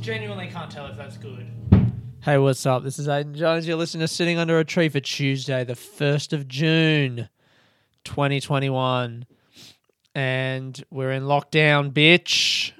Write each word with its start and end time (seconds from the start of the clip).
genuinely 0.00 0.48
can't 0.48 0.70
tell 0.70 0.86
if 0.86 0.96
that's 0.96 1.18
good. 1.18 1.46
Hey, 2.22 2.38
what's 2.38 2.64
up? 2.64 2.82
This 2.82 2.98
is 2.98 3.06
Aiden 3.06 3.34
Jones. 3.34 3.66
You're 3.66 3.76
listening 3.76 4.00
to 4.00 4.08
Sitting 4.08 4.38
Under 4.38 4.58
a 4.58 4.64
Tree 4.64 4.88
for 4.88 5.00
Tuesday, 5.00 5.62
the 5.62 5.74
1st 5.74 6.32
of 6.32 6.48
June, 6.48 7.28
2021. 8.04 9.26
And 10.14 10.84
we're 10.90 11.12
in 11.12 11.24
lockdown, 11.24 11.92
bitch. 11.92 12.72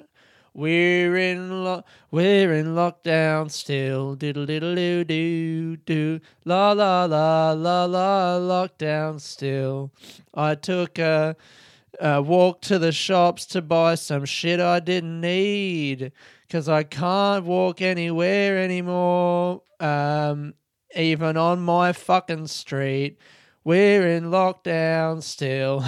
We're 0.54 1.16
in 1.16 1.62
lo- 1.62 1.84
we're 2.10 2.54
in 2.54 2.68
lockdown 2.74 3.50
still. 3.50 4.16
Diddle 4.16 4.46
diddle 4.46 4.74
doo 4.74 5.04
doo 5.04 5.76
doo. 5.76 6.20
La 6.44 6.72
la 6.72 7.04
la 7.04 7.52
la 7.52 7.84
la. 7.84 8.38
Lockdown 8.38 9.20
still. 9.20 9.92
I 10.34 10.56
took 10.56 10.98
a, 10.98 11.36
a 12.00 12.20
walk 12.20 12.62
to 12.62 12.80
the 12.80 12.90
shops 12.90 13.46
to 13.46 13.62
buy 13.62 13.94
some 13.94 14.24
shit 14.24 14.58
I 14.58 14.80
didn't 14.80 15.20
need 15.20 16.10
because 16.50 16.68
I 16.68 16.82
can't 16.82 17.44
walk 17.44 17.80
anywhere 17.80 18.58
anymore. 18.58 19.62
Um, 19.78 20.54
even 20.96 21.36
on 21.36 21.60
my 21.60 21.92
fucking 21.92 22.48
street. 22.48 23.18
We're 23.62 24.08
in 24.08 24.24
lockdown 24.24 25.22
still. 25.22 25.84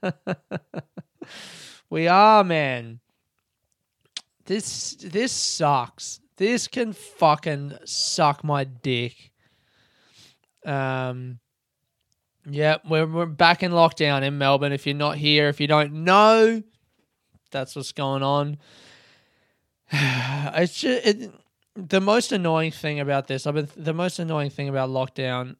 we 1.90 2.06
are, 2.06 2.44
man. 2.44 3.00
This 4.44 4.94
this 5.00 5.32
sucks. 5.32 6.20
This 6.36 6.68
can 6.68 6.92
fucking 6.92 7.78
suck 7.84 8.44
my 8.44 8.62
dick. 8.62 9.32
Um 10.64 11.40
yeah, 12.48 12.76
we're 12.88 13.06
we're 13.06 13.26
back 13.26 13.64
in 13.64 13.72
lockdown 13.72 14.22
in 14.22 14.38
Melbourne. 14.38 14.72
If 14.72 14.86
you're 14.86 14.94
not 14.94 15.16
here, 15.16 15.48
if 15.48 15.60
you 15.60 15.66
don't 15.66 16.04
know, 16.04 16.62
that's 17.50 17.74
what's 17.74 17.92
going 17.92 18.22
on. 18.22 18.58
It's 20.54 20.80
just 20.80 21.06
it, 21.06 21.30
the 21.74 22.00
most 22.00 22.32
annoying 22.32 22.72
thing 22.72 23.00
about 23.00 23.26
this. 23.26 23.46
I've 23.46 23.54
been 23.54 23.68
the 23.76 23.94
most 23.94 24.18
annoying 24.18 24.50
thing 24.50 24.68
about 24.68 24.90
lockdown 24.90 25.56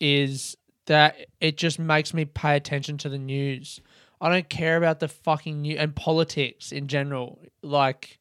is 0.00 0.56
that 0.86 1.16
it 1.40 1.56
just 1.56 1.78
makes 1.78 2.12
me 2.12 2.24
pay 2.24 2.56
attention 2.56 2.98
to 2.98 3.08
the 3.08 3.18
news. 3.18 3.80
I 4.20 4.30
don't 4.30 4.48
care 4.48 4.76
about 4.76 5.00
the 5.00 5.08
fucking 5.08 5.62
news 5.62 5.78
and 5.78 5.94
politics 5.94 6.72
in 6.72 6.88
general. 6.88 7.40
Like, 7.62 8.18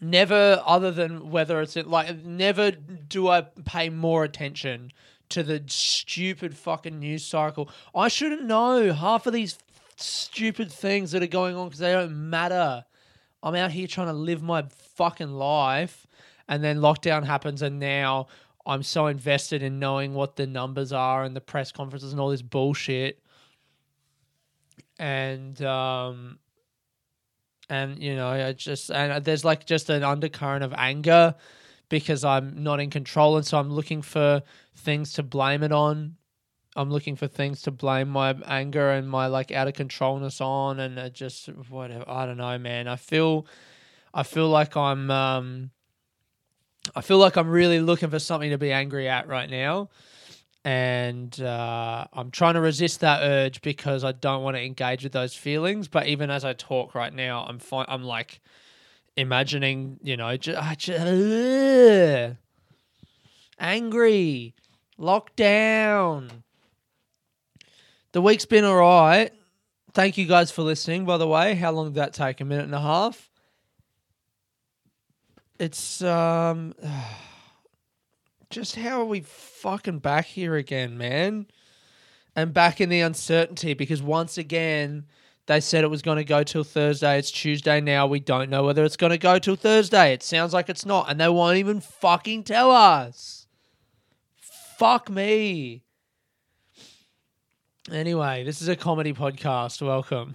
never, 0.00 0.62
other 0.64 0.90
than 0.90 1.30
whether 1.30 1.60
it's 1.60 1.76
like, 1.76 2.24
never 2.24 2.70
do 2.70 3.28
I 3.28 3.42
pay 3.64 3.88
more 3.90 4.24
attention 4.24 4.92
to 5.30 5.42
the 5.42 5.62
stupid 5.66 6.56
fucking 6.56 6.98
news 6.98 7.24
cycle. 7.24 7.70
I 7.94 8.08
shouldn't 8.08 8.44
know 8.44 8.92
half 8.92 9.26
of 9.26 9.32
these 9.32 9.58
stupid 9.96 10.72
things 10.72 11.10
that 11.12 11.22
are 11.22 11.26
going 11.26 11.56
on 11.56 11.68
because 11.68 11.80
they 11.80 11.92
don't 11.92 12.30
matter. 12.30 12.84
I'm 13.42 13.54
out 13.54 13.70
here 13.70 13.86
trying 13.86 14.08
to 14.08 14.12
live 14.12 14.42
my 14.42 14.64
fucking 14.96 15.30
life, 15.30 16.06
and 16.48 16.62
then 16.62 16.78
lockdown 16.78 17.24
happens, 17.24 17.62
and 17.62 17.78
now 17.78 18.26
I'm 18.68 18.82
so 18.82 19.06
invested 19.06 19.62
in 19.62 19.78
knowing 19.78 20.12
what 20.12 20.36
the 20.36 20.46
numbers 20.46 20.92
are 20.92 21.24
and 21.24 21.34
the 21.34 21.40
press 21.40 21.72
conferences 21.72 22.12
and 22.12 22.20
all 22.20 22.28
this 22.28 22.42
bullshit. 22.42 23.22
And 24.98 25.60
um 25.62 26.38
and 27.70 28.02
you 28.02 28.14
know, 28.14 28.28
I 28.28 28.52
just 28.52 28.90
and 28.90 29.24
there's 29.24 29.44
like 29.44 29.64
just 29.64 29.88
an 29.88 30.02
undercurrent 30.02 30.64
of 30.64 30.74
anger 30.76 31.34
because 31.88 32.24
I'm 32.24 32.62
not 32.62 32.80
in 32.80 32.90
control 32.90 33.36
and 33.36 33.46
so 33.46 33.58
I'm 33.58 33.70
looking 33.70 34.02
for 34.02 34.42
things 34.76 35.14
to 35.14 35.22
blame 35.22 35.62
it 35.62 35.72
on. 35.72 36.16
I'm 36.78 36.90
looking 36.92 37.16
for 37.16 37.26
things 37.26 37.62
to 37.62 37.72
blame 37.72 38.08
my 38.08 38.36
anger 38.46 38.92
and 38.92 39.08
my 39.08 39.26
like 39.26 39.50
out 39.50 39.66
of 39.66 39.74
controlness 39.74 40.40
on 40.40 40.78
and 40.78 40.96
it 40.96 41.12
just 41.12 41.48
whatever 41.68 42.04
I 42.08 42.24
don't 42.24 42.36
know, 42.36 42.56
man. 42.56 42.86
I 42.86 42.94
feel 42.94 43.46
I 44.14 44.22
feel 44.22 44.48
like 44.48 44.76
I'm 44.76 45.10
um 45.10 45.70
I 46.94 47.00
feel 47.00 47.18
like 47.18 47.36
I'm 47.36 47.48
really 47.48 47.80
looking 47.80 48.10
for 48.10 48.20
something 48.20 48.50
to 48.50 48.58
be 48.58 48.70
angry 48.70 49.08
at 49.08 49.26
right 49.26 49.50
now. 49.50 49.90
And 50.64 51.40
uh, 51.40 52.06
I'm 52.12 52.30
trying 52.30 52.54
to 52.54 52.60
resist 52.60 53.00
that 53.00 53.20
urge 53.22 53.60
because 53.62 54.04
I 54.04 54.12
don't 54.12 54.42
want 54.42 54.56
to 54.56 54.62
engage 54.62 55.02
with 55.02 55.12
those 55.12 55.34
feelings. 55.34 55.88
But 55.88 56.06
even 56.06 56.30
as 56.30 56.44
I 56.44 56.52
talk 56.52 56.94
right 56.94 57.12
now, 57.12 57.44
I'm 57.48 57.58
fine. 57.58 57.86
I'm 57.88 58.04
like 58.04 58.40
imagining, 59.16 59.98
you 60.02 60.16
know, 60.16 60.36
just, 60.36 60.78
just 60.78 62.36
angry, 63.58 64.54
locked 64.96 65.36
down. 65.36 66.44
The 68.12 68.22
week's 68.22 68.46
been 68.46 68.64
all 68.64 68.76
right. 68.76 69.30
Thank 69.92 70.18
you 70.18 70.26
guys 70.26 70.50
for 70.50 70.62
listening, 70.62 71.04
by 71.04 71.18
the 71.18 71.26
way. 71.26 71.54
How 71.54 71.72
long 71.72 71.86
did 71.86 71.94
that 71.94 72.14
take? 72.14 72.40
A 72.40 72.44
minute 72.44 72.64
and 72.64 72.74
a 72.74 72.80
half? 72.80 73.28
it's 75.58 76.02
um 76.02 76.74
just 78.50 78.76
how 78.76 79.00
are 79.00 79.06
we 79.06 79.20
fucking 79.20 79.98
back 79.98 80.26
here 80.26 80.56
again, 80.56 80.96
man? 80.96 81.46
And 82.36 82.54
back 82.54 82.80
in 82.80 82.88
the 82.88 83.00
uncertainty 83.00 83.74
because 83.74 84.00
once 84.00 84.38
again 84.38 85.06
they 85.46 85.60
said 85.60 85.82
it 85.82 85.88
was 85.88 86.02
going 86.02 86.18
to 86.18 86.24
go 86.24 86.42
till 86.42 86.62
Thursday. 86.62 87.18
It's 87.18 87.30
Tuesday 87.30 87.80
now. 87.80 88.06
We 88.06 88.20
don't 88.20 88.50
know 88.50 88.64
whether 88.64 88.84
it's 88.84 88.98
going 88.98 89.12
to 89.12 89.18
go 89.18 89.38
till 89.38 89.56
Thursday. 89.56 90.12
It 90.12 90.22
sounds 90.22 90.52
like 90.52 90.68
it's 90.68 90.84
not, 90.84 91.10
and 91.10 91.18
they 91.18 91.28
won't 91.28 91.56
even 91.56 91.80
fucking 91.80 92.44
tell 92.44 92.70
us. 92.70 93.46
Fuck 94.76 95.08
me. 95.08 95.84
Anyway, 97.92 98.44
this 98.44 98.60
is 98.60 98.68
a 98.68 98.76
comedy 98.76 99.14
podcast. 99.14 99.80
Welcome. 99.80 100.34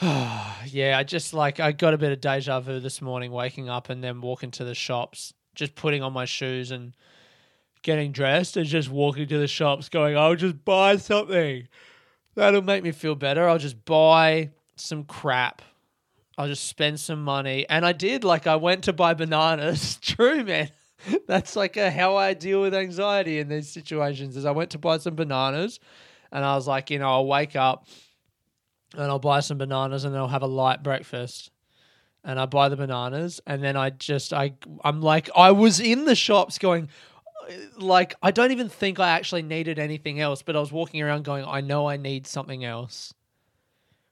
yeah, 0.00 0.96
I 0.96 1.04
just 1.04 1.34
like 1.34 1.60
I 1.60 1.72
got 1.72 1.92
a 1.92 1.98
bit 1.98 2.12
of 2.12 2.20
deja 2.22 2.60
vu 2.60 2.80
this 2.80 3.02
morning, 3.02 3.30
waking 3.30 3.68
up 3.68 3.90
and 3.90 4.02
then 4.02 4.22
walking 4.22 4.50
to 4.52 4.64
the 4.64 4.74
shops, 4.74 5.34
just 5.54 5.74
putting 5.74 6.02
on 6.02 6.14
my 6.14 6.24
shoes 6.24 6.70
and 6.70 6.94
getting 7.82 8.10
dressed 8.10 8.56
and 8.56 8.64
just 8.64 8.88
walking 8.88 9.28
to 9.28 9.38
the 9.38 9.46
shops, 9.46 9.90
going, 9.90 10.16
"I'll 10.16 10.34
just 10.34 10.64
buy 10.64 10.96
something 10.96 11.68
that'll 12.34 12.62
make 12.62 12.82
me 12.82 12.92
feel 12.92 13.14
better. 13.14 13.46
I'll 13.46 13.58
just 13.58 13.84
buy 13.84 14.48
some 14.76 15.04
crap. 15.04 15.60
I'll 16.38 16.48
just 16.48 16.64
spend 16.64 17.00
some 17.00 17.22
money." 17.22 17.66
And 17.68 17.84
I 17.84 17.92
did. 17.92 18.24
Like 18.24 18.46
I 18.46 18.56
went 18.56 18.84
to 18.84 18.94
buy 18.94 19.12
bananas. 19.12 19.96
True, 20.00 20.42
man. 20.42 20.70
That's 21.26 21.56
like 21.56 21.76
a, 21.76 21.90
how 21.90 22.16
I 22.16 22.34
deal 22.34 22.60
with 22.60 22.74
anxiety 22.74 23.38
in 23.38 23.48
these 23.48 23.68
situations. 23.68 24.36
Is 24.36 24.44
I 24.44 24.50
went 24.50 24.70
to 24.70 24.78
buy 24.78 24.98
some 24.98 25.14
bananas, 25.14 25.80
and 26.32 26.44
I 26.44 26.54
was 26.54 26.66
like, 26.66 26.90
you 26.90 26.98
know, 26.98 27.10
I'll 27.10 27.26
wake 27.26 27.56
up 27.56 27.86
and 28.94 29.02
I'll 29.02 29.18
buy 29.18 29.40
some 29.40 29.58
bananas 29.58 30.04
and 30.04 30.14
then 30.14 30.20
I'll 30.20 30.28
have 30.28 30.42
a 30.42 30.48
light 30.48 30.82
breakfast. 30.82 31.50
And 32.22 32.38
I 32.38 32.46
buy 32.46 32.68
the 32.68 32.76
bananas 32.76 33.40
and 33.46 33.64
then 33.64 33.76
I 33.76 33.90
just 33.90 34.34
I 34.34 34.52
I'm 34.84 35.00
like 35.00 35.30
I 35.34 35.52
was 35.52 35.80
in 35.80 36.04
the 36.04 36.14
shops 36.14 36.58
going 36.58 36.90
uh, 37.48 37.54
like 37.78 38.14
I 38.22 38.30
don't 38.30 38.50
even 38.52 38.68
think 38.68 39.00
I 39.00 39.08
actually 39.10 39.40
needed 39.40 39.78
anything 39.78 40.20
else, 40.20 40.42
but 40.42 40.54
I 40.54 40.60
was 40.60 40.70
walking 40.70 41.00
around 41.00 41.24
going 41.24 41.46
I 41.46 41.62
know 41.62 41.88
I 41.88 41.96
need 41.96 42.26
something 42.26 42.62
else. 42.62 43.14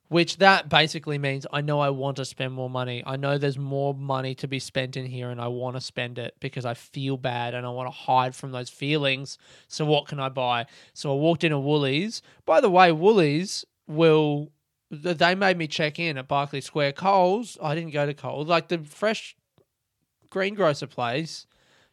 Which 0.09 0.39
that 0.39 0.71
basically 0.71 1.19
means 1.19 1.47
I 1.53 1.61
know 1.61 1.81
I 1.81 1.91
want 1.91 2.17
to 2.17 2.25
spend 2.25 2.55
more 2.55 2.71
money. 2.71 3.03
I 3.07 3.17
know 3.17 3.37
there's 3.37 3.59
more 3.59 3.95
money 3.95 4.35
to 4.37 4.49
be 4.49 4.59
spent 4.59 4.97
in 4.97 5.05
here 5.05 5.29
and 5.29 5.41
I 5.41 5.49
want 5.49 5.77
to 5.77 5.83
spend 5.83 6.19
it 6.19 6.35
because 6.41 6.65
I 6.65 6.73
feel 6.73 7.19
bad 7.19 7.55
and 7.55 7.67
I 7.67 7.71
want 7.71 7.89
to 7.89 7.93
hide 7.93 8.35
from 8.35 8.53
those 8.53 8.71
feelings. 8.71 9.37
So 9.67 9.85
what 9.85 10.09
can 10.09 10.19
I 10.19 10.31
buy? 10.31 10.65
So 10.95 11.13
I 11.13 11.17
walked 11.17 11.44
into 11.44 11.59
Woolies. 11.59 12.23
By 12.47 12.62
the 12.62 12.71
way, 12.71 12.91
Woolies 12.91 13.67
will 13.87 14.50
they 14.91 15.35
made 15.35 15.59
me 15.59 15.67
check 15.67 15.99
in 15.99 16.17
at 16.17 16.29
Barkly 16.29 16.62
Square. 16.62 16.93
Coles, 16.93 17.59
I 17.62 17.75
didn't 17.75 17.93
go 17.93 18.06
to 18.06 18.15
Coles. 18.15 18.49
Like 18.49 18.69
the 18.69 18.79
fresh 18.79 19.37
greengrocer 20.31 20.87
place 20.87 21.47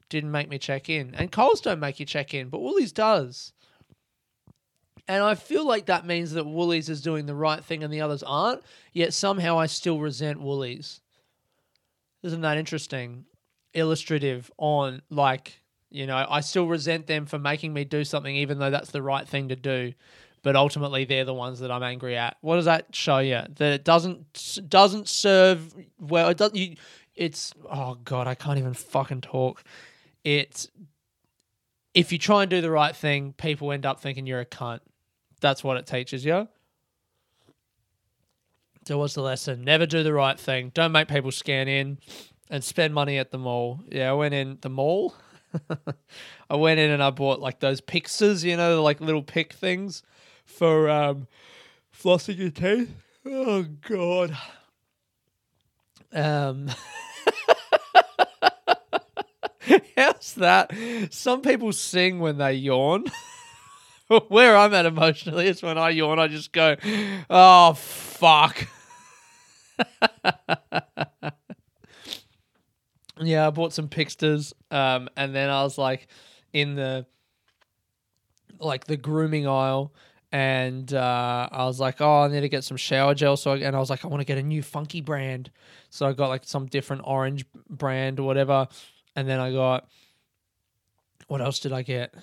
didn't 0.10 0.31
make 0.31 0.50
me 0.50 0.57
check 0.57 0.89
in. 0.89 1.13
And 1.16 1.31
Coles 1.31 1.62
don't 1.62 1.80
make 1.80 2.00
you 2.00 2.06
check 2.06 2.34
in, 2.34 2.50
but 2.50 2.62
Woolies 2.62 2.92
does. 2.92 3.54
And 5.07 5.24
I 5.24 5.36
feel 5.36 5.68
like 5.68 5.86
that 5.86 6.06
means 6.06 6.31
that 6.34 6.46
Woolies 6.46 6.90
is 6.90 7.02
doing 7.02 7.25
the 7.25 7.36
right 7.36 7.63
thing 7.63 7.84
and 7.84 7.94
the 7.94 8.02
others 8.02 8.24
aren't, 8.24 8.63
yet 8.92 9.13
somehow 9.13 9.60
I 9.60 9.68
still 9.68 10.00
resent 10.00 10.42
Woolies. 10.42 11.02
Isn't 12.24 12.42
that 12.42 12.57
interesting? 12.57 13.25
Illustrative 13.74 14.52
on, 14.57 15.04
like, 15.12 15.62
you 15.92 16.07
know, 16.07 16.25
I 16.28 16.42
still 16.42 16.68
resent 16.68 17.06
them 17.06 17.28
for 17.28 17.38
making 17.38 17.74
me 17.74 17.84
do 17.84 18.04
something 18.04 18.36
even 18.36 18.57
though 18.57 18.72
that's 18.72 18.92
the 18.92 19.04
right 19.04 19.28
thing 19.28 19.50
to 19.50 19.56
do 19.56 19.94
but 20.46 20.56
ultimately 20.56 21.06
they're 21.06 21.25
the 21.25 21.34
ones 21.34 21.60
that 21.62 21.72
I'm 21.72 21.81
angry 21.81 22.16
at. 22.16 22.38
What 22.42 22.58
does 22.58 22.66
that 22.66 22.96
show 22.96 23.18
you? 23.18 23.42
That 23.56 23.74
it 23.74 23.84
doesn't 23.84 24.69
doesn't 24.69 25.10
serve 25.10 25.74
well. 26.00 26.30
It 26.30 26.38
doesn't. 26.38 26.56
You, 26.56 26.75
it's 27.16 27.51
oh 27.68 27.98
god, 28.06 28.28
I 28.28 28.36
can't 28.36 28.60
even 28.60 28.75
fucking 28.75 29.22
talk. 29.22 29.63
It's 30.24 30.69
if 31.96 32.12
you 32.12 32.19
try 32.19 32.44
and 32.44 32.50
do 32.51 32.62
the 32.62 32.69
right 32.69 32.96
thing, 32.96 33.34
people 33.34 33.72
end 33.72 33.88
up 33.88 34.00
thinking 34.00 34.28
you're 34.28 34.40
a 34.40 34.46
cunt. 34.46 34.81
That's 35.42 35.64
what 35.64 35.78
it 35.78 35.86
teaches 35.86 36.26
you. 36.26 36.48
So 38.88 39.00
what's 39.00 39.16
the 39.16 39.22
lesson? 39.22 39.64
Never 39.64 39.86
do 39.86 40.04
the 40.04 40.14
right 40.14 40.40
thing. 40.40 40.72
Don't 40.74 40.92
make 40.92 41.08
people 41.08 41.32
scan 41.32 41.68
in 41.68 41.98
and 42.50 42.64
spend 42.64 42.94
money 42.94 43.18
at 43.18 43.32
the 43.32 43.38
mall. 43.40 43.80
Yeah, 43.90 44.12
I 44.12 44.14
went 44.14 44.36
in 44.36 44.60
the 44.62 44.70
mall. 44.70 45.16
I 46.50 46.56
went 46.56 46.80
in 46.80 46.92
and 46.92 47.02
I 47.02 47.10
bought 47.10 47.40
like 47.40 47.60
those 47.60 47.82
pixers, 47.82 48.44
you 48.44 48.56
know, 48.58 48.84
like 48.84 49.02
little 49.02 49.24
pick 49.24 49.54
things 49.54 50.04
for 50.46 50.88
um, 50.90 51.28
flossing 51.92 52.38
your 52.38 52.52
teeth. 52.52 52.94
Oh 53.26 53.64
god. 53.64 54.38
Um 56.14 56.70
How's 59.98 60.34
that? 60.36 60.72
Some 61.10 61.42
people 61.42 61.74
sing 61.74 62.20
when 62.20 62.38
they 62.38 62.54
yawn. 62.54 63.06
Where 64.28 64.56
I'm 64.56 64.74
at 64.74 64.86
emotionally 64.86 65.48
is 65.48 65.62
when 65.63 65.78
I 65.78 65.90
yawn, 65.90 66.19
I 66.19 66.28
just 66.28 66.52
go, 66.52 66.75
"Oh 67.30 67.74
fuck." 67.74 68.68
yeah, 73.19 73.48
I 73.48 73.50
bought 73.50 73.74
some 73.74 73.90
Piksters, 73.90 74.54
um, 74.72 75.10
and 75.18 75.34
then 75.36 75.50
I 75.50 75.63
was 75.63 75.78
like 75.78 76.07
in 76.54 76.75
the 76.75 77.06
like 78.60 78.86
the 78.86 78.98
grooming 78.98 79.48
aisle, 79.48 79.94
and 80.31 80.94
uh, 80.94 81.50
I 81.51 81.66
was 81.66 81.80
like, 81.80 82.00
"Oh, 82.00 82.22
I 82.24 82.28
need 82.28 82.42
to 82.42 82.50
get 82.50 82.63
some 82.63 82.78
shower 82.78 83.16
gel." 83.16 83.38
So, 83.38 83.51
I, 83.54 83.58
and 83.58 83.75
I 83.75 83.80
was 83.80 83.90
like, 83.90 84.06
"I 84.06 84.08
want 84.08 84.22
to 84.22 84.25
get 84.25 84.38
a 84.38 84.44
new 84.44 84.62
funky 84.62 85.01
brand," 85.01 85.50
so 85.90 86.06
I 86.08 86.13
got 86.13 86.30
like 86.30 86.44
some 86.44 86.68
different 86.68 87.01
orange 87.06 87.46
brand 87.69 88.19
or 88.19 88.24
whatever, 88.24 88.68
and 89.16 89.28
then 89.28 89.40
I 89.40 89.51
got 89.51 89.88
what 91.28 91.42
else 91.42 91.60
did 91.60 91.74
I 91.74 91.81
get? 91.81 92.13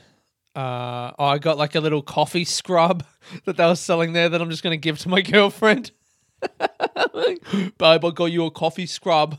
Uh, 0.54 1.12
oh, 1.19 1.25
I 1.25 1.38
got 1.38 1.56
like 1.56 1.75
a 1.75 1.81
little 1.81 2.02
coffee 2.02 2.44
scrub 2.44 3.04
that 3.44 3.56
they 3.56 3.66
were 3.66 3.75
selling 3.76 4.12
there 4.12 4.28
that 4.28 4.40
I'm 4.40 4.50
just 4.50 4.62
going 4.62 4.72
to 4.72 4.81
give 4.81 4.99
to 5.00 5.08
my 5.08 5.20
girlfriend. 5.22 5.93
Babe, 6.58 8.04
I 8.04 8.10
got 8.14 8.26
you 8.26 8.44
a 8.46 8.50
coffee 8.50 8.87
scrub. 8.87 9.38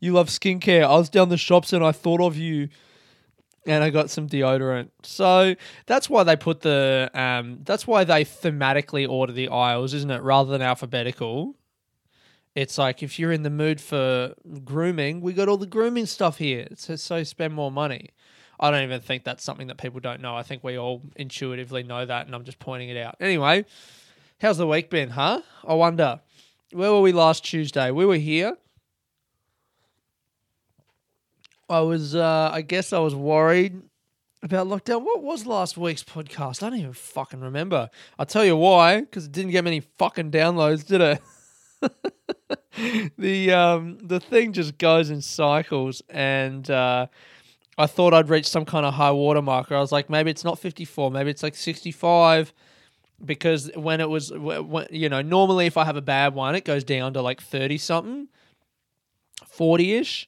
You 0.00 0.12
love 0.12 0.28
skincare. 0.28 0.84
I 0.84 0.96
was 0.96 1.08
down 1.08 1.28
the 1.28 1.36
shops 1.36 1.72
and 1.72 1.84
I 1.84 1.92
thought 1.92 2.20
of 2.20 2.36
you. 2.36 2.68
And 3.64 3.84
I 3.84 3.90
got 3.90 4.10
some 4.10 4.28
deodorant. 4.28 4.90
So 5.04 5.54
that's 5.86 6.10
why 6.10 6.24
they 6.24 6.34
put 6.34 6.62
the 6.62 7.08
um 7.14 7.60
that's 7.62 7.86
why 7.86 8.02
they 8.02 8.24
thematically 8.24 9.08
order 9.08 9.32
the 9.32 9.48
aisles, 9.48 9.94
isn't 9.94 10.10
it? 10.10 10.20
Rather 10.22 10.50
than 10.50 10.62
alphabetical. 10.62 11.54
It's 12.56 12.76
like 12.76 13.04
if 13.04 13.20
you're 13.20 13.30
in 13.30 13.44
the 13.44 13.50
mood 13.50 13.80
for 13.80 14.34
grooming, 14.64 15.20
we 15.20 15.32
got 15.32 15.48
all 15.48 15.56
the 15.56 15.66
grooming 15.66 16.06
stuff 16.06 16.38
here. 16.38 16.66
So, 16.74 16.96
so 16.96 17.22
spend 17.22 17.54
more 17.54 17.70
money. 17.70 18.10
I 18.62 18.70
don't 18.70 18.84
even 18.84 19.00
think 19.00 19.24
that's 19.24 19.42
something 19.42 19.66
that 19.66 19.76
people 19.76 19.98
don't 19.98 20.20
know. 20.20 20.36
I 20.36 20.44
think 20.44 20.62
we 20.62 20.78
all 20.78 21.02
intuitively 21.16 21.82
know 21.82 22.06
that, 22.06 22.26
and 22.26 22.34
I'm 22.34 22.44
just 22.44 22.60
pointing 22.60 22.90
it 22.90 22.96
out. 22.96 23.16
Anyway, 23.18 23.64
how's 24.40 24.56
the 24.56 24.68
week 24.68 24.88
been, 24.88 25.10
huh? 25.10 25.42
I 25.66 25.74
wonder. 25.74 26.20
Where 26.70 26.92
were 26.92 27.00
we 27.00 27.10
last 27.10 27.44
Tuesday? 27.44 27.90
We 27.90 28.06
were 28.06 28.16
here. 28.16 28.56
I 31.68 31.80
was, 31.80 32.14
uh, 32.14 32.50
I 32.52 32.60
guess 32.60 32.92
I 32.92 33.00
was 33.00 33.16
worried 33.16 33.82
about 34.44 34.68
lockdown. 34.68 35.02
What 35.02 35.24
was 35.24 35.44
last 35.44 35.76
week's 35.76 36.04
podcast? 36.04 36.62
I 36.62 36.70
don't 36.70 36.78
even 36.78 36.92
fucking 36.92 37.40
remember. 37.40 37.90
I'll 38.16 38.26
tell 38.26 38.44
you 38.44 38.56
why, 38.56 39.00
because 39.00 39.26
it 39.26 39.32
didn't 39.32 39.50
get 39.50 39.64
many 39.64 39.80
fucking 39.80 40.30
downloads, 40.30 40.86
did 40.86 41.00
it? 41.00 41.20
the 43.18 43.50
um 43.50 43.98
the 44.00 44.20
thing 44.20 44.52
just 44.52 44.78
goes 44.78 45.10
in 45.10 45.20
cycles 45.20 46.00
and 46.08 46.70
uh 46.70 47.06
I 47.78 47.86
thought 47.86 48.12
I'd 48.12 48.28
reach 48.28 48.48
some 48.48 48.64
kind 48.64 48.84
of 48.84 48.94
high 48.94 49.10
water 49.10 49.42
marker. 49.42 49.74
I 49.74 49.80
was 49.80 49.92
like, 49.92 50.10
maybe 50.10 50.30
it's 50.30 50.44
not 50.44 50.58
54, 50.58 51.10
maybe 51.10 51.30
it's 51.30 51.42
like 51.42 51.54
65 51.54 52.52
because 53.24 53.70
when 53.74 54.00
it 54.00 54.10
was 54.10 54.32
when, 54.32 54.86
you 54.90 55.08
know, 55.08 55.22
normally 55.22 55.66
if 55.66 55.76
I 55.76 55.84
have 55.84 55.96
a 55.96 56.02
bad 56.02 56.34
one, 56.34 56.54
it 56.54 56.64
goes 56.64 56.84
down 56.84 57.14
to 57.14 57.22
like 57.22 57.40
30 57.40 57.78
something, 57.78 58.28
40ish. 59.44 60.26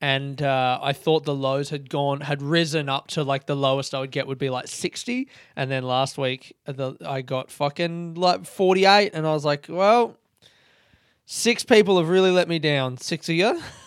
And 0.00 0.42
uh, 0.42 0.78
I 0.82 0.92
thought 0.92 1.24
the 1.24 1.34
lows 1.34 1.70
had 1.70 1.88
gone, 1.88 2.20
had 2.20 2.42
risen 2.42 2.90
up 2.90 3.06
to 3.08 3.22
like 3.22 3.46
the 3.46 3.56
lowest 3.56 3.94
I 3.94 4.00
would 4.00 4.10
get 4.10 4.26
would 4.26 4.38
be 4.38 4.50
like 4.50 4.68
60. 4.68 5.28
And 5.56 5.70
then 5.70 5.82
last 5.82 6.18
week, 6.18 6.54
the, 6.66 6.96
I 7.06 7.22
got 7.22 7.50
fucking 7.50 8.14
like 8.14 8.44
48. 8.44 9.12
And 9.14 9.26
I 9.26 9.32
was 9.32 9.46
like, 9.46 9.66
well, 9.70 10.18
Six 11.26 11.64
people 11.64 11.96
have 11.98 12.10
really 12.10 12.30
let 12.30 12.48
me 12.48 12.58
down. 12.58 12.98
Six 12.98 13.28
of 13.30 13.34
you. 13.34 13.60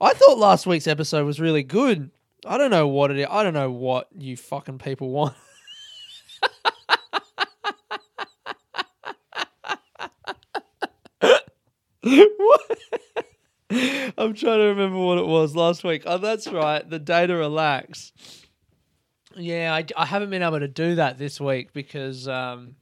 I 0.00 0.14
thought 0.14 0.38
last 0.38 0.66
week's 0.66 0.86
episode 0.86 1.26
was 1.26 1.38
really 1.38 1.62
good. 1.62 2.10
I 2.46 2.56
don't 2.56 2.70
know 2.70 2.88
what 2.88 3.10
it 3.10 3.18
is. 3.18 3.26
I 3.30 3.42
don't 3.42 3.52
know 3.52 3.70
what 3.70 4.08
you 4.16 4.34
fucking 4.36 4.78
people 4.78 5.10
want. 5.10 5.34
what? 12.00 12.78
I'm 14.16 14.34
trying 14.34 14.58
to 14.58 14.66
remember 14.68 14.98
what 14.98 15.18
it 15.18 15.26
was 15.26 15.54
last 15.54 15.84
week. 15.84 16.04
Oh, 16.06 16.16
that's 16.16 16.46
right. 16.48 16.88
The 16.88 16.98
day 16.98 17.26
to 17.26 17.34
relax. 17.34 18.12
Yeah, 19.36 19.74
I, 19.74 19.84
I 19.96 20.06
haven't 20.06 20.30
been 20.30 20.42
able 20.42 20.60
to 20.60 20.68
do 20.68 20.94
that 20.94 21.18
this 21.18 21.38
week 21.38 21.74
because 21.74 22.26
um, 22.26 22.76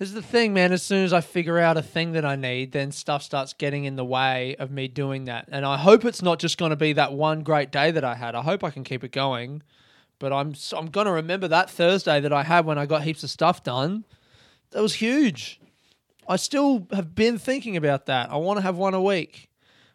this 0.00 0.08
is 0.08 0.14
the 0.14 0.22
thing, 0.22 0.54
man. 0.54 0.72
As 0.72 0.82
soon 0.82 1.04
as 1.04 1.12
I 1.12 1.20
figure 1.20 1.58
out 1.58 1.76
a 1.76 1.82
thing 1.82 2.12
that 2.12 2.24
I 2.24 2.34
need, 2.34 2.72
then 2.72 2.90
stuff 2.90 3.22
starts 3.22 3.52
getting 3.52 3.84
in 3.84 3.96
the 3.96 4.04
way 4.04 4.56
of 4.58 4.70
me 4.70 4.88
doing 4.88 5.26
that. 5.26 5.46
And 5.52 5.66
I 5.66 5.76
hope 5.76 6.06
it's 6.06 6.22
not 6.22 6.38
just 6.38 6.56
going 6.56 6.70
to 6.70 6.76
be 6.76 6.94
that 6.94 7.12
one 7.12 7.42
great 7.42 7.70
day 7.70 7.90
that 7.90 8.02
I 8.02 8.14
had. 8.14 8.34
I 8.34 8.40
hope 8.40 8.64
I 8.64 8.70
can 8.70 8.82
keep 8.82 9.04
it 9.04 9.12
going. 9.12 9.62
But 10.18 10.32
I'm 10.32 10.54
I'm 10.74 10.86
going 10.86 11.04
to 11.04 11.12
remember 11.12 11.48
that 11.48 11.68
Thursday 11.68 12.18
that 12.18 12.32
I 12.32 12.44
had 12.44 12.64
when 12.64 12.78
I 12.78 12.86
got 12.86 13.02
heaps 13.02 13.22
of 13.24 13.28
stuff 13.28 13.62
done. 13.62 14.06
That 14.70 14.80
was 14.80 14.94
huge. 14.94 15.60
I 16.26 16.36
still 16.36 16.86
have 16.92 17.14
been 17.14 17.36
thinking 17.36 17.76
about 17.76 18.06
that. 18.06 18.30
I 18.32 18.36
want 18.38 18.56
to 18.56 18.62
have 18.62 18.78
one 18.78 18.94
a 18.94 19.02
week. 19.02 19.50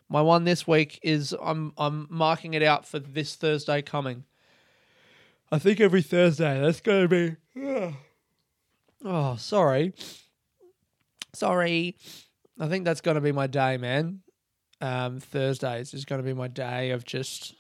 My 0.07 0.21
one 0.21 0.43
this 0.43 0.67
week 0.67 0.99
is 1.01 1.33
I'm 1.41 1.73
I'm 1.79 2.05
marking 2.11 2.53
it 2.53 2.61
out 2.61 2.87
for 2.87 2.99
this 2.99 3.33
Thursday 3.33 3.81
coming. 3.81 4.25
I 5.51 5.57
think 5.57 5.79
every 5.79 6.03
Thursday 6.03 6.61
that's 6.61 6.79
going 6.79 7.09
to 7.09 7.35
be. 7.55 7.95
Oh, 9.05 9.35
sorry. 9.35 9.93
Sorry. 11.35 11.95
I 12.59 12.67
think 12.67 12.85
that's 12.85 13.01
going 13.01 13.15
to 13.15 13.21
be 13.21 13.31
my 13.31 13.45
day, 13.45 13.77
man. 13.77 14.21
Um, 14.81 15.19
Thursdays 15.19 15.93
is 15.93 16.05
going 16.05 16.21
to 16.21 16.25
be 16.25 16.33
my 16.33 16.47
day 16.47 16.89
of 16.89 17.05
just 17.05 17.53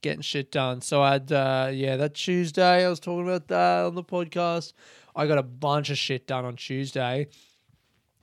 getting 0.00 0.22
shit 0.22 0.50
done. 0.50 0.80
So 0.80 1.02
I'd, 1.02 1.30
uh, 1.30 1.70
yeah, 1.70 1.96
that 1.96 2.14
Tuesday, 2.14 2.86
I 2.86 2.88
was 2.88 2.98
talking 2.98 3.28
about 3.28 3.48
that 3.48 3.84
on 3.84 3.94
the 3.94 4.02
podcast. 4.02 4.72
I 5.14 5.26
got 5.26 5.36
a 5.36 5.42
bunch 5.42 5.90
of 5.90 5.98
shit 5.98 6.26
done 6.26 6.46
on 6.46 6.56
Tuesday. 6.56 7.26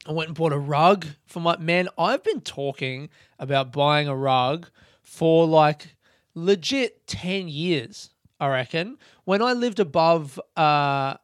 I 0.08 0.12
went 0.12 0.30
and 0.30 0.38
bought 0.38 0.54
a 0.54 0.58
rug 0.58 1.06
for 1.28 1.42
my 1.42 1.58
man. 1.58 1.90
I've 1.96 2.24
been 2.24 2.42
talking 2.42 3.10
about 3.38 3.72
buying 3.72 4.08
a 4.08 4.16
rug 4.16 4.68
for 5.04 5.46
like 5.46 5.96
legit 6.34 7.06
10 7.06 7.50
years, 7.50 8.10
I 8.40 8.48
reckon. 8.48 8.98
When 9.26 9.44
I 9.44 9.54
lived 9.54 9.80
above, 9.80 10.40
uh, 10.56 11.18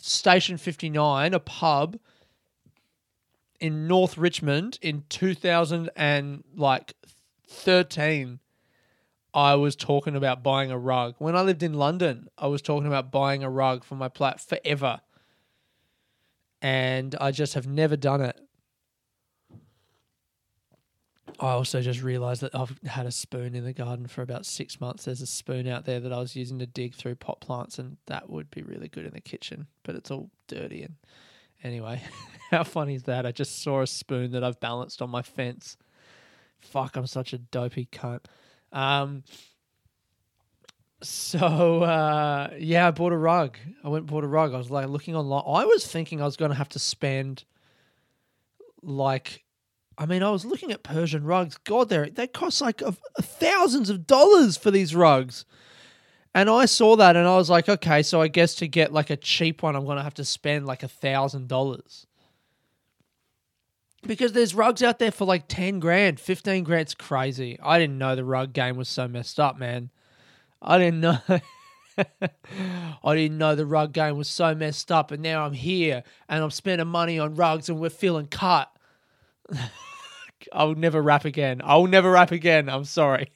Station 0.00 0.56
59, 0.56 1.34
a 1.34 1.40
pub 1.40 1.98
in 3.60 3.86
North 3.86 4.18
Richmond 4.18 4.78
in 4.82 5.04
2000 5.08 5.90
and 5.96 6.44
like 6.56 6.94
13 7.48 8.40
I 9.34 9.56
was 9.56 9.74
talking 9.74 10.14
about 10.14 10.44
buying 10.44 10.70
a 10.70 10.78
rug. 10.78 11.16
When 11.18 11.34
I 11.34 11.42
lived 11.42 11.64
in 11.64 11.74
London, 11.74 12.28
I 12.38 12.46
was 12.46 12.62
talking 12.62 12.86
about 12.86 13.10
buying 13.10 13.42
a 13.42 13.50
rug 13.50 13.82
for 13.82 13.96
my 13.96 14.08
flat 14.08 14.40
forever. 14.40 15.00
And 16.62 17.16
I 17.20 17.32
just 17.32 17.54
have 17.54 17.66
never 17.66 17.96
done 17.96 18.20
it. 18.20 18.40
I 21.40 21.50
also 21.50 21.80
just 21.80 22.02
realized 22.02 22.42
that 22.42 22.54
I've 22.54 22.78
had 22.86 23.06
a 23.06 23.10
spoon 23.10 23.54
in 23.54 23.64
the 23.64 23.72
garden 23.72 24.06
for 24.06 24.22
about 24.22 24.46
six 24.46 24.80
months. 24.80 25.04
There's 25.04 25.22
a 25.22 25.26
spoon 25.26 25.66
out 25.66 25.84
there 25.84 26.00
that 26.00 26.12
I 26.12 26.18
was 26.18 26.36
using 26.36 26.58
to 26.60 26.66
dig 26.66 26.94
through 26.94 27.16
pot 27.16 27.40
plants, 27.40 27.78
and 27.78 27.96
that 28.06 28.30
would 28.30 28.50
be 28.50 28.62
really 28.62 28.88
good 28.88 29.06
in 29.06 29.12
the 29.12 29.20
kitchen, 29.20 29.66
but 29.82 29.94
it's 29.94 30.10
all 30.10 30.30
dirty. 30.46 30.82
And 30.82 30.94
anyway, 31.62 32.02
how 32.50 32.62
funny 32.62 32.94
is 32.94 33.04
that? 33.04 33.26
I 33.26 33.32
just 33.32 33.62
saw 33.62 33.82
a 33.82 33.86
spoon 33.86 34.32
that 34.32 34.44
I've 34.44 34.60
balanced 34.60 35.02
on 35.02 35.10
my 35.10 35.22
fence. 35.22 35.76
Fuck, 36.60 36.96
I'm 36.96 37.06
such 37.06 37.32
a 37.32 37.38
dopey 37.38 37.88
cunt. 37.90 38.24
Um, 38.72 39.24
so 41.02 41.82
uh, 41.82 42.50
yeah, 42.58 42.88
I 42.88 42.90
bought 42.90 43.12
a 43.12 43.18
rug. 43.18 43.58
I 43.82 43.88
went 43.88 44.06
bought 44.06 44.24
a 44.24 44.28
rug. 44.28 44.54
I 44.54 44.58
was 44.58 44.70
like 44.70 44.88
looking 44.88 45.14
online. 45.16 45.42
I 45.46 45.64
was 45.64 45.86
thinking 45.86 46.20
I 46.20 46.24
was 46.24 46.36
going 46.36 46.50
to 46.50 46.56
have 46.56 46.70
to 46.70 46.78
spend 46.78 47.44
like 48.82 49.43
I 49.96 50.06
mean, 50.06 50.22
I 50.22 50.30
was 50.30 50.44
looking 50.44 50.72
at 50.72 50.82
Persian 50.82 51.24
rugs. 51.24 51.56
God, 51.58 51.88
they 51.88 52.10
they 52.10 52.26
cost 52.26 52.60
like 52.60 52.82
a, 52.82 52.96
a 53.16 53.22
thousands 53.22 53.90
of 53.90 54.06
dollars 54.06 54.56
for 54.56 54.70
these 54.70 54.94
rugs. 54.94 55.44
And 56.34 56.50
I 56.50 56.64
saw 56.64 56.96
that 56.96 57.14
and 57.14 57.28
I 57.28 57.36
was 57.36 57.48
like, 57.48 57.68
okay, 57.68 58.02
so 58.02 58.20
I 58.20 58.26
guess 58.26 58.56
to 58.56 58.66
get 58.66 58.92
like 58.92 59.08
a 59.08 59.16
cheap 59.16 59.62
one, 59.62 59.76
I'm 59.76 59.86
to 59.86 60.02
have 60.02 60.14
to 60.14 60.24
spend 60.24 60.66
like 60.66 60.82
a 60.82 60.88
thousand 60.88 61.46
dollars. 61.46 62.06
Because 64.02 64.32
there's 64.32 64.54
rugs 64.54 64.82
out 64.82 64.98
there 64.98 65.12
for 65.12 65.24
like 65.24 65.46
10 65.46 65.78
grand, 65.78 66.18
15 66.18 66.64
grand. 66.64 66.82
It's 66.82 66.94
crazy. 66.94 67.58
I 67.62 67.78
didn't 67.78 67.98
know 67.98 68.16
the 68.16 68.24
rug 68.24 68.52
game 68.52 68.76
was 68.76 68.88
so 68.88 69.06
messed 69.06 69.38
up, 69.38 69.58
man. 69.58 69.90
I 70.60 70.78
didn't 70.78 71.00
know. 71.00 71.18
I 71.96 73.14
didn't 73.14 73.38
know 73.38 73.54
the 73.54 73.64
rug 73.64 73.92
game 73.92 74.16
was 74.16 74.28
so 74.28 74.54
messed 74.54 74.90
up. 74.90 75.12
And 75.12 75.22
now 75.22 75.46
I'm 75.46 75.52
here 75.52 76.02
and 76.28 76.42
I'm 76.42 76.50
spending 76.50 76.88
money 76.88 77.18
on 77.18 77.36
rugs 77.36 77.68
and 77.68 77.78
we're 77.78 77.90
feeling 77.90 78.26
cut. 78.26 78.73
I'll 80.52 80.74
never 80.74 81.00
rap 81.02 81.24
again. 81.24 81.60
I'll 81.64 81.86
never 81.86 82.10
rap 82.10 82.32
again. 82.32 82.68
I'm 82.68 82.84
sorry. 82.84 83.30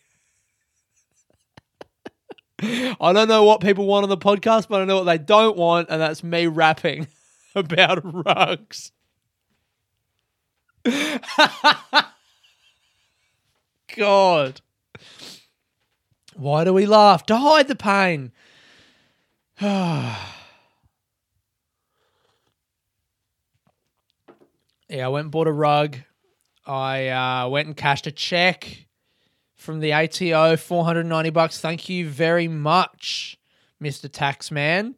I 2.63 3.13
don't 3.13 3.29
know 3.29 3.45
what 3.45 3.61
people 3.61 3.87
want 3.87 4.05
on 4.05 4.11
the 4.11 4.17
podcast, 4.17 4.69
but 4.69 4.83
I 4.83 4.85
know 4.85 4.97
what 4.97 5.05
they 5.05 5.19
don't 5.19 5.57
want, 5.57 5.89
and 5.91 6.01
that's 6.01 6.25
me 6.25 6.47
rapping 6.47 7.07
about 7.55 8.01
rugs. 8.05 8.93
God. 13.97 14.61
Why 16.35 16.65
do 16.65 16.73
we 16.73 16.87
laugh? 16.87 17.27
To 17.27 17.37
hide 17.37 17.69
the 17.69 17.75
pain. 17.75 18.33
yeah, 24.89 25.07
I 25.07 25.09
went 25.09 25.27
and 25.27 25.33
bought 25.33 25.47
a 25.47 25.53
rug. 25.53 25.97
I 26.67 27.09
uh, 27.09 27.49
went 27.49 27.67
and 27.67 27.77
cashed 27.77 28.07
a 28.07 28.13
check 28.13 28.87
from 29.57 29.81
the 29.81 29.93
ATO, 29.93 30.57
490 30.57 31.31
bucks. 31.31 31.61
Thank 31.61 31.89
you 31.89 32.09
very 32.09 32.49
much, 32.49 33.37
Mr. 33.83 34.09
Taxman. 34.09 34.95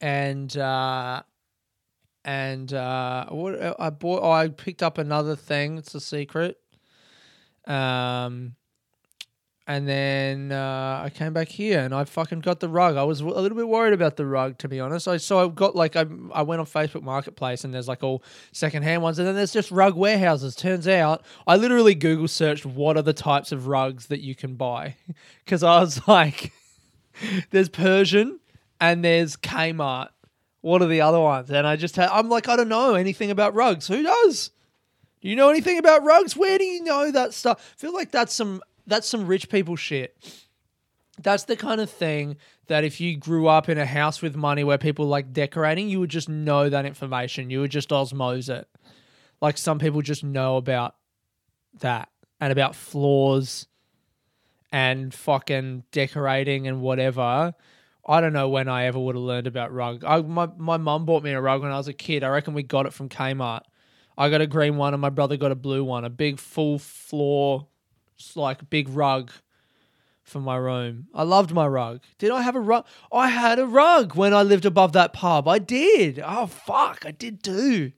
And 0.00 0.56
uh 0.56 1.22
and 2.24 2.72
uh 2.72 3.26
what 3.26 3.78
I 3.78 3.90
bought 3.90 4.22
oh, 4.22 4.30
I 4.30 4.48
picked 4.48 4.82
up 4.82 4.96
another 4.96 5.36
thing, 5.36 5.76
it's 5.76 5.94
a 5.94 6.00
secret. 6.00 6.56
Um 7.66 8.54
and 9.70 9.86
then 9.86 10.50
uh, 10.50 11.02
I 11.04 11.10
came 11.10 11.32
back 11.32 11.48
here 11.48 11.78
and 11.78 11.94
I 11.94 12.02
fucking 12.02 12.40
got 12.40 12.58
the 12.58 12.68
rug. 12.68 12.96
I 12.96 13.04
was 13.04 13.20
a 13.20 13.24
little 13.24 13.56
bit 13.56 13.68
worried 13.68 13.92
about 13.92 14.16
the 14.16 14.26
rug, 14.26 14.58
to 14.58 14.68
be 14.68 14.80
honest. 14.80 15.06
I 15.06 15.16
so 15.18 15.38
I 15.38 15.48
got 15.48 15.76
like 15.76 15.94
I 15.94 16.06
I 16.32 16.42
went 16.42 16.58
on 16.58 16.66
Facebook 16.66 17.02
Marketplace 17.02 17.62
and 17.62 17.72
there's 17.72 17.86
like 17.86 18.02
all 18.02 18.24
secondhand 18.50 19.00
ones, 19.00 19.20
and 19.20 19.28
then 19.28 19.36
there's 19.36 19.52
just 19.52 19.70
rug 19.70 19.94
warehouses. 19.94 20.56
Turns 20.56 20.88
out 20.88 21.22
I 21.46 21.54
literally 21.54 21.94
Google 21.94 22.26
searched 22.26 22.66
what 22.66 22.96
are 22.96 23.02
the 23.02 23.12
types 23.12 23.52
of 23.52 23.68
rugs 23.68 24.06
that 24.06 24.18
you 24.18 24.34
can 24.34 24.56
buy 24.56 24.96
because 25.44 25.62
I 25.62 25.78
was 25.78 26.08
like, 26.08 26.52
there's 27.50 27.68
Persian 27.68 28.40
and 28.80 29.04
there's 29.04 29.36
Kmart. 29.36 30.08
What 30.62 30.82
are 30.82 30.88
the 30.88 31.02
other 31.02 31.20
ones? 31.20 31.48
And 31.48 31.64
I 31.64 31.76
just 31.76 31.94
had, 31.94 32.08
I'm 32.10 32.28
like 32.28 32.48
I 32.48 32.56
don't 32.56 32.68
know 32.68 32.94
anything 32.94 33.30
about 33.30 33.54
rugs. 33.54 33.86
Who 33.86 34.02
does? 34.02 34.50
Do 35.20 35.28
you 35.28 35.36
know 35.36 35.50
anything 35.50 35.78
about 35.78 36.02
rugs? 36.02 36.36
Where 36.36 36.58
do 36.58 36.64
you 36.64 36.82
know 36.82 37.12
that 37.12 37.34
stuff? 37.34 37.74
I 37.76 37.80
feel 37.80 37.94
like 37.94 38.10
that's 38.10 38.32
some 38.32 38.62
that's 38.90 39.08
some 39.08 39.26
rich 39.26 39.48
people 39.48 39.76
shit. 39.76 40.16
That's 41.22 41.44
the 41.44 41.56
kind 41.56 41.80
of 41.80 41.88
thing 41.88 42.36
that 42.66 42.84
if 42.84 43.00
you 43.00 43.16
grew 43.16 43.46
up 43.46 43.68
in 43.68 43.78
a 43.78 43.86
house 43.86 44.20
with 44.20 44.36
money 44.36 44.64
where 44.64 44.78
people 44.78 45.06
like 45.06 45.32
decorating, 45.32 45.88
you 45.88 46.00
would 46.00 46.10
just 46.10 46.28
know 46.28 46.68
that 46.68 46.86
information. 46.86 47.50
You 47.50 47.60
would 47.60 47.70
just 47.70 47.90
osmose 47.90 48.48
it. 48.48 48.68
Like 49.40 49.58
some 49.58 49.78
people 49.78 50.02
just 50.02 50.24
know 50.24 50.56
about 50.56 50.96
that 51.80 52.08
and 52.40 52.52
about 52.52 52.74
floors 52.74 53.66
and 54.72 55.12
fucking 55.14 55.84
decorating 55.92 56.66
and 56.66 56.80
whatever. 56.80 57.54
I 58.06 58.20
don't 58.20 58.32
know 58.32 58.48
when 58.48 58.68
I 58.68 58.86
ever 58.86 58.98
would 58.98 59.14
have 59.14 59.22
learned 59.22 59.46
about 59.46 59.72
rug. 59.72 60.04
I, 60.04 60.20
my 60.22 60.48
my 60.56 60.78
mum 60.78 61.04
bought 61.04 61.22
me 61.22 61.32
a 61.32 61.40
rug 61.40 61.62
when 61.62 61.70
I 61.70 61.76
was 61.76 61.88
a 61.88 61.92
kid. 61.92 62.24
I 62.24 62.28
reckon 62.28 62.54
we 62.54 62.62
got 62.62 62.86
it 62.86 62.92
from 62.92 63.08
Kmart. 63.08 63.62
I 64.16 64.30
got 64.30 64.40
a 64.40 64.46
green 64.46 64.76
one 64.76 64.94
and 64.94 65.00
my 65.00 65.10
brother 65.10 65.36
got 65.36 65.52
a 65.52 65.56
blue 65.56 65.84
one, 65.84 66.04
a 66.04 66.10
big 66.10 66.38
full 66.38 66.78
floor 66.78 67.68
like 68.36 68.70
big 68.70 68.88
rug 68.88 69.30
for 70.22 70.40
my 70.40 70.56
room. 70.56 71.08
I 71.14 71.24
loved 71.24 71.52
my 71.52 71.66
rug. 71.66 72.00
Did 72.18 72.30
I 72.30 72.42
have 72.42 72.56
a 72.56 72.60
rug? 72.60 72.86
I 73.12 73.28
had 73.28 73.58
a 73.58 73.66
rug 73.66 74.14
when 74.14 74.32
I 74.32 74.42
lived 74.42 74.64
above 74.64 74.92
that 74.92 75.12
pub. 75.12 75.48
I 75.48 75.58
did. 75.58 76.22
Oh 76.24 76.46
fuck, 76.46 77.04
I 77.04 77.10
did 77.10 77.42
too. 77.42 77.92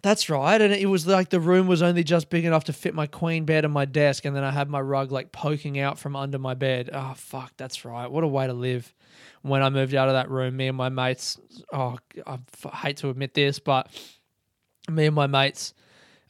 That's 0.00 0.30
right. 0.30 0.60
And 0.60 0.72
it 0.72 0.86
was 0.86 1.06
like 1.06 1.28
the 1.30 1.40
room 1.40 1.66
was 1.66 1.82
only 1.82 2.04
just 2.04 2.30
big 2.30 2.44
enough 2.44 2.64
to 2.64 2.72
fit 2.72 2.94
my 2.94 3.06
queen 3.06 3.44
bed 3.44 3.64
and 3.64 3.74
my 3.74 3.84
desk, 3.84 4.24
and 4.24 4.34
then 4.34 4.44
I 4.44 4.50
had 4.50 4.68
my 4.70 4.80
rug 4.80 5.12
like 5.12 5.32
poking 5.32 5.78
out 5.78 5.98
from 5.98 6.16
under 6.16 6.38
my 6.38 6.54
bed. 6.54 6.90
Oh 6.92 7.14
fuck, 7.16 7.52
that's 7.56 7.84
right. 7.84 8.10
What 8.10 8.24
a 8.24 8.28
way 8.28 8.46
to 8.46 8.52
live. 8.52 8.94
When 9.42 9.62
I 9.62 9.70
moved 9.70 9.94
out 9.94 10.08
of 10.08 10.14
that 10.14 10.30
room, 10.30 10.56
me 10.56 10.68
and 10.68 10.76
my 10.76 10.88
mates, 10.88 11.38
oh, 11.72 11.98
I 12.26 12.38
hate 12.74 12.98
to 12.98 13.10
admit 13.10 13.34
this, 13.34 13.58
but 13.58 13.88
me 14.90 15.06
and 15.06 15.14
my 15.14 15.26
mates 15.26 15.74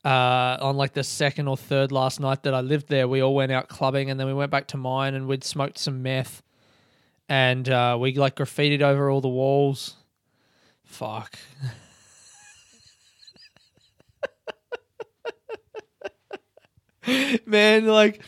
uh, 0.09 0.57
on 0.63 0.77
like 0.79 0.95
the 0.95 1.05
second 1.05 1.49
or 1.49 1.57
third 1.57 1.93
last 1.93 2.19
night 2.19 2.43
that 2.45 2.55
I 2.55 2.63
lived 2.63 2.89
there, 2.89 3.07
we 3.07 3.21
all 3.21 3.35
went 3.35 3.53
out 3.53 3.69
clubbing 3.69 4.09
and 4.09 4.19
then 4.19 4.27
we 4.27 4.33
went 4.33 4.51
back 4.51 4.69
to 4.69 4.79
mine 4.79 5.13
and 5.15 5.29
we'd 5.29 5.45
smoked 5.45 5.77
some 5.77 6.03
meth 6.03 6.43
and 7.29 7.69
uh, 7.69 7.95
we 8.01 8.15
like 8.15 8.37
graffitied 8.37 8.81
over 8.81 9.11
all 9.11 9.21
the 9.21 9.29
walls. 9.29 9.97
Fuck. 10.85 11.39
Man, 17.45 17.87
like 17.87 18.23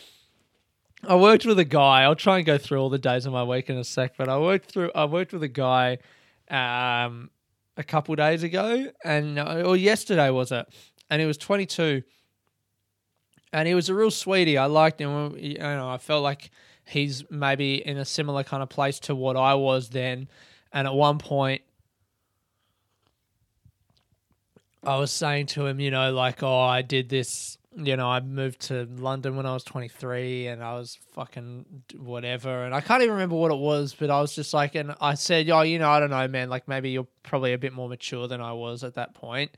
I 1.07 1.15
worked 1.15 1.47
with 1.47 1.57
a 1.57 1.65
guy. 1.65 2.03
I'll 2.03 2.15
try 2.15 2.37
and 2.37 2.45
go 2.45 2.59
through 2.59 2.77
all 2.77 2.91
the 2.91 2.99
days 2.99 3.25
of 3.25 3.33
my 3.33 3.43
week 3.43 3.71
in 3.71 3.77
a 3.79 3.83
sec, 3.83 4.17
but 4.19 4.29
I 4.29 4.37
worked 4.37 4.71
through 4.71 4.91
I 4.93 5.05
worked 5.05 5.33
with 5.33 5.41
a 5.41 5.47
guy 5.47 5.97
um 6.47 7.31
a 7.75 7.83
couple 7.83 8.13
days 8.15 8.43
ago 8.43 8.91
and 9.03 9.39
uh, 9.39 9.63
or 9.65 9.75
yesterday 9.75 10.29
was 10.29 10.51
it? 10.51 10.67
And 11.11 11.19
he 11.19 11.27
was 11.27 11.37
22, 11.37 12.03
and 13.51 13.67
he 13.67 13.75
was 13.75 13.89
a 13.89 13.93
real 13.93 14.09
sweetie. 14.09 14.57
I 14.57 14.65
liked 14.65 14.99
him. 14.99 15.35
You 15.37 15.57
know, 15.57 15.89
I 15.89 15.97
felt 15.97 16.23
like 16.23 16.51
he's 16.87 17.29
maybe 17.29 17.85
in 17.85 17.97
a 17.97 18.05
similar 18.05 18.45
kind 18.45 18.63
of 18.63 18.69
place 18.69 18.97
to 19.01 19.13
what 19.13 19.35
I 19.35 19.55
was 19.55 19.89
then. 19.89 20.29
And 20.71 20.87
at 20.87 20.93
one 20.93 21.17
point, 21.19 21.63
I 24.85 24.97
was 24.97 25.11
saying 25.11 25.47
to 25.47 25.65
him, 25.65 25.81
you 25.81 25.91
know, 25.91 26.13
like, 26.13 26.41
oh, 26.43 26.59
I 26.59 26.81
did 26.81 27.09
this. 27.09 27.57
You 27.75 27.97
know, 27.97 28.07
I 28.07 28.21
moved 28.21 28.61
to 28.67 28.85
London 28.85 29.35
when 29.35 29.45
I 29.45 29.53
was 29.53 29.65
23 29.65 30.47
and 30.47 30.63
I 30.63 30.75
was 30.75 30.97
fucking 31.13 31.65
whatever. 31.97 32.63
And 32.63 32.73
I 32.73 32.79
can't 32.79 33.01
even 33.01 33.13
remember 33.13 33.35
what 33.35 33.51
it 33.51 33.59
was, 33.59 33.93
but 33.93 34.09
I 34.09 34.21
was 34.21 34.33
just 34.33 34.53
like, 34.53 34.75
and 34.75 34.95
I 35.01 35.15
said, 35.15 35.49
oh, 35.49 35.61
you 35.61 35.77
know, 35.77 35.89
I 35.89 35.99
don't 35.99 36.09
know, 36.09 36.27
man. 36.29 36.49
Like, 36.49 36.69
maybe 36.69 36.89
you're 36.89 37.07
probably 37.23 37.51
a 37.51 37.57
bit 37.57 37.73
more 37.73 37.89
mature 37.89 38.29
than 38.29 38.39
I 38.39 38.53
was 38.53 38.85
at 38.85 38.95
that 38.95 39.13
point 39.13 39.51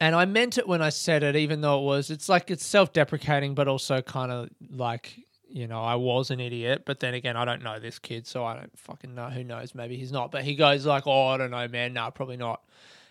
and 0.00 0.14
I 0.14 0.24
meant 0.26 0.58
it 0.58 0.68
when 0.68 0.82
I 0.82 0.90
said 0.90 1.22
it, 1.22 1.36
even 1.36 1.60
though 1.60 1.80
it 1.80 1.84
was, 1.84 2.10
it's 2.10 2.28
like 2.28 2.50
it's 2.50 2.64
self 2.64 2.92
deprecating, 2.92 3.54
but 3.54 3.68
also 3.68 4.02
kind 4.02 4.30
of 4.30 4.50
like, 4.70 5.14
you 5.48 5.66
know, 5.66 5.80
I 5.80 5.94
was 5.94 6.30
an 6.30 6.40
idiot. 6.40 6.82
But 6.84 7.00
then 7.00 7.14
again, 7.14 7.36
I 7.36 7.44
don't 7.44 7.62
know 7.62 7.78
this 7.78 7.98
kid, 7.98 8.26
so 8.26 8.44
I 8.44 8.54
don't 8.54 8.78
fucking 8.78 9.14
know. 9.14 9.30
Who 9.30 9.42
knows? 9.42 9.74
Maybe 9.74 9.96
he's 9.96 10.12
not. 10.12 10.30
But 10.30 10.44
he 10.44 10.54
goes 10.54 10.84
like, 10.84 11.06
oh, 11.06 11.28
I 11.28 11.38
don't 11.38 11.50
know, 11.50 11.66
man. 11.68 11.94
No, 11.94 12.10
probably 12.10 12.36
not. 12.36 12.62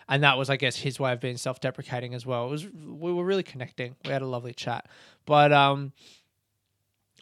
And 0.08 0.24
that 0.24 0.38
was, 0.38 0.51
I 0.51 0.58
guess, 0.58 0.75
his 0.75 1.00
way 1.00 1.12
of 1.13 1.20
being 1.20 1.38
self 1.38 1.60
deprecating 1.60 2.13
as 2.13 2.25
well. 2.25 2.46
It 2.46 2.51
was, 2.51 2.68
we 2.68 3.12
were 3.12 3.25
really 3.25 3.44
connecting. 3.44 3.96
We 4.06 4.12
had 4.12 4.22
a 4.22 4.27
lovely 4.27 4.54
chat. 4.54 4.88
But, 5.25 5.51
um, 5.51 5.92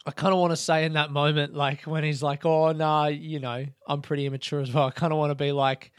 I 0.06 0.10
kind 0.10 0.34
of 0.34 0.38
want 0.38 0.50
to 0.50 0.56
say 0.56 0.84
in 0.84 0.92
that 0.94 1.10
moment, 1.10 1.54
like 1.54 1.82
when 1.82 2.04
he's 2.04 2.22
like, 2.22 2.44
"Oh, 2.44 2.72
nah, 2.72 3.06
you 3.06 3.40
know, 3.40 3.64
I'm 3.86 4.02
pretty 4.02 4.26
immature 4.26 4.60
as 4.60 4.70
well." 4.70 4.86
I 4.86 4.90
kind 4.90 5.14
of 5.14 5.18
want 5.18 5.30
to 5.30 5.34
be 5.34 5.50
like, 5.50 5.92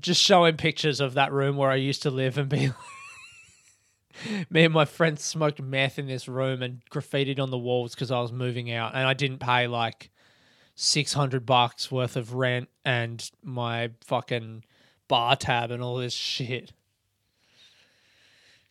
just 0.00 0.20
showing 0.20 0.56
pictures 0.56 1.00
of 1.00 1.14
that 1.14 1.32
room 1.32 1.56
where 1.56 1.70
I 1.70 1.76
used 1.76 2.02
to 2.02 2.10
live 2.10 2.38
and 2.38 2.48
be 2.48 2.70
me 4.50 4.64
and 4.64 4.74
my 4.74 4.84
friends 4.84 5.22
smoked 5.22 5.60
meth 5.60 5.98
in 5.98 6.06
this 6.06 6.28
room 6.28 6.62
and 6.62 6.80
graffitied 6.90 7.38
on 7.38 7.50
the 7.50 7.58
walls 7.58 7.94
because 7.94 8.10
I 8.10 8.20
was 8.20 8.32
moving 8.32 8.70
out 8.72 8.94
and 8.94 9.06
I 9.06 9.14
didn't 9.14 9.38
pay 9.38 9.66
like 9.66 10.10
600 10.76 11.46
bucks 11.46 11.90
worth 11.90 12.16
of 12.16 12.34
rent 12.34 12.68
and 12.84 13.28
my 13.42 13.90
fucking 14.04 14.64
bar 15.08 15.36
tab 15.36 15.70
and 15.70 15.82
all 15.82 15.96
this 15.96 16.14
shit. 16.14 16.72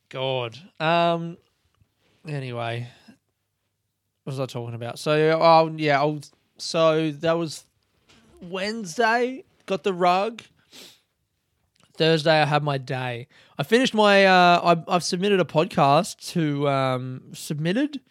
God. 0.10 0.58
Um 0.80 1.38
anyway, 2.28 2.88
what 4.24 4.32
was 4.32 4.40
I 4.40 4.46
talking 4.46 4.76
about? 4.76 5.00
So 5.00 5.40
oh 5.42 5.74
yeah, 5.78 6.00
I'll, 6.00 6.20
so 6.58 7.12
that 7.12 7.34
was 7.34 7.66
Wednesday, 8.42 9.44
got 9.66 9.84
the 9.84 9.94
rug 9.94 10.42
Thursday, 11.96 12.42
I 12.42 12.46
had 12.46 12.64
my 12.64 12.78
day. 12.78 13.28
I 13.58 13.64
finished 13.64 13.94
my. 13.94 14.26
Uh, 14.26 14.76
I, 14.88 14.94
have 14.94 15.04
submitted 15.04 15.40
a 15.40 15.46
podcast 15.46 16.32
to 16.32 16.68
um, 16.68 17.22
submitted. 17.34 18.02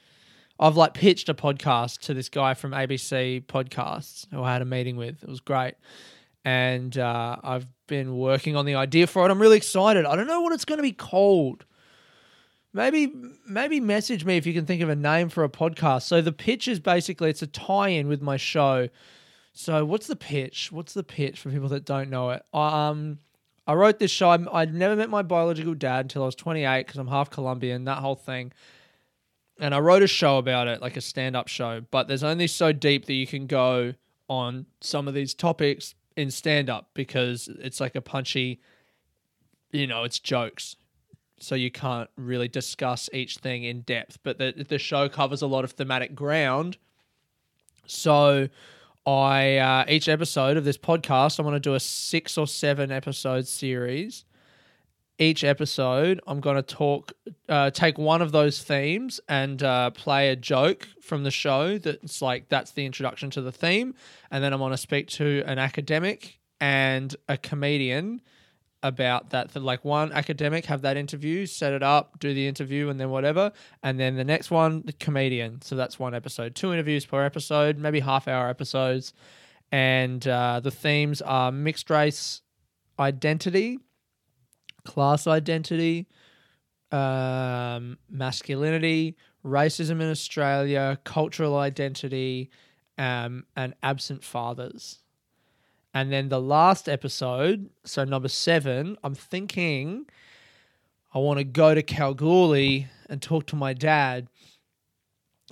I've 0.60 0.76
like 0.76 0.94
pitched 0.94 1.28
a 1.28 1.34
podcast 1.34 1.98
to 2.02 2.14
this 2.14 2.28
guy 2.28 2.54
from 2.54 2.70
ABC 2.70 3.44
Podcasts 3.46 4.26
who 4.30 4.42
I 4.42 4.52
had 4.52 4.62
a 4.62 4.64
meeting 4.66 4.96
with. 4.96 5.22
It 5.22 5.28
was 5.28 5.40
great, 5.40 5.74
and 6.44 6.96
uh, 6.96 7.36
I've 7.42 7.66
been 7.88 8.16
working 8.16 8.54
on 8.54 8.66
the 8.66 8.76
idea 8.76 9.08
for 9.08 9.26
it. 9.26 9.32
I'm 9.32 9.40
really 9.40 9.56
excited. 9.56 10.06
I 10.06 10.14
don't 10.14 10.28
know 10.28 10.42
what 10.42 10.52
it's 10.52 10.64
going 10.64 10.78
to 10.78 10.82
be 10.82 10.92
called. 10.92 11.64
Maybe 12.72 13.12
maybe 13.46 13.80
message 13.80 14.24
me 14.24 14.36
if 14.36 14.46
you 14.46 14.54
can 14.54 14.64
think 14.64 14.80
of 14.80 14.88
a 14.88 14.96
name 14.96 15.28
for 15.28 15.42
a 15.42 15.48
podcast. 15.48 16.02
So 16.02 16.20
the 16.20 16.32
pitch 16.32 16.68
is 16.68 16.78
basically 16.78 17.30
it's 17.30 17.42
a 17.42 17.48
tie-in 17.48 18.06
with 18.06 18.22
my 18.22 18.36
show. 18.36 18.88
So 19.52 19.84
what's 19.84 20.06
the 20.06 20.16
pitch? 20.16 20.70
What's 20.70 20.94
the 20.94 21.02
pitch 21.02 21.40
for 21.40 21.50
people 21.50 21.68
that 21.70 21.84
don't 21.84 22.08
know 22.08 22.30
it? 22.30 22.44
Um 22.54 23.18
I 23.66 23.74
wrote 23.74 23.98
this 23.98 24.10
show. 24.10 24.30
i 24.30 24.36
would 24.36 24.74
never 24.74 24.96
met 24.96 25.10
my 25.10 25.22
biological 25.22 25.74
dad 25.74 26.06
until 26.06 26.22
I 26.22 26.26
was 26.26 26.34
28 26.34 26.86
because 26.86 26.98
I'm 26.98 27.08
half 27.08 27.30
Colombian, 27.30 27.84
that 27.84 27.98
whole 27.98 28.16
thing. 28.16 28.52
And 29.60 29.74
I 29.74 29.78
wrote 29.78 30.02
a 30.02 30.08
show 30.08 30.38
about 30.38 30.66
it, 30.66 30.80
like 30.80 30.96
a 30.96 31.00
stand 31.00 31.36
up 31.36 31.46
show. 31.46 31.82
But 31.90 32.08
there's 32.08 32.24
only 32.24 32.48
so 32.48 32.72
deep 32.72 33.06
that 33.06 33.14
you 33.14 33.26
can 33.26 33.46
go 33.46 33.94
on 34.28 34.66
some 34.80 35.06
of 35.06 35.14
these 35.14 35.34
topics 35.34 35.94
in 36.16 36.30
stand 36.30 36.68
up 36.68 36.90
because 36.94 37.48
it's 37.60 37.80
like 37.80 37.94
a 37.94 38.00
punchy, 38.00 38.60
you 39.70 39.86
know, 39.86 40.04
it's 40.04 40.18
jokes. 40.18 40.76
so 41.38 41.54
you 41.54 41.70
can't 41.70 42.08
really 42.16 42.48
discuss 42.48 43.10
each 43.12 43.38
thing 43.38 43.64
in 43.64 43.82
depth. 43.82 44.18
But 44.22 44.38
the 44.38 44.64
the 44.68 44.78
show 44.78 45.08
covers 45.08 45.42
a 45.42 45.46
lot 45.46 45.64
of 45.64 45.72
thematic 45.72 46.14
ground. 46.14 46.78
So 47.86 48.48
I 49.06 49.56
uh, 49.56 49.84
each 49.88 50.08
episode 50.08 50.56
of 50.56 50.64
this 50.64 50.78
podcast, 50.78 51.38
I'm 51.38 51.44
going 51.44 51.54
to 51.54 51.60
do 51.60 51.74
a 51.74 51.80
six 51.80 52.38
or 52.38 52.46
seven 52.46 52.92
episode 52.92 53.48
series. 53.48 54.24
Each 55.18 55.44
episode, 55.44 56.20
I'm 56.26 56.40
going 56.40 56.56
to 56.56 56.62
talk, 56.62 57.12
uh, 57.48 57.70
take 57.70 57.98
one 57.98 58.22
of 58.22 58.32
those 58.32 58.62
themes 58.62 59.20
and 59.28 59.62
uh, 59.62 59.90
play 59.90 60.30
a 60.30 60.36
joke 60.36 60.88
from 61.00 61.22
the 61.22 61.30
show 61.30 61.78
that's 61.78 62.22
like 62.22 62.48
that's 62.48 62.72
the 62.72 62.86
introduction 62.86 63.30
to 63.30 63.40
the 63.42 63.52
theme, 63.52 63.94
and 64.30 64.42
then 64.42 64.52
I'm 64.52 64.58
going 64.58 64.70
to 64.70 64.76
speak 64.76 65.08
to 65.08 65.42
an 65.46 65.58
academic 65.58 66.38
and 66.60 67.14
a 67.28 67.36
comedian 67.36 68.20
about 68.82 69.30
that. 69.30 69.50
for 69.50 69.60
Like 69.60 69.84
one 69.84 70.12
academic, 70.12 70.66
have 70.66 70.82
that 70.82 70.96
interview, 70.96 71.46
set 71.46 71.72
it 71.72 71.82
up, 71.82 72.18
do 72.18 72.34
the 72.34 72.46
interview, 72.46 72.88
and 72.88 72.98
then 72.98 73.10
whatever. 73.10 73.52
And 73.82 73.98
then 73.98 74.16
the 74.16 74.24
next 74.24 74.50
one, 74.50 74.82
the 74.84 74.92
comedian. 74.92 75.62
So 75.62 75.76
that's 75.76 75.98
one 75.98 76.14
episode. 76.14 76.54
Two 76.54 76.72
interviews 76.72 77.06
per 77.06 77.24
episode, 77.24 77.78
maybe 77.78 78.00
half 78.00 78.28
hour 78.28 78.48
episodes. 78.48 79.12
And 79.70 80.26
uh, 80.26 80.60
the 80.60 80.70
themes 80.70 81.22
are 81.22 81.50
mixed 81.50 81.88
race 81.90 82.42
identity, 82.98 83.78
class 84.84 85.26
identity, 85.26 86.06
um, 86.90 87.98
masculinity, 88.10 89.16
racism 89.44 90.00
in 90.00 90.10
Australia, 90.10 90.98
cultural 91.04 91.56
identity, 91.56 92.50
um, 92.98 93.44
and 93.56 93.74
absent 93.82 94.22
fathers. 94.22 95.01
And 95.94 96.10
then 96.10 96.28
the 96.28 96.40
last 96.40 96.88
episode, 96.88 97.70
so 97.84 98.04
number 98.04 98.28
seven, 98.28 98.96
I'm 99.04 99.14
thinking 99.14 100.06
I 101.14 101.18
want 101.18 101.38
to 101.38 101.44
go 101.44 101.74
to 101.74 101.82
Kalgoorlie 101.82 102.88
and 103.10 103.20
talk 103.20 103.46
to 103.48 103.56
my 103.56 103.74
dad. 103.74 104.28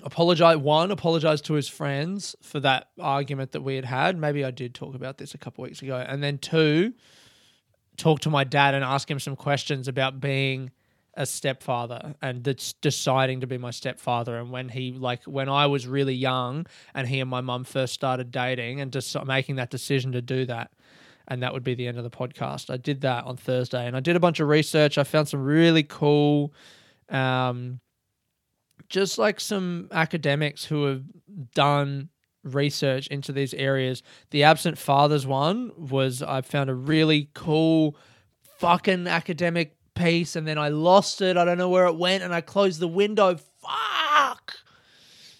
Apologize, 0.02 0.56
one, 0.56 0.90
apologize 0.90 1.42
to 1.42 1.54
his 1.54 1.68
friends 1.68 2.34
for 2.42 2.58
that 2.60 2.88
argument 2.98 3.52
that 3.52 3.60
we 3.60 3.76
had 3.76 3.84
had. 3.84 4.16
Maybe 4.16 4.42
I 4.42 4.50
did 4.50 4.74
talk 4.74 4.94
about 4.94 5.18
this 5.18 5.34
a 5.34 5.38
couple 5.38 5.62
weeks 5.62 5.82
ago. 5.82 5.96
And 5.96 6.22
then 6.22 6.38
two, 6.38 6.94
talk 7.98 8.20
to 8.20 8.30
my 8.30 8.44
dad 8.44 8.74
and 8.74 8.82
ask 8.82 9.10
him 9.10 9.20
some 9.20 9.36
questions 9.36 9.88
about 9.88 10.20
being 10.20 10.70
a 11.20 11.26
stepfather 11.26 12.14
and 12.22 12.42
that's 12.44 12.72
deciding 12.72 13.42
to 13.42 13.46
be 13.46 13.58
my 13.58 13.70
stepfather 13.70 14.38
and 14.38 14.50
when 14.50 14.70
he 14.70 14.90
like 14.92 15.22
when 15.24 15.50
I 15.50 15.66
was 15.66 15.86
really 15.86 16.14
young 16.14 16.64
and 16.94 17.06
he 17.06 17.20
and 17.20 17.28
my 17.28 17.42
mum 17.42 17.64
first 17.64 17.92
started 17.92 18.30
dating 18.30 18.80
and 18.80 18.90
just 18.90 19.14
making 19.26 19.56
that 19.56 19.68
decision 19.68 20.12
to 20.12 20.22
do 20.22 20.46
that 20.46 20.70
and 21.28 21.42
that 21.42 21.52
would 21.52 21.62
be 21.62 21.74
the 21.74 21.86
end 21.86 21.98
of 21.98 22.04
the 22.04 22.10
podcast. 22.10 22.70
I 22.70 22.78
did 22.78 23.02
that 23.02 23.24
on 23.24 23.36
Thursday 23.36 23.86
and 23.86 23.94
I 23.94 24.00
did 24.00 24.16
a 24.16 24.20
bunch 24.20 24.40
of 24.40 24.48
research. 24.48 24.96
I 24.96 25.04
found 25.04 25.28
some 25.28 25.44
really 25.44 25.82
cool 25.82 26.54
um 27.10 27.80
just 28.88 29.18
like 29.18 29.40
some 29.40 29.88
academics 29.92 30.64
who 30.64 30.86
have 30.86 31.02
done 31.54 32.08
research 32.44 33.08
into 33.08 33.30
these 33.30 33.52
areas. 33.52 34.02
The 34.30 34.44
absent 34.44 34.78
fathers 34.78 35.26
one 35.26 35.70
was 35.76 36.22
I 36.22 36.40
found 36.40 36.70
a 36.70 36.74
really 36.74 37.28
cool 37.34 37.94
fucking 38.56 39.06
academic 39.06 39.76
piece 40.00 40.36
and 40.36 40.46
then 40.46 40.58
I 40.58 40.68
lost 40.68 41.20
it. 41.20 41.36
I 41.36 41.44
don't 41.44 41.58
know 41.58 41.68
where 41.68 41.86
it 41.86 41.96
went 41.96 42.22
and 42.22 42.34
I 42.34 42.40
closed 42.40 42.80
the 42.80 42.88
window. 42.88 43.36
Fuck. 43.36 44.54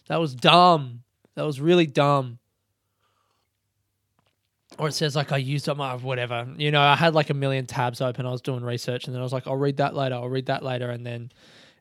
That 0.09 0.19
was 0.21 0.35
dumb. 0.35 1.03
That 1.35 1.43
was 1.43 1.61
really 1.61 1.87
dumb. 1.87 2.39
Or 4.79 4.89
it 4.89 4.93
says 4.93 5.15
like 5.15 5.33
I 5.33 5.37
used 5.37 5.69
up 5.69 5.77
my 5.77 5.97
whatever. 5.97 6.49
You 6.57 6.71
know, 6.71 6.81
I 6.81 6.97
had 6.97 7.15
like 7.15 7.31
a 7.31 7.35
million 7.35 7.67
tabs 7.67 8.01
open. 8.01 8.27
I 8.27 8.31
was 8.31 8.41
doing 8.41 8.63
research 8.63 9.07
and 9.07 9.15
then 9.15 9.21
I 9.21 9.25
was 9.25 9.33
like, 9.33 9.47
I'll 9.47 9.57
read 9.57 9.79
that 9.79 9.95
later. 9.95 10.15
I'll 10.15 10.29
read 10.29 10.47
that 10.47 10.63
later. 10.63 10.91
And 10.91 11.05
then 11.05 11.33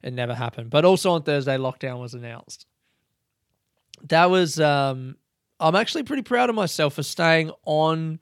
it 0.03 0.13
never 0.13 0.33
happened. 0.33 0.69
But 0.69 0.85
also 0.85 1.11
on 1.11 1.23
Thursday, 1.23 1.57
lockdown 1.57 1.99
was 1.99 2.13
announced. 2.13 2.65
That 4.07 4.29
was 4.29 4.59
um 4.59 5.17
I'm 5.59 5.75
actually 5.75 6.03
pretty 6.03 6.23
proud 6.23 6.49
of 6.49 6.55
myself 6.55 6.93
for 6.93 7.03
staying 7.03 7.51
on 7.65 8.19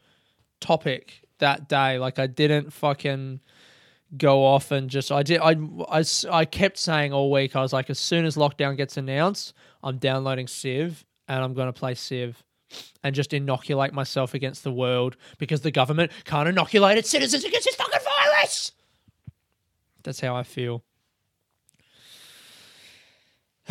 topic 0.59 1.21
that 1.39 1.69
day. 1.69 1.99
Like 1.99 2.19
I 2.19 2.27
didn't 2.27 2.73
fucking 2.73 3.39
go 4.15 4.45
off 4.45 4.71
and 4.71 4.89
just 4.89 5.11
I 5.11 5.23
did 5.23 5.41
I, 5.41 5.55
I, 5.89 6.03
I 6.29 6.45
kept 6.45 6.77
saying 6.77 7.11
all 7.11 7.29
week 7.29 7.55
I 7.55 7.61
was 7.61 7.73
like 7.73 7.89
as 7.89 7.99
soon 7.99 8.25
as 8.25 8.37
lockdown 8.37 8.77
gets 8.77 8.95
announced 8.95 9.53
I'm 9.83 9.97
downloading 9.97 10.47
Civ 10.47 11.05
and 11.27 11.43
I'm 11.43 11.53
going 11.53 11.67
to 11.67 11.73
play 11.73 11.93
Civ 11.93 12.41
and 13.03 13.13
just 13.15 13.33
inoculate 13.33 13.93
myself 13.93 14.33
against 14.33 14.63
the 14.63 14.71
world 14.71 15.17
because 15.37 15.61
the 15.61 15.71
government 15.71 16.11
can't 16.25 16.47
inoculate 16.47 16.97
its 16.97 17.09
citizens 17.09 17.43
against 17.43 17.65
this 17.65 17.75
fucking 17.75 17.99
virus. 18.03 18.71
That's 20.03 20.19
how 20.19 20.35
I 20.35 20.43
feel. 20.43 20.83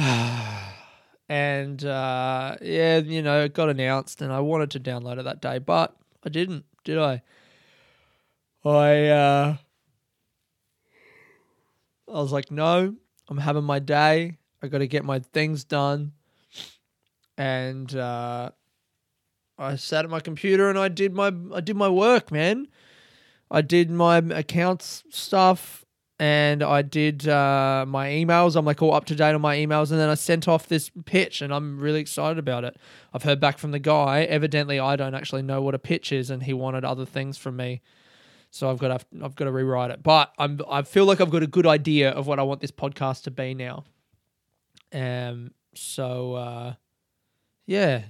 and 1.28 1.84
uh, 1.84 2.56
yeah, 2.60 2.98
you 2.98 3.22
know, 3.22 3.44
it 3.44 3.54
got 3.54 3.68
announced 3.70 4.20
and 4.22 4.32
I 4.32 4.40
wanted 4.40 4.70
to 4.72 4.80
download 4.80 5.18
it 5.18 5.24
that 5.24 5.40
day, 5.40 5.58
but 5.58 5.96
I 6.24 6.28
didn't, 6.28 6.64
did 6.84 6.98
I? 6.98 7.22
I 8.64 9.06
uh 9.08 9.56
I 12.08 12.20
was 12.20 12.32
like, 12.32 12.50
no, 12.50 12.94
I'm 13.28 13.38
having 13.38 13.64
my 13.64 13.78
day. 13.78 14.38
I 14.62 14.68
got 14.68 14.78
to 14.78 14.86
get 14.86 15.04
my 15.04 15.18
things 15.18 15.64
done. 15.64 16.12
And 17.36 17.94
uh, 17.94 18.50
I 19.58 19.76
sat 19.76 20.04
at 20.04 20.10
my 20.10 20.20
computer 20.20 20.70
and 20.70 20.78
I 20.78 20.88
did 20.88 21.12
my 21.14 21.32
I 21.52 21.60
did 21.60 21.76
my 21.76 21.88
work, 21.88 22.32
man. 22.32 22.68
I 23.50 23.60
did 23.60 23.90
my 23.90 24.18
accounts 24.18 25.04
stuff 25.10 25.84
and 26.18 26.62
I 26.62 26.82
did 26.82 27.28
uh, 27.28 27.84
my 27.86 28.08
emails. 28.08 28.56
I'm 28.56 28.64
like 28.64 28.80
all 28.80 28.94
up 28.94 29.04
to 29.06 29.14
date 29.14 29.34
on 29.34 29.40
my 29.40 29.56
emails, 29.56 29.90
and 29.90 30.00
then 30.00 30.08
I 30.08 30.14
sent 30.14 30.48
off 30.48 30.66
this 30.66 30.90
pitch, 31.04 31.42
and 31.42 31.52
I'm 31.52 31.78
really 31.78 32.00
excited 32.00 32.38
about 32.38 32.64
it. 32.64 32.76
I've 33.12 33.22
heard 33.22 33.38
back 33.38 33.58
from 33.58 33.72
the 33.72 33.78
guy. 33.78 34.22
Evidently, 34.22 34.80
I 34.80 34.96
don't 34.96 35.14
actually 35.14 35.42
know 35.42 35.60
what 35.60 35.74
a 35.74 35.78
pitch 35.78 36.12
is, 36.12 36.30
and 36.30 36.42
he 36.42 36.54
wanted 36.54 36.84
other 36.84 37.04
things 37.04 37.36
from 37.36 37.56
me. 37.56 37.82
So 38.50 38.70
I've 38.70 38.78
got 38.78 39.00
to 39.00 39.24
I've 39.24 39.34
got 39.34 39.44
to 39.46 39.52
rewrite 39.52 39.90
it. 39.90 40.02
But 40.02 40.32
I'm 40.38 40.60
I 40.70 40.82
feel 40.82 41.04
like 41.04 41.20
I've 41.20 41.30
got 41.30 41.42
a 41.42 41.46
good 41.46 41.66
idea 41.66 42.10
of 42.10 42.26
what 42.26 42.38
I 42.38 42.42
want 42.42 42.60
this 42.60 42.70
podcast 42.70 43.24
to 43.24 43.30
be 43.30 43.54
now. 43.54 43.84
Um 44.92 45.50
so 45.74 46.34
uh 46.34 46.74
yeah. 47.66 48.04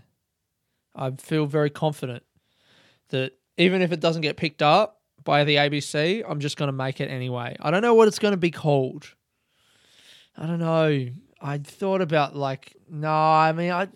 I 0.95 1.11
feel 1.11 1.47
very 1.47 1.71
confident 1.71 2.23
that 3.09 3.33
even 3.59 3.83
if 3.83 3.93
it 3.93 4.01
doesn't 4.01 4.23
get 4.23 4.37
picked 4.37 4.63
up 4.63 5.01
by 5.25 5.45
the 5.45 5.57
ABC, 5.57 6.23
I'm 6.27 6.41
just 6.41 6.57
going 6.57 6.69
to 6.69 6.73
make 6.73 7.01
it 7.01 7.11
anyway. 7.11 7.57
I 7.61 7.71
don't 7.71 7.83
know 7.83 7.95
what 7.95 8.09
it's 8.09 8.19
going 8.19 8.33
to 8.33 8.39
be 8.39 8.51
called. 8.51 9.15
I 10.37 10.47
don't 10.47 10.59
know. 10.59 11.09
I 11.41 11.59
thought 11.59 12.01
about 12.01 12.35
like 12.35 12.77
no, 12.89 13.11
I 13.11 13.53
mean 13.53 13.71
I 13.71 13.89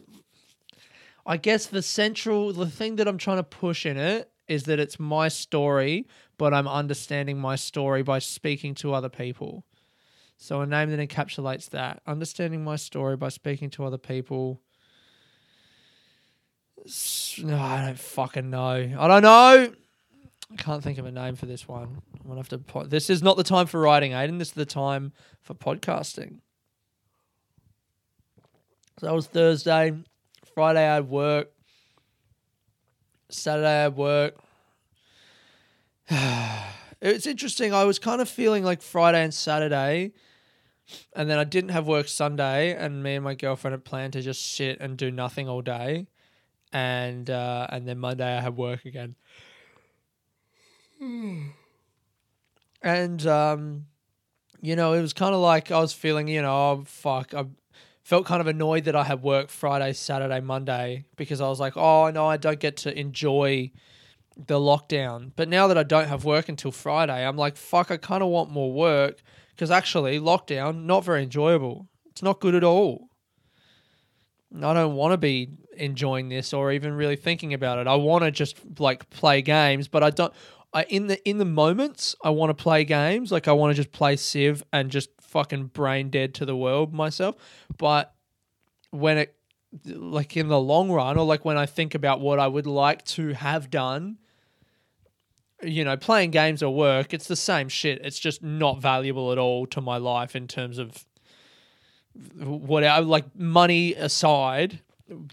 I 1.24 1.36
guess 1.36 1.66
the 1.66 1.82
central 1.82 2.52
the 2.52 2.66
thing 2.66 2.96
that 2.96 3.08
I'm 3.08 3.18
trying 3.18 3.38
to 3.38 3.42
push 3.42 3.86
in 3.86 3.96
it 3.96 4.29
is 4.50 4.64
that 4.64 4.80
it's 4.80 4.98
my 4.98 5.28
story, 5.28 6.08
but 6.36 6.52
I'm 6.52 6.66
understanding 6.66 7.38
my 7.38 7.54
story 7.54 8.02
by 8.02 8.18
speaking 8.18 8.74
to 8.76 8.92
other 8.92 9.08
people. 9.08 9.64
So 10.36 10.60
a 10.60 10.66
name 10.66 10.90
that 10.90 11.08
encapsulates 11.08 11.70
that. 11.70 12.02
Understanding 12.06 12.64
my 12.64 12.76
story 12.76 13.16
by 13.16 13.28
speaking 13.28 13.70
to 13.70 13.84
other 13.84 13.98
people. 13.98 14.60
No, 17.38 17.56
I 17.56 17.86
don't 17.86 17.98
fucking 17.98 18.50
know. 18.50 18.96
I 18.98 19.08
don't 19.08 19.22
know. 19.22 19.72
I 20.52 20.56
can't 20.56 20.82
think 20.82 20.98
of 20.98 21.06
a 21.06 21.12
name 21.12 21.36
for 21.36 21.46
this 21.46 21.68
one. 21.68 22.02
I'm 22.14 22.26
gonna 22.26 22.40
have 22.40 22.48
to. 22.48 22.58
Po- 22.58 22.86
this 22.86 23.08
is 23.08 23.22
not 23.22 23.36
the 23.36 23.44
time 23.44 23.66
for 23.66 23.78
writing, 23.80 24.12
Aiden. 24.12 24.38
This 24.38 24.48
is 24.48 24.54
the 24.54 24.66
time 24.66 25.12
for 25.42 25.54
podcasting. 25.54 26.40
So 28.98 29.06
that 29.06 29.14
was 29.14 29.28
Thursday. 29.28 29.92
Friday 30.54 30.88
I 30.88 30.94
had 30.94 31.08
work. 31.08 31.52
Saturday 33.32 33.84
at 33.84 33.96
work. 33.96 34.36
it's 37.00 37.26
interesting. 37.26 37.72
I 37.72 37.84
was 37.84 37.98
kind 37.98 38.20
of 38.20 38.28
feeling 38.28 38.64
like 38.64 38.82
Friday 38.82 39.22
and 39.22 39.32
Saturday, 39.32 40.12
and 41.14 41.30
then 41.30 41.38
I 41.38 41.44
didn't 41.44 41.70
have 41.70 41.86
work 41.86 42.08
Sunday, 42.08 42.74
and 42.74 43.02
me 43.02 43.14
and 43.14 43.24
my 43.24 43.34
girlfriend 43.34 43.72
had 43.72 43.84
planned 43.84 44.12
to 44.14 44.22
just 44.22 44.54
sit 44.54 44.80
and 44.80 44.96
do 44.96 45.10
nothing 45.10 45.48
all 45.48 45.62
day, 45.62 46.06
and 46.72 47.30
uh, 47.30 47.66
and 47.70 47.86
then 47.86 47.98
Monday 47.98 48.36
I 48.36 48.40
had 48.40 48.56
work 48.56 48.84
again. 48.84 49.14
and 52.82 53.26
um, 53.26 53.86
you 54.60 54.76
know, 54.76 54.92
it 54.92 55.00
was 55.00 55.12
kind 55.12 55.34
of 55.34 55.40
like 55.40 55.70
I 55.70 55.80
was 55.80 55.92
feeling, 55.92 56.28
you 56.28 56.42
know, 56.42 56.52
oh, 56.52 56.84
fuck, 56.86 57.34
I 57.34 57.46
felt 58.02 58.26
kind 58.26 58.40
of 58.40 58.46
annoyed 58.46 58.84
that 58.84 58.96
I 58.96 59.04
had 59.04 59.22
work 59.22 59.48
Friday, 59.48 59.92
Saturday, 59.92 60.40
Monday 60.40 61.04
because 61.16 61.40
I 61.40 61.48
was 61.48 61.60
like, 61.60 61.76
oh 61.76 62.10
no, 62.10 62.26
I 62.26 62.36
don't 62.36 62.60
get 62.60 62.76
to 62.78 62.98
enjoy 62.98 63.70
the 64.36 64.58
lockdown. 64.58 65.32
But 65.36 65.48
now 65.48 65.66
that 65.66 65.78
I 65.78 65.82
don't 65.82 66.08
have 66.08 66.24
work 66.24 66.48
until 66.48 66.72
Friday, 66.72 67.26
I'm 67.26 67.36
like, 67.36 67.56
fuck, 67.56 67.90
I 67.90 67.96
kind 67.96 68.22
of 68.22 68.28
want 68.30 68.50
more 68.50 68.72
work 68.72 69.22
because 69.50 69.70
actually, 69.70 70.18
lockdown 70.18 70.84
not 70.84 71.04
very 71.04 71.22
enjoyable. 71.22 71.88
It's 72.10 72.22
not 72.22 72.40
good 72.40 72.54
at 72.54 72.64
all. 72.64 73.08
I 74.56 74.74
don't 74.74 74.94
want 74.94 75.12
to 75.12 75.18
be 75.18 75.50
enjoying 75.76 76.28
this 76.28 76.52
or 76.52 76.72
even 76.72 76.94
really 76.94 77.16
thinking 77.16 77.54
about 77.54 77.78
it. 77.78 77.86
I 77.86 77.94
want 77.94 78.24
to 78.24 78.30
just 78.30 78.58
like 78.80 79.08
play 79.10 79.42
games, 79.42 79.88
but 79.88 80.02
I 80.02 80.10
don't. 80.10 80.32
I 80.72 80.84
in 80.84 81.08
the 81.08 81.28
in 81.28 81.38
the 81.38 81.44
moments 81.44 82.14
I 82.22 82.30
want 82.30 82.50
to 82.50 82.60
play 82.60 82.84
games, 82.84 83.30
like 83.30 83.48
I 83.48 83.52
want 83.52 83.74
to 83.74 83.74
just 83.74 83.92
play 83.92 84.16
Civ 84.16 84.62
and 84.72 84.90
just 84.90 85.10
fucking 85.30 85.66
brain 85.66 86.10
dead 86.10 86.34
to 86.34 86.44
the 86.44 86.56
world 86.56 86.92
myself. 86.92 87.36
But 87.78 88.12
when 88.90 89.16
it 89.18 89.34
like 89.86 90.36
in 90.36 90.48
the 90.48 90.60
long 90.60 90.90
run 90.90 91.16
or 91.16 91.24
like 91.24 91.44
when 91.44 91.56
I 91.56 91.66
think 91.66 91.94
about 91.94 92.20
what 92.20 92.40
I 92.40 92.48
would 92.48 92.66
like 92.66 93.04
to 93.06 93.28
have 93.34 93.70
done, 93.70 94.18
you 95.62 95.84
know, 95.84 95.96
playing 95.96 96.32
games 96.32 96.62
or 96.62 96.74
work, 96.74 97.14
it's 97.14 97.28
the 97.28 97.36
same 97.36 97.68
shit. 97.68 98.00
It's 98.04 98.18
just 98.18 98.42
not 98.42 98.80
valuable 98.80 99.30
at 99.30 99.38
all 99.38 99.66
to 99.68 99.80
my 99.80 99.96
life 99.96 100.34
in 100.34 100.48
terms 100.48 100.78
of 100.78 101.06
what 102.36 102.82
I 102.82 102.98
like 102.98 103.36
money 103.36 103.94
aside, 103.94 104.80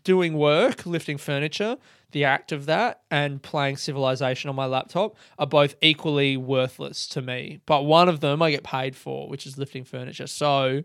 doing 0.04 0.34
work, 0.34 0.86
lifting 0.86 1.18
furniture, 1.18 1.78
the 2.12 2.24
act 2.24 2.52
of 2.52 2.66
that 2.66 3.02
and 3.12 3.42
playing 3.42 3.78
Civilization 3.78 4.50
on 4.50 4.56
my 4.56 4.66
laptop 4.66 5.16
are 5.38 5.48
both 5.48 5.76
equally 5.82 6.38
worthless 6.38 7.08
to 7.10 7.22
me. 7.22 7.60
But 7.66 7.84
one 7.84 8.10
of 8.10 8.20
them 8.22 8.42
I 8.42 8.52
get 8.52 8.64
paid 8.64 8.96
for, 8.96 9.28
which 9.28 9.46
is 9.46 9.58
lifting 9.58 9.84
furniture. 9.84 10.28
So 10.28 10.84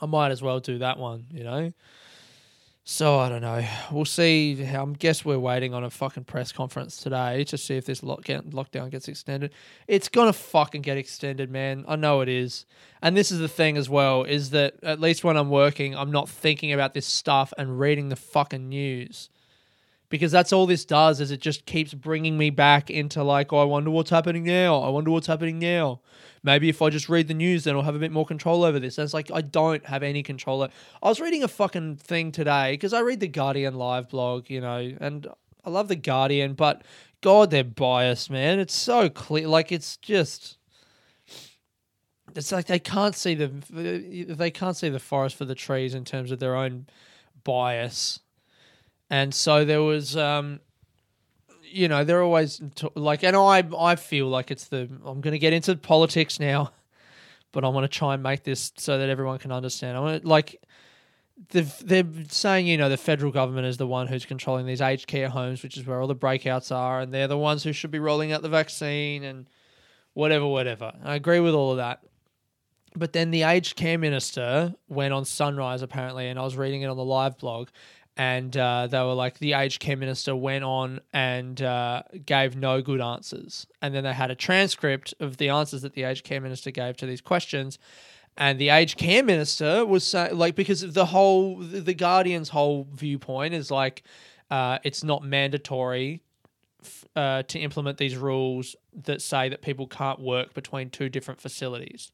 I 0.00 0.06
might 0.06 0.30
as 0.30 0.42
well 0.42 0.60
do 0.60 0.78
that 0.78 0.98
one, 0.98 1.26
you 1.30 1.44
know? 1.44 1.72
So 2.86 3.18
I 3.18 3.30
don't 3.30 3.40
know. 3.40 3.66
We'll 3.90 4.04
see. 4.04 4.62
How, 4.62 4.84
I 4.84 4.90
guess 4.90 5.24
we're 5.24 5.38
waiting 5.38 5.72
on 5.72 5.84
a 5.84 5.90
fucking 5.90 6.24
press 6.24 6.52
conference 6.52 6.98
today 6.98 7.42
to 7.44 7.56
see 7.56 7.78
if 7.78 7.86
this 7.86 8.02
lockdown 8.02 8.52
lockdown 8.52 8.90
gets 8.90 9.08
extended. 9.08 9.52
It's 9.88 10.10
gonna 10.10 10.34
fucking 10.34 10.82
get 10.82 10.98
extended, 10.98 11.50
man. 11.50 11.86
I 11.88 11.96
know 11.96 12.20
it 12.20 12.28
is. 12.28 12.66
And 13.00 13.16
this 13.16 13.32
is 13.32 13.38
the 13.38 13.48
thing 13.48 13.78
as 13.78 13.88
well: 13.88 14.24
is 14.24 14.50
that 14.50 14.74
at 14.82 15.00
least 15.00 15.24
when 15.24 15.38
I'm 15.38 15.48
working, 15.48 15.96
I'm 15.96 16.10
not 16.10 16.28
thinking 16.28 16.74
about 16.74 16.92
this 16.92 17.06
stuff 17.06 17.54
and 17.56 17.80
reading 17.80 18.10
the 18.10 18.16
fucking 18.16 18.68
news 18.68 19.30
because 20.14 20.30
that's 20.30 20.52
all 20.52 20.64
this 20.64 20.84
does 20.84 21.20
is 21.20 21.32
it 21.32 21.40
just 21.40 21.66
keeps 21.66 21.92
bringing 21.92 22.38
me 22.38 22.48
back 22.48 22.88
into 22.88 23.20
like 23.24 23.52
oh, 23.52 23.58
i 23.58 23.64
wonder 23.64 23.90
what's 23.90 24.10
happening 24.10 24.44
now. 24.44 24.78
I 24.78 24.88
wonder 24.88 25.10
what's 25.10 25.26
happening 25.26 25.58
now. 25.58 26.02
Maybe 26.44 26.68
if 26.68 26.80
i 26.80 26.88
just 26.88 27.08
read 27.08 27.26
the 27.26 27.34
news 27.34 27.64
then 27.64 27.74
i'll 27.74 27.82
have 27.82 27.96
a 27.96 27.98
bit 27.98 28.12
more 28.12 28.24
control 28.24 28.62
over 28.62 28.78
this. 28.78 28.96
And 28.96 29.04
it's 29.04 29.12
like 29.12 29.32
i 29.32 29.40
don't 29.40 29.84
have 29.86 30.04
any 30.04 30.22
control 30.22 30.62
i 30.62 31.08
was 31.08 31.20
reading 31.20 31.42
a 31.42 31.48
fucking 31.48 31.96
thing 31.96 32.30
today 32.30 32.74
because 32.74 32.92
i 32.92 33.00
read 33.00 33.18
the 33.18 33.26
guardian 33.26 33.74
live 33.74 34.08
blog 34.08 34.48
you 34.48 34.60
know 34.60 34.94
and 35.00 35.26
i 35.64 35.70
love 35.70 35.88
the 35.88 35.96
guardian 35.96 36.54
but 36.54 36.82
god 37.20 37.50
they're 37.50 37.64
biased 37.64 38.30
man. 38.30 38.60
It's 38.60 38.72
so 38.72 39.08
clear 39.08 39.48
like 39.48 39.72
it's 39.72 39.96
just 39.96 40.58
it's 42.36 42.52
like 42.52 42.66
they 42.66 42.78
can't 42.78 43.16
see 43.16 43.34
the 43.34 43.48
they 44.32 44.52
can't 44.52 44.76
see 44.76 44.90
the 44.90 45.00
forest 45.00 45.34
for 45.34 45.44
the 45.44 45.56
trees 45.56 45.92
in 45.92 46.04
terms 46.04 46.30
of 46.30 46.38
their 46.38 46.54
own 46.54 46.86
bias 47.42 48.20
and 49.14 49.32
so 49.32 49.64
there 49.64 49.82
was 49.82 50.16
um 50.16 50.58
you 51.62 51.86
know 51.86 52.02
they're 52.02 52.22
always 52.22 52.60
t- 52.74 52.88
like 52.96 53.22
and 53.22 53.36
i 53.36 53.62
i 53.78 53.94
feel 53.94 54.26
like 54.26 54.50
it's 54.50 54.66
the 54.66 54.88
i'm 55.04 55.20
going 55.20 55.32
to 55.32 55.38
get 55.38 55.52
into 55.52 55.76
politics 55.76 56.40
now 56.40 56.72
but 57.52 57.64
i 57.64 57.68
want 57.68 57.84
to 57.84 57.98
try 57.98 58.14
and 58.14 58.22
make 58.22 58.42
this 58.42 58.72
so 58.76 58.98
that 58.98 59.08
everyone 59.08 59.38
can 59.38 59.52
understand. 59.52 59.96
I 59.96 60.00
want 60.00 60.22
to 60.22 60.28
like 60.28 60.60
they're, 61.50 61.62
they're 61.82 62.06
saying 62.28 62.66
you 62.66 62.76
know 62.76 62.88
the 62.88 62.96
federal 62.96 63.30
government 63.30 63.66
is 63.66 63.76
the 63.76 63.86
one 63.86 64.06
who's 64.08 64.24
controlling 64.24 64.66
these 64.66 64.80
aged 64.80 65.06
care 65.06 65.28
homes 65.28 65.62
which 65.62 65.76
is 65.76 65.86
where 65.86 66.00
all 66.00 66.08
the 66.08 66.16
breakouts 66.16 66.74
are 66.74 67.00
and 67.00 67.12
they're 67.14 67.28
the 67.28 67.38
ones 67.38 67.62
who 67.62 67.72
should 67.72 67.90
be 67.90 67.98
rolling 67.98 68.32
out 68.32 68.42
the 68.42 68.48
vaccine 68.48 69.22
and 69.24 69.48
whatever 70.14 70.46
whatever. 70.46 70.92
I 71.04 71.14
agree 71.14 71.40
with 71.40 71.54
all 71.54 71.72
of 71.72 71.76
that. 71.78 72.00
But 72.96 73.12
then 73.12 73.32
the 73.32 73.42
aged 73.42 73.74
care 73.74 73.98
minister 73.98 74.74
went 74.88 75.12
on 75.12 75.24
sunrise 75.24 75.82
apparently 75.82 76.28
and 76.28 76.38
i 76.38 76.42
was 76.42 76.56
reading 76.56 76.82
it 76.82 76.86
on 76.86 76.96
the 76.96 77.04
live 77.04 77.38
blog 77.38 77.68
and 78.16 78.56
uh, 78.56 78.86
they 78.86 78.98
were 78.98 79.14
like 79.14 79.38
the 79.38 79.54
aged 79.54 79.80
care 79.80 79.96
minister 79.96 80.36
went 80.36 80.62
on 80.62 81.00
and 81.12 81.60
uh, 81.60 82.02
gave 82.24 82.56
no 82.56 82.80
good 82.80 83.00
answers. 83.00 83.66
And 83.82 83.94
then 83.94 84.04
they 84.04 84.12
had 84.12 84.30
a 84.30 84.36
transcript 84.36 85.14
of 85.18 85.36
the 85.38 85.48
answers 85.48 85.82
that 85.82 85.94
the 85.94 86.04
aged 86.04 86.24
care 86.24 86.40
minister 86.40 86.70
gave 86.70 86.96
to 86.98 87.06
these 87.06 87.20
questions. 87.20 87.78
And 88.36 88.58
the 88.58 88.68
aged 88.68 88.98
care 88.98 89.22
minister 89.22 89.84
was 89.84 90.04
saying 90.04 90.36
like 90.36 90.54
because 90.54 90.92
the 90.92 91.06
whole 91.06 91.56
the 91.58 91.94
guardian's 91.94 92.50
whole 92.50 92.86
viewpoint 92.92 93.54
is 93.54 93.70
like 93.70 94.02
uh, 94.50 94.78
it's 94.84 95.02
not 95.02 95.24
mandatory 95.24 96.22
uh, 97.16 97.42
to 97.44 97.58
implement 97.58 97.98
these 97.98 98.16
rules 98.16 98.76
that 99.04 99.22
say 99.22 99.48
that 99.48 99.62
people 99.62 99.86
can't 99.86 100.20
work 100.20 100.54
between 100.54 100.90
two 100.90 101.08
different 101.08 101.40
facilities. 101.40 102.12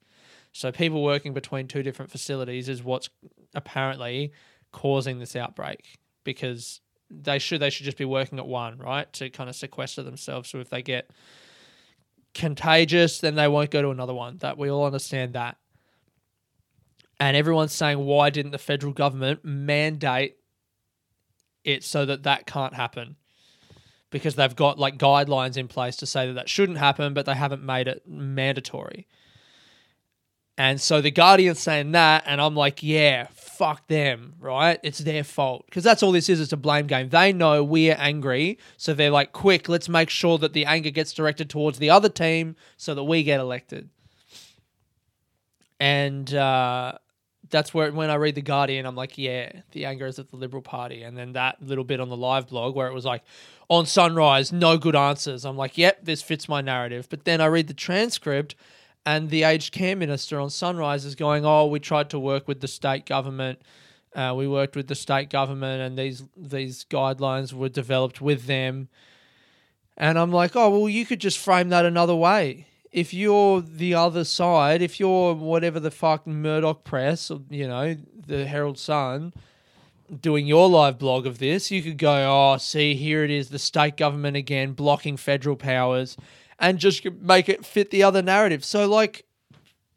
So 0.53 0.73
people 0.73 1.03
working 1.03 1.33
between 1.33 1.69
two 1.69 1.83
different 1.83 2.11
facilities 2.11 2.69
is 2.69 2.83
what's 2.83 3.09
apparently 3.55 4.33
causing 4.73 5.19
this 5.19 5.37
outbreak 5.37 5.99
because 6.25 6.81
they 7.11 7.39
should 7.39 7.61
they 7.61 7.71
should 7.71 7.85
just 7.85 7.99
be 7.99 8.05
working 8.05 8.39
at 8.39 8.47
one, 8.47 8.79
right? 8.79 9.13
To 9.15 9.31
kind 9.31 9.51
of 9.51 9.57
sequester 9.57 10.03
themselves. 10.03 10.49
So 10.49 10.61
if 10.61 10.71
they 10.71 10.83
get 10.83 11.11
contagious, 12.35 13.21
then 13.21 13.35
they 13.35 13.49
won't 13.49 13.71
go 13.71 13.83
to 13.83 13.91
another 13.91 14.15
one. 14.15 14.39
That 14.39 14.59
we 14.59 14.71
all 14.71 14.87
understand 14.87 15.35
that. 15.35 15.57
And 17.19 17.37
everyone's 17.37 17.73
saying, 17.73 17.99
why 17.99 18.31
didn't 18.31 18.53
the 18.53 18.59
federal 18.59 18.93
government 18.93 19.45
mandate 19.45 20.37
it 21.65 21.85
so 21.85 22.07
that 22.07 22.23
that 22.23 22.47
can't 22.47 22.75
happen? 22.75 23.17
Because 24.11 24.37
they've 24.37 24.57
got 24.57 24.79
like 24.79 24.97
guidelines 24.97 25.57
in 25.57 25.69
place 25.69 25.97
to 25.97 26.07
say 26.07 26.27
that 26.27 26.33
that 26.35 26.49
shouldn't 26.49 26.79
happen, 26.79 27.13
but 27.13 27.27
they 27.27 27.35
haven't 27.35 27.63
made 27.63 27.89
it 27.89 28.03
mandatory. 28.07 29.07
And 30.59 30.81
so 30.81 31.01
the 31.01 31.11
Guardian's 31.11 31.59
saying 31.59 31.93
that, 31.93 32.25
and 32.27 32.41
I'm 32.41 32.55
like, 32.55 32.83
yeah, 32.83 33.29
fuck 33.35 33.87
them, 33.89 34.35
right? 34.39 34.79
It's 34.83 34.99
their 34.99 35.25
fault. 35.25 35.65
Because 35.67 35.85
that's 35.85 36.03
all 36.03 36.13
this 36.13 36.29
is, 36.29 36.39
it's 36.39 36.53
a 36.53 36.57
blame 36.59 36.87
game. 36.87 37.09
They 37.09 37.33
know 37.33 37.65
we're 37.65 37.97
angry, 37.99 38.59
so 38.77 38.93
they're 38.93 39.11
like, 39.11 39.33
quick, 39.33 39.71
let's 39.71 39.89
make 39.89 40.11
sure 40.11 40.37
that 40.39 40.53
the 40.53 40.67
anger 40.67 40.91
gets 40.91 41.15
directed 41.15 41.49
towards 41.49 41.79
the 41.79 41.89
other 41.89 42.11
team 42.11 42.57
so 42.77 42.95
that 42.95 43.05
we 43.05 43.23
get 43.23 43.41
elected. 43.41 43.89
And 45.79 46.35
uh, 46.35 46.93
that's 47.49 47.73
where, 47.73 47.91
when 47.91 48.11
I 48.11 48.17
read 48.17 48.35
The 48.35 48.43
Guardian, 48.43 48.85
I'm 48.85 48.97
like, 48.97 49.17
yeah, 49.17 49.63
the 49.73 49.87
anger 49.87 50.07
is 50.07 50.19
at 50.19 50.29
the 50.29 50.37
Liberal 50.37 50.63
Party. 50.63 51.05
And 51.05 51.17
then 51.17 51.33
that 51.33 51.63
little 51.63 51.85
bit 51.85 52.01
on 52.01 52.11
the 52.11 52.19
live 52.19 52.49
blog 52.49 52.75
where 52.75 52.89
it 52.89 52.93
was 52.93 53.07
like, 53.07 53.23
on 53.71 53.87
Sunrise, 53.87 54.53
no 54.53 54.77
good 54.77 54.97
answers. 54.97 55.47
I'm 55.47 55.57
like, 55.57 55.79
yep, 55.79 56.05
this 56.05 56.21
fits 56.21 56.51
my 56.51 56.61
narrative. 56.61 57.07
But 57.09 57.25
then 57.25 57.41
I 57.41 57.47
read 57.47 57.69
the 57.69 57.73
transcript 57.73 58.57
and 59.07 59.31
the 59.31 59.43
aged 59.45 59.73
care 59.73 59.97
minister 59.97 60.39
on 60.39 60.51
Sunrise 60.51 61.05
is 61.05 61.15
going, 61.15 61.45
"Oh, 61.45 61.67
we 61.67 61.81
tried 61.81 62.11
to 62.11 62.19
work 62.19 62.47
with 62.47 62.61
the 62.61 62.69
state 62.69 63.07
government. 63.07 63.61
Uh, 64.15 64.35
we 64.37 64.47
worked 64.47 64.77
with 64.77 64.89
the 64.89 64.95
state 64.95 65.31
government, 65.31 65.83
and 65.83 65.99
these 65.99 66.25
these 66.37 66.85
guidelines 66.85 67.53
were 67.53 67.69
developed 67.69 68.21
with 68.21 68.47
them." 68.47 68.89
And 69.97 70.19
I'm 70.19 70.33
like, 70.33 70.55
"Oh, 70.55 70.71
well, 70.71 70.89
you 70.89 71.07
could 71.07 71.21
just 71.21 71.39
frame 71.39 71.71
that 71.71 71.85
another 71.85 72.15
way. 72.15 72.67
If 72.93 73.15
you're 73.15 73.61
the 73.61 73.95
other 73.95 74.25
side, 74.25 74.83
if 74.83 74.99
you're 74.99 75.35
whatever 75.35 75.79
the 75.81 75.91
fuck 75.93 76.27
Murdoch 76.27 76.83
Press, 76.85 77.31
or, 77.31 77.41
you 77.49 77.69
know, 77.69 77.97
the 78.27 78.47
Herald 78.47 78.79
Sun." 78.79 79.33
Doing 80.21 80.45
your 80.45 80.69
live 80.69 80.99
blog 80.99 81.25
of 81.25 81.39
this, 81.39 81.71
you 81.71 81.85
could 81.85 81.97
go, 81.97 82.13
oh, 82.29 82.57
see, 82.57 82.97
here 82.97 83.23
it 83.23 83.31
is, 83.31 83.51
the 83.51 83.61
state 83.61 83.97
government 83.97 84.37
again 84.37 84.73
blocking 84.73 85.17
federal 85.17 85.55
powers 85.55 86.17
and 86.61 86.79
just 86.79 87.05
make 87.21 87.49
it 87.49 87.65
fit 87.65 87.91
the 87.91 88.03
other 88.03 88.23
narrative. 88.23 88.65
So 88.65 88.89
like 88.89 89.25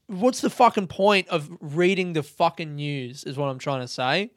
what's 0.07 0.41
the 0.41 0.49
fucking 0.49 0.87
point 0.87 1.27
of 1.29 1.49
reading 1.59 2.13
the 2.13 2.23
fucking 2.23 2.75
news 2.75 3.23
is 3.23 3.37
what 3.37 3.47
I'm 3.47 3.59
trying 3.59 3.81
to 3.81 3.87
say. 3.87 4.31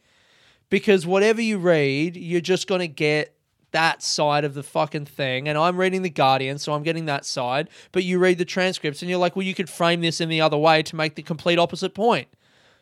Because 0.68 1.06
whatever 1.06 1.40
you 1.40 1.58
read, 1.58 2.16
you're 2.16 2.40
just 2.40 2.66
going 2.66 2.80
to 2.80 2.88
get 2.88 3.34
that 3.70 4.02
side 4.02 4.44
of 4.44 4.54
the 4.54 4.62
fucking 4.62 5.06
thing. 5.06 5.48
And 5.48 5.56
I'm 5.56 5.76
reading 5.76 6.02
The 6.02 6.10
Guardian, 6.10 6.58
so 6.58 6.72
I'm 6.72 6.82
getting 6.82 7.06
that 7.06 7.24
side. 7.24 7.68
But 7.92 8.04
you 8.04 8.18
read 8.18 8.38
the 8.38 8.44
transcripts 8.44 9.02
and 9.02 9.08
you're 9.08 9.18
like, 9.18 9.36
well, 9.36 9.44
you 9.44 9.54
could 9.54 9.70
frame 9.70 10.00
this 10.00 10.20
in 10.20 10.28
the 10.28 10.40
other 10.40 10.56
way 10.56 10.82
to 10.82 10.96
make 10.96 11.14
the 11.14 11.22
complete 11.22 11.58
opposite 11.58 11.94
point. 11.94 12.28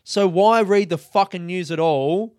So 0.02 0.26
why 0.26 0.60
read 0.60 0.88
the 0.88 0.98
fucking 0.98 1.46
news 1.46 1.70
at 1.70 1.80
all? 1.80 2.36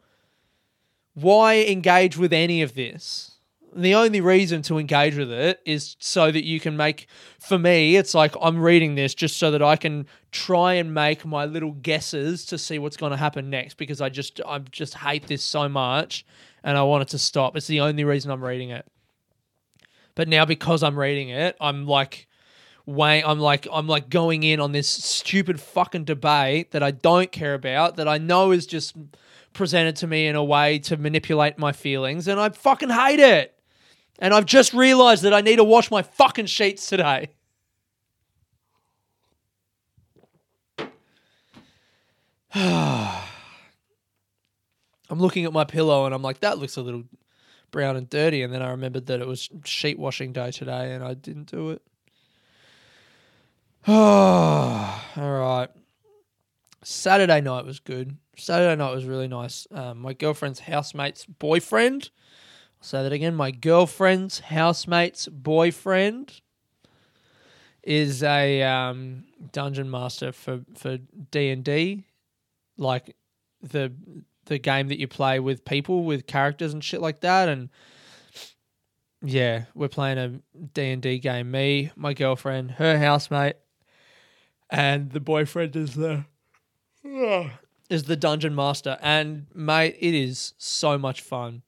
Why 1.13 1.57
engage 1.57 2.17
with 2.17 2.33
any 2.33 2.61
of 2.61 2.75
this? 2.75 3.34
The 3.75 3.93
only 3.93 4.21
reason 4.21 4.61
to 4.61 4.77
engage 4.77 5.17
with 5.17 5.31
it 5.31 5.59
is 5.65 5.97
so 5.99 6.31
that 6.31 6.45
you 6.45 6.59
can 6.59 6.77
make 6.77 7.07
for 7.39 7.59
me 7.59 7.97
it's 7.97 8.13
like 8.13 8.33
i'm 8.41 8.59
reading 8.59 8.95
this 8.95 9.13
just 9.13 9.37
so 9.37 9.51
that 9.51 9.61
i 9.61 9.75
can 9.75 10.07
try 10.31 10.73
and 10.73 10.93
make 10.93 11.25
my 11.25 11.45
little 11.45 11.73
guesses 11.73 12.45
to 12.45 12.57
see 12.57 12.79
what's 12.79 12.97
going 12.97 13.11
to 13.11 13.17
happen 13.17 13.49
next 13.49 13.75
because 13.75 13.99
i 13.99 14.07
just 14.07 14.39
i 14.47 14.59
just 14.59 14.95
hate 14.95 15.27
this 15.27 15.43
so 15.43 15.67
much 15.67 16.25
and 16.63 16.77
i 16.77 16.83
want 16.83 17.01
it 17.03 17.09
to 17.09 17.17
stop. 17.17 17.55
It's 17.55 17.67
the 17.67 17.81
only 17.81 18.03
reason 18.03 18.31
i'm 18.31 18.43
reading 18.43 18.69
it. 18.69 18.85
But 20.15 20.27
now 20.27 20.45
because 20.45 20.81
i'm 20.81 20.97
reading 20.97 21.29
it 21.29 21.57
i'm 21.59 21.85
like 21.85 22.27
way 22.85 23.23
i'm 23.23 23.39
like 23.39 23.67
i'm 23.71 23.87
like 23.87 24.09
going 24.09 24.43
in 24.43 24.59
on 24.59 24.71
this 24.71 24.87
stupid 24.87 25.59
fucking 25.59 26.05
debate 26.05 26.71
that 26.71 26.83
i 26.83 26.91
don't 26.91 27.31
care 27.31 27.55
about 27.55 27.95
that 27.95 28.07
i 28.07 28.17
know 28.17 28.51
is 28.51 28.67
just 28.67 28.95
presented 29.53 29.95
to 29.95 30.07
me 30.07 30.27
in 30.27 30.35
a 30.35 30.43
way 30.43 30.77
to 30.77 30.95
manipulate 30.95 31.57
my 31.57 31.71
feelings 31.71 32.27
and 32.27 32.39
i 32.39 32.47
fucking 32.49 32.89
hate 32.89 33.19
it 33.19 33.54
and 34.19 34.33
I've 34.33 34.45
just 34.45 34.73
realized 34.73 35.23
that 35.23 35.33
I 35.33 35.41
need 35.41 35.57
to 35.57 35.63
wash 35.63 35.91
my 35.91 36.01
fucking 36.01 36.47
sheets 36.47 36.87
today. 36.87 37.29
I'm 42.53 43.21
looking 45.09 45.45
at 45.45 45.53
my 45.53 45.65
pillow 45.65 46.05
and 46.05 46.15
I'm 46.15 46.21
like, 46.21 46.39
that 46.39 46.57
looks 46.57 46.77
a 46.77 46.81
little 46.81 47.03
brown 47.75 47.97
and 47.97 48.09
dirty, 48.09 48.41
and 48.41 48.53
then 48.53 48.61
I 48.61 48.69
remembered 48.69 49.07
that 49.07 49.19
it 49.19 49.27
was 49.27 49.49
sheet 49.65 49.99
washing 49.99 50.31
day 50.31 50.49
today, 50.49 50.93
and 50.93 51.03
I 51.03 51.13
didn't 51.13 51.51
do 51.51 51.71
it. 51.71 51.81
All 53.87 55.01
right. 55.17 55.67
Saturday 56.83 57.41
night 57.41 57.65
was 57.65 57.81
good. 57.81 58.15
Saturday 58.37 58.77
night 58.77 58.95
was 58.95 59.03
really 59.03 59.27
nice. 59.27 59.67
Um, 59.71 59.99
my 59.99 60.13
girlfriend's 60.13 60.61
housemate's 60.61 61.25
boyfriend. 61.25 62.11
Say 62.85 63.01
that 63.01 63.11
again. 63.11 63.33
My 63.33 63.49
girlfriend's 63.49 64.41
housemate's 64.41 65.27
boyfriend 65.27 66.39
is 67.81 68.21
a 68.21 68.61
um, 68.61 69.23
dungeon 69.51 69.89
master 69.89 70.31
for 70.31 70.61
for 70.75 70.99
D 71.31 71.49
and 71.49 71.63
D, 71.63 72.03
like 72.77 73.15
the 73.59 73.91
the 74.45 74.59
game 74.59 74.89
that 74.89 74.99
you 74.99 75.07
play 75.07 75.39
with 75.39 75.65
people 75.65 76.03
with 76.03 76.27
characters 76.27 76.73
and 76.73 76.83
shit 76.83 77.01
like 77.01 77.21
that. 77.21 77.49
And 77.49 77.69
yeah, 79.23 79.65
we're 79.73 79.87
playing 79.87 80.19
a 80.19 80.61
D 80.75 80.91
and 80.91 81.01
D 81.01 81.17
game. 81.17 81.49
Me, 81.49 81.89
my 81.95 82.13
girlfriend, 82.13 82.69
her 82.73 82.99
housemate, 82.99 83.55
and 84.69 85.09
the 85.09 85.19
boyfriend 85.19 85.75
is 85.75 85.95
the 85.95 86.25
is 87.89 88.03
the 88.03 88.15
dungeon 88.15 88.53
master. 88.53 88.99
And 89.01 89.47
mate, 89.55 89.97
it 89.99 90.13
is 90.13 90.53
so 90.59 90.99
much 90.99 91.21
fun. 91.21 91.63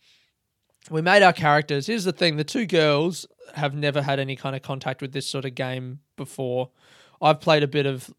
We 0.89 1.01
made 1.01 1.23
our 1.23 1.33
characters. 1.33 1.87
Here's 1.87 2.03
the 2.03 2.13
thing: 2.13 2.37
the 2.37 2.43
two 2.43 2.65
girls 2.65 3.25
have 3.55 3.73
never 3.73 4.01
had 4.01 4.19
any 4.19 4.35
kind 4.35 4.55
of 4.55 4.61
contact 4.61 5.01
with 5.01 5.11
this 5.11 5.27
sort 5.27 5.45
of 5.45 5.55
game 5.55 5.99
before. 6.15 6.69
I've 7.21 7.39
played 7.39 7.63
a 7.63 7.67
bit 7.67 7.85
of 7.85 8.13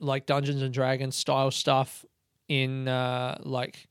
like 0.00 0.26
Dungeons 0.26 0.62
and 0.62 0.72
Dragons 0.72 1.16
style 1.16 1.50
stuff 1.50 2.04
in 2.48 2.88
uh, 2.88 3.38
like 3.42 3.88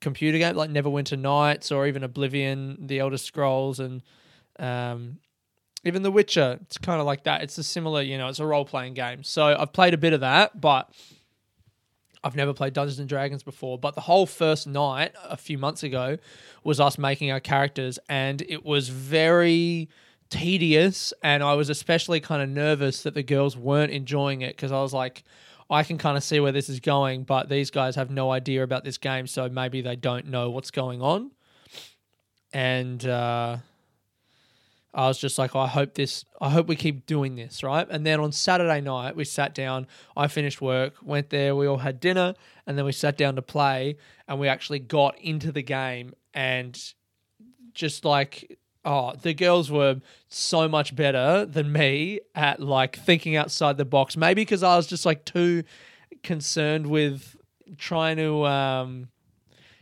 computer 0.00 0.38
game, 0.38 0.54
like 0.56 0.70
Neverwinter 0.70 1.18
Nights 1.18 1.72
or 1.72 1.86
even 1.86 2.04
Oblivion, 2.04 2.86
The 2.86 3.00
Elder 3.00 3.16
Scrolls, 3.16 3.80
and 3.80 4.02
um, 4.58 5.18
even 5.84 6.02
The 6.02 6.10
Witcher. 6.10 6.58
It's 6.62 6.78
kind 6.78 7.00
of 7.00 7.06
like 7.06 7.24
that. 7.24 7.42
It's 7.42 7.58
a 7.58 7.64
similar, 7.64 8.02
you 8.02 8.18
know, 8.18 8.28
it's 8.28 8.38
a 8.38 8.46
role 8.46 8.64
playing 8.64 8.94
game. 8.94 9.24
So 9.24 9.56
I've 9.58 9.72
played 9.72 9.94
a 9.94 9.98
bit 9.98 10.12
of 10.12 10.20
that, 10.20 10.60
but 10.60 10.90
I've 12.24 12.34
never 12.34 12.54
played 12.54 12.72
Dungeons 12.72 12.98
and 12.98 13.08
Dragons 13.08 13.42
before. 13.42 13.78
But 13.78 13.94
the 13.94 14.00
whole 14.00 14.24
first 14.24 14.66
night 14.66 15.12
a 15.22 15.36
few 15.36 15.58
months 15.58 15.82
ago 15.82 16.16
was 16.64 16.80
us 16.80 16.96
making 16.96 17.30
our 17.30 17.40
characters, 17.40 17.98
and 18.08 18.42
it 18.48 18.64
was 18.64 18.88
very 18.88 19.90
tedious. 20.30 21.12
And 21.22 21.42
I 21.42 21.54
was 21.54 21.68
especially 21.68 22.20
kind 22.20 22.42
of 22.42 22.48
nervous 22.48 23.02
that 23.02 23.12
the 23.12 23.22
girls 23.22 23.56
weren't 23.56 23.92
enjoying 23.92 24.40
it 24.40 24.56
because 24.56 24.72
I 24.72 24.80
was 24.80 24.94
like, 24.94 25.22
I 25.70 25.82
can 25.82 25.98
kind 25.98 26.16
of 26.16 26.24
see 26.24 26.40
where 26.40 26.52
this 26.52 26.68
is 26.68 26.80
going, 26.80 27.24
but 27.24 27.48
these 27.48 27.70
guys 27.70 27.94
have 27.96 28.10
no 28.10 28.30
idea 28.30 28.62
about 28.62 28.84
this 28.84 28.98
game, 28.98 29.26
so 29.26 29.48
maybe 29.48 29.82
they 29.82 29.96
don't 29.96 30.26
know 30.26 30.50
what's 30.50 30.70
going 30.70 31.02
on. 31.02 31.30
And 32.52 33.04
uh, 33.06 33.58
I 34.94 35.08
was 35.08 35.18
just 35.18 35.38
like, 35.38 35.56
I 35.56 35.66
hope 35.66 35.94
this, 35.94 36.24
I 36.40 36.50
hope 36.50 36.68
we 36.68 36.76
keep 36.76 37.04
doing 37.04 37.34
this, 37.34 37.62
right? 37.64 37.86
And 37.90 38.06
then 38.06 38.20
on 38.20 38.30
Saturday 38.30 38.80
night, 38.80 39.16
we 39.16 39.24
sat 39.24 39.54
down. 39.54 39.88
I 40.16 40.28
finished 40.28 40.62
work, 40.62 40.94
went 41.02 41.30
there, 41.30 41.56
we 41.56 41.66
all 41.66 41.78
had 41.78 41.98
dinner, 41.98 42.34
and 42.66 42.78
then 42.78 42.84
we 42.84 42.92
sat 42.92 43.16
down 43.16 43.34
to 43.36 43.42
play, 43.42 43.96
and 44.28 44.38
we 44.38 44.46
actually 44.46 44.78
got 44.78 45.18
into 45.18 45.50
the 45.50 45.62
game, 45.62 46.14
and 46.32 46.80
just 47.72 48.04
like 48.04 48.56
Oh, 48.84 49.14
the 49.14 49.32
girls 49.32 49.70
were 49.70 50.00
so 50.28 50.68
much 50.68 50.94
better 50.94 51.46
than 51.46 51.72
me 51.72 52.20
at 52.34 52.60
like 52.60 52.96
thinking 52.96 53.34
outside 53.34 53.78
the 53.78 53.84
box. 53.86 54.14
Maybe 54.14 54.42
because 54.42 54.62
I 54.62 54.76
was 54.76 54.86
just 54.86 55.06
like 55.06 55.24
too 55.24 55.64
concerned 56.22 56.86
with 56.86 57.34
trying 57.78 58.18
to, 58.18 58.44
um, 58.44 59.08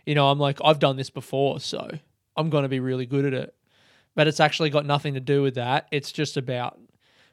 you 0.07 0.15
know, 0.15 0.29
I'm 0.29 0.39
like, 0.39 0.61
I've 0.65 0.79
done 0.79 0.97
this 0.97 1.11
before, 1.11 1.59
so 1.59 1.91
I'm 2.37 2.49
going 2.49 2.63
to 2.63 2.69
be 2.69 2.79
really 2.79 3.07
good 3.07 3.25
at 3.25 3.35
it. 3.35 3.55
But 4.15 4.29
it's 4.29 4.41
actually 4.41 4.71
got 4.71 4.85
nothing 4.85 5.15
to 5.15 5.21
do 5.21 5.43
with 5.43 5.55
that. 5.55 5.89
It's 5.91 6.13
just 6.13 6.37
about 6.37 6.79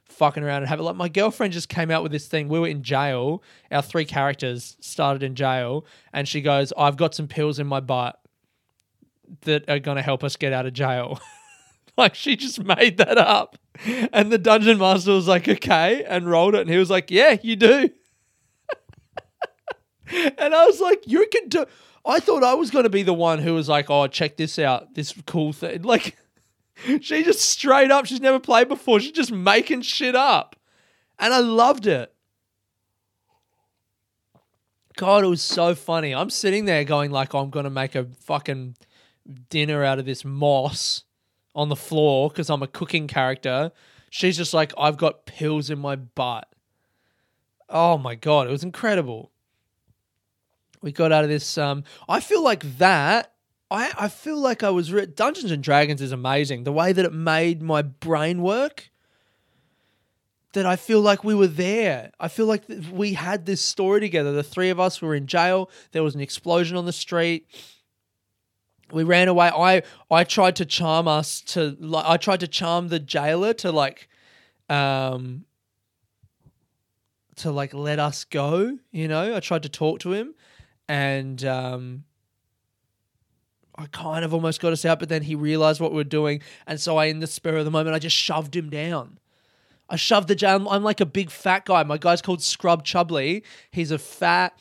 fucking 0.06 0.44
around 0.44 0.64
and 0.64 0.70
having 0.70 0.86
like 0.86 0.96
my 0.96 1.10
girlfriend 1.10 1.54
just 1.54 1.70
came 1.70 1.92
out 1.92 2.04
with 2.04 2.12
this 2.12 2.28
thing. 2.28 2.48
We 2.48 2.60
were 2.60 2.68
in 2.68 2.84
jail. 2.84 3.44
Our 3.72 3.82
three 3.82 4.06
characters 4.06 4.78
started 4.80 5.24
in 5.24 5.36
jail, 5.36 5.86
and 6.14 6.28
she 6.28 6.42
goes, 6.42 6.74
I've 6.78 6.98
got 6.98 7.14
some 7.14 7.28
pills 7.28 7.60
in 7.60 7.68
my 7.68 7.80
butt 7.80 8.20
that 9.42 9.70
are 9.70 9.80
going 9.80 9.98
to 9.98 10.02
help 10.02 10.24
us 10.24 10.36
get 10.36 10.54
out 10.54 10.66
of 10.66 10.74
jail. 10.74 11.20
Like 12.00 12.16
she 12.16 12.38
just 12.38 12.64
made 12.64 12.98
that 12.98 13.18
up. 13.18 13.58
And 14.14 14.32
the 14.32 14.38
dungeon 14.38 14.78
master 14.78 15.12
was 15.12 15.28
like, 15.28 15.50
okay, 15.50 16.06
and 16.06 16.30
rolled 16.30 16.56
it. 16.56 16.62
And 16.62 16.70
he 16.70 16.78
was 16.78 16.90
like, 16.90 17.12
yeah, 17.12 17.36
you 17.42 17.58
do. 17.58 17.90
and 20.38 20.56
I 20.56 20.66
was 20.66 20.80
like, 20.80 21.04
you 21.08 21.28
can 21.30 21.50
do. 21.50 21.66
I 22.06 22.22
thought 22.22 22.42
I 22.42 22.54
was 22.54 22.72
going 22.72 22.84
to 22.84 22.90
be 22.90 23.04
the 23.04 23.14
one 23.14 23.40
who 23.40 23.54
was 23.54 23.68
like, 23.68 23.90
oh, 23.90 24.08
check 24.08 24.38
this 24.38 24.58
out, 24.58 24.96
this 24.96 25.14
cool 25.26 25.52
thing. 25.52 25.82
Like, 25.90 26.16
she 27.02 27.24
just 27.24 27.42
straight 27.42 27.92
up, 27.92 28.06
she's 28.06 28.22
never 28.22 28.40
played 28.40 28.68
before. 28.68 29.00
She's 29.00 29.12
just 29.12 29.32
making 29.32 29.82
shit 29.82 30.16
up. 30.16 30.56
And 31.18 31.34
I 31.34 31.40
loved 31.40 31.88
it. 31.88 32.14
God, 34.96 35.24
it 35.24 35.28
was 35.28 35.42
so 35.42 35.76
funny. 35.76 36.14
I'm 36.14 36.30
sitting 36.30 36.66
there 36.66 36.84
going 36.84 37.12
like, 37.12 37.34
I'm 37.34 37.50
to 37.52 37.70
make 37.70 37.96
a 37.96 38.06
fucking 38.06 38.76
dinner 39.50 39.84
out 39.84 40.00
of 40.00 40.06
this 40.06 40.26
moss 40.26 41.04
on 41.56 41.70
the 41.70 41.76
floor 41.76 42.30
because 42.30 42.50
I'm 42.50 42.64
a 42.64 42.68
cooking 42.68 43.08
character. 43.08 43.72
She's 44.10 44.38
just 44.38 44.54
like, 44.54 44.74
I've 44.78 44.98
got 44.98 45.26
pills 45.26 45.70
in 45.70 45.80
my 45.80 45.96
butt. 45.96 46.48
Oh 47.70 47.98
my 47.98 48.16
god, 48.16 48.48
it 48.48 48.52
was 48.52 48.64
incredible. 48.64 49.32
We 50.82 50.92
got 50.92 51.12
out 51.12 51.24
of 51.24 51.30
this. 51.30 51.58
Um, 51.58 51.84
I 52.08 52.20
feel 52.20 52.44
like 52.44 52.78
that. 52.78 53.34
I, 53.72 53.92
I 53.98 54.08
feel 54.08 54.38
like 54.38 54.64
I 54.64 54.70
was 54.70 54.92
re- 54.92 55.06
Dungeons 55.06 55.52
and 55.52 55.64
Dragons 55.64 56.02
is 56.02 56.12
amazing. 56.12 56.64
The 56.64 56.72
way 56.72 56.92
that 56.92 57.06
it 57.06 57.14
made 57.14 57.62
my 57.62 57.82
brain 57.82 58.42
work. 58.42 58.90
That 60.54 60.66
I 60.66 60.78
feel 60.78 61.00
like 61.00 61.24
we 61.24 61.36
were 61.36 61.46
there. 61.46 62.12
I 62.20 62.28
feel 62.28 62.48
like 62.48 62.64
we 62.92 63.14
had 63.14 63.46
this 63.46 63.62
story 63.64 64.00
together. 64.00 64.32
The 64.32 64.42
three 64.42 64.72
of 64.72 64.80
us 64.80 65.00
were 65.00 65.14
in 65.14 65.28
jail. 65.28 65.70
There 65.92 66.02
was 66.02 66.16
an 66.16 66.22
explosion 66.22 66.76
on 66.76 66.88
the 66.88 66.92
street 66.92 67.46
we 68.92 69.04
ran 69.04 69.28
away. 69.28 69.50
I 69.50 69.84
I 70.10 70.24
tried 70.24 70.56
to 70.58 70.66
charm 70.66 71.08
us 71.08 71.42
to 71.42 71.78
like 71.80 72.06
I 72.06 72.18
tried 72.18 72.40
to 72.42 72.48
charm 72.48 72.88
the 72.90 73.00
jailer 73.00 73.54
to 73.56 73.72
like 73.72 74.10
um 74.70 75.46
to 77.38 77.52
like 77.52 77.74
let 77.74 78.00
us 78.00 78.24
go, 78.24 78.78
you 78.92 79.08
know. 79.08 79.36
I 79.36 79.40
tried 79.40 79.64
to 79.64 79.70
talk 79.70 80.00
to 80.00 80.14
him 80.14 80.34
and 80.88 81.44
um 81.46 82.04
I 83.80 83.88
kind 83.88 84.26
of 84.26 84.34
almost 84.34 84.60
got 84.60 84.74
us 84.74 84.84
out, 84.86 85.00
but 85.00 85.10
then 85.10 85.24
he 85.24 85.36
realized 85.36 85.80
what 85.80 85.94
we 85.94 86.02
are 86.02 86.04
doing, 86.04 86.42
and 86.68 86.80
so 86.80 86.98
I, 86.98 87.06
in 87.06 87.20
the 87.20 87.28
spur 87.28 87.56
of 87.58 87.66
the 87.66 87.72
moment, 87.72 87.96
I 87.96 88.00
just 88.00 88.16
shoved 88.16 88.56
him 88.56 88.70
down. 88.70 89.20
I 89.90 89.96
shoved 89.96 90.28
the 90.28 90.36
jam. 90.36 90.68
I'm 90.68 90.84
like 90.84 91.00
a 91.00 91.06
big 91.06 91.32
fat 91.32 91.66
guy. 91.66 91.82
My 91.84 91.98
guy's 91.98 92.22
called 92.22 92.44
Scrub 92.44 92.86
Chubley. 92.86 93.44
He's 93.72 93.90
a 93.90 93.98
fat 93.98 94.54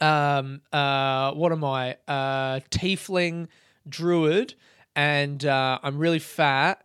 um, 0.00 0.60
uh, 0.72 1.32
what 1.32 1.52
am 1.52 1.64
I? 1.64 1.96
Uh, 2.06 2.60
tiefling 2.70 3.48
druid, 3.88 4.54
and 4.94 5.44
uh, 5.44 5.78
I'm 5.82 5.98
really 5.98 6.18
fat, 6.18 6.84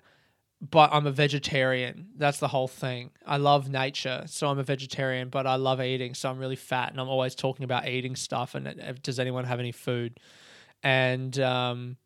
but 0.62 0.90
I'm 0.94 1.06
a 1.06 1.12
vegetarian. 1.12 2.08
That's 2.16 2.40
the 2.40 2.48
whole 2.48 2.68
thing. 2.68 3.12
I 3.26 3.38
love 3.38 3.70
nature, 3.70 4.24
so 4.28 4.48
I'm 4.48 4.60
a 4.60 4.64
vegetarian, 4.64 5.30
but 5.30 5.46
I 5.46 5.56
love 5.56 5.82
eating, 5.82 6.14
so 6.14 6.30
I'm 6.30 6.40
really 6.40 6.56
fat, 6.56 6.92
and 6.92 7.00
I'm 7.00 7.10
always 7.10 7.36
talking 7.36 7.64
about 7.64 7.88
eating 7.88 8.16
stuff. 8.16 8.56
And 8.56 8.68
uh, 8.68 8.94
does 9.02 9.20
anyone 9.20 9.46
have 9.46 9.60
any 9.60 9.72
food? 9.72 10.20
And 10.84 11.40
um, 11.40 11.98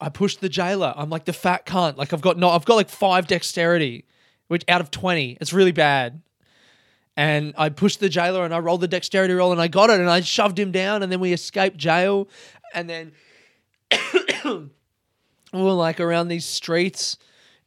I 0.00 0.10
pushed 0.10 0.40
the 0.40 0.48
jailer. 0.48 0.92
I'm 0.96 1.10
like 1.10 1.24
the 1.24 1.32
fat 1.32 1.66
cunt. 1.66 1.96
Like 1.96 2.12
I've 2.12 2.20
got 2.20 2.36
no, 2.36 2.50
I've 2.50 2.64
got 2.64 2.74
like 2.74 2.90
five 2.90 3.26
dexterity, 3.26 4.04
which 4.48 4.64
out 4.68 4.80
of 4.80 4.90
twenty, 4.90 5.38
it's 5.40 5.52
really 5.52 5.72
bad 5.72 6.22
and 7.18 7.52
I 7.58 7.68
pushed 7.70 7.98
the 7.98 8.08
jailer 8.08 8.44
and 8.44 8.54
I 8.54 8.60
rolled 8.60 8.80
the 8.80 8.86
dexterity 8.86 9.34
roll 9.34 9.50
and 9.50 9.60
I 9.60 9.66
got 9.66 9.90
it 9.90 9.98
and 9.98 10.08
I 10.08 10.20
shoved 10.20 10.56
him 10.56 10.70
down 10.70 11.02
and 11.02 11.10
then 11.10 11.18
we 11.18 11.32
escaped 11.32 11.76
jail 11.76 12.28
and 12.72 12.88
then 12.88 13.12
we 14.44 14.70
were 15.52 15.72
like 15.72 15.98
around 15.98 16.28
these 16.28 16.44
streets 16.44 17.18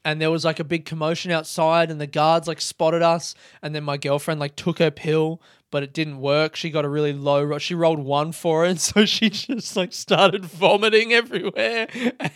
and 0.06 0.22
there 0.22 0.32
was 0.32 0.46
like 0.46 0.62
a 0.62 0.63
big 0.63 0.86
commotion 0.86 1.32
outside 1.32 1.91
and 1.91 2.00
the 2.00 2.08
guards 2.08 2.48
like 2.48 2.62
spotted 2.62 3.02
us 3.02 3.36
and 3.62 3.76
then 3.76 3.84
my 3.84 3.98
girlfriend 3.98 4.39
like 4.39 4.56
took 4.56 4.80
her 4.80 4.89
pill 4.89 5.41
but 5.71 5.84
it 5.84 5.93
didn't 5.93 6.19
work. 6.19 6.55
She 6.55 6.69
got 6.69 6.86
a 6.86 6.89
really 6.89 7.13
low 7.13 7.43
ro- 7.43 7.57
she 7.57 7.73
rolled 7.73 7.99
one 7.99 8.34
for 8.34 8.65
it 8.65 8.69
and 8.69 8.79
so 8.81 9.05
she 9.05 9.29
just 9.29 9.75
like 9.75 9.93
started 9.93 10.45
vomiting 10.45 11.13
everywhere 11.13 11.88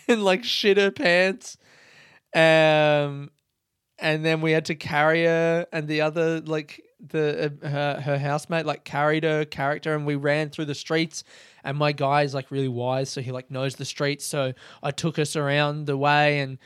and 0.07 0.23
like 0.23 0.43
shit 0.43 0.77
her 0.77 0.91
pants. 0.91 1.57
Um 2.33 3.29
and 3.99 4.25
then 4.25 4.41
we 4.41 4.51
had 4.51 4.65
to 4.65 4.75
carry 4.75 5.25
her 5.25 5.67
and 5.71 5.87
the 5.87 6.01
other 6.01 6.41
like 6.41 6.81
the 7.07 7.53
uh, 7.61 7.67
her 7.67 8.01
her 8.01 8.17
housemate 8.17 8.65
like 8.65 8.83
carried 8.83 9.23
her 9.23 9.45
character 9.45 9.93
and 9.93 10.05
we 10.05 10.15
ran 10.15 10.49
through 10.49 10.65
the 10.65 10.75
streets. 10.75 11.23
And 11.63 11.77
my 11.77 11.91
guy 11.91 12.23
is 12.23 12.33
like 12.33 12.51
really 12.51 12.67
wise 12.67 13.09
so 13.09 13.21
he 13.21 13.31
like 13.31 13.51
knows 13.51 13.75
the 13.75 13.85
streets. 13.85 14.25
So 14.25 14.53
I 14.81 14.91
took 14.91 15.19
us 15.19 15.35
around 15.35 15.85
the 15.85 15.97
way 15.97 16.39
and 16.39 16.57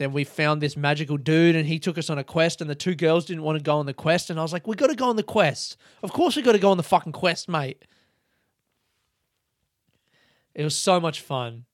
then 0.00 0.12
we 0.12 0.24
found 0.24 0.60
this 0.60 0.76
magical 0.76 1.16
dude 1.16 1.54
and 1.54 1.66
he 1.66 1.78
took 1.78 1.98
us 1.98 2.08
on 2.08 2.18
a 2.18 2.24
quest 2.24 2.60
and 2.60 2.70
the 2.70 2.74
two 2.74 2.94
girls 2.94 3.26
didn't 3.26 3.42
want 3.42 3.58
to 3.58 3.62
go 3.62 3.76
on 3.76 3.86
the 3.86 3.94
quest 3.94 4.30
and 4.30 4.38
I 4.38 4.42
was 4.42 4.52
like 4.52 4.66
we 4.66 4.74
got 4.74 4.88
to 4.88 4.96
go 4.96 5.08
on 5.08 5.16
the 5.16 5.22
quest 5.22 5.76
of 6.02 6.12
course 6.12 6.34
we 6.36 6.42
got 6.42 6.52
to 6.52 6.58
go 6.58 6.70
on 6.70 6.76
the 6.76 6.82
fucking 6.82 7.12
quest 7.12 7.48
mate 7.48 7.84
it 10.54 10.64
was 10.64 10.76
so 10.76 10.98
much 10.98 11.20
fun 11.20 11.66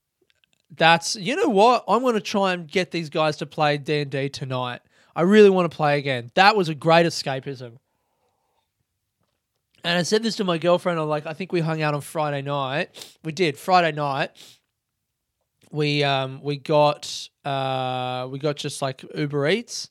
That's 0.75 1.17
you 1.17 1.37
know 1.37 1.49
what 1.49 1.85
I'm 1.87 2.03
going 2.03 2.15
to 2.15 2.21
try 2.21 2.53
and 2.53 2.67
get 2.69 2.91
these 2.91 3.09
guys 3.11 3.37
to 3.39 3.47
play 3.47 3.79
D 3.79 4.01
and 4.01 4.11
D 4.11 4.29
tonight. 4.29 4.81
I 5.15 5.23
really 5.23 5.49
want 5.51 5.71
to 5.71 5.75
play 5.75 5.99
again. 5.99 6.31
That 6.35 6.57
was 6.57 6.69
a 6.69 6.75
great 6.75 7.07
escapism. 7.07 7.79
And 9.85 9.99
I 9.99 10.03
said 10.03 10.23
this 10.23 10.37
to 10.37 10.45
my 10.45 10.59
girlfriend. 10.59 10.99
I'm 10.99 11.09
like, 11.09 11.27
I 11.27 11.33
think 11.33 11.53
we 11.53 11.61
hung 11.61 11.81
out 11.81 11.95
on 11.95 12.01
Friday 12.01 12.43
night. 12.43 13.17
We 13.23 13.31
did 13.33 13.57
Friday 13.57 13.93
night. 13.97 14.33
We 15.71 16.05
um 16.05 16.41
we 16.43 16.57
got 16.57 17.29
uh 17.45 18.29
we 18.31 18.39
got 18.39 18.57
just 18.57 18.81
like 18.83 19.05
Uber 19.15 19.49
Eats, 19.49 19.91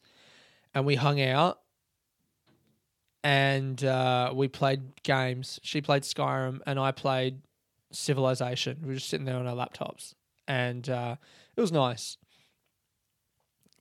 and 0.73 0.85
we 0.85 0.95
hung 0.95 1.21
out, 1.21 1.59
and 3.23 3.83
uh, 3.83 4.31
we 4.35 4.47
played 4.47 5.01
games. 5.03 5.59
She 5.63 5.81
played 5.81 6.03
Skyrim, 6.03 6.59
and 6.65 6.79
I 6.79 6.91
played 6.91 7.41
Civilization. 7.91 8.77
We 8.81 8.89
were 8.89 8.93
just 8.95 9.09
sitting 9.09 9.25
there 9.25 9.37
on 9.37 9.47
our 9.47 9.55
laptops, 9.55 10.13
and 10.47 10.87
uh, 10.89 11.15
it 11.55 11.61
was 11.61 11.71
nice. 11.71 12.17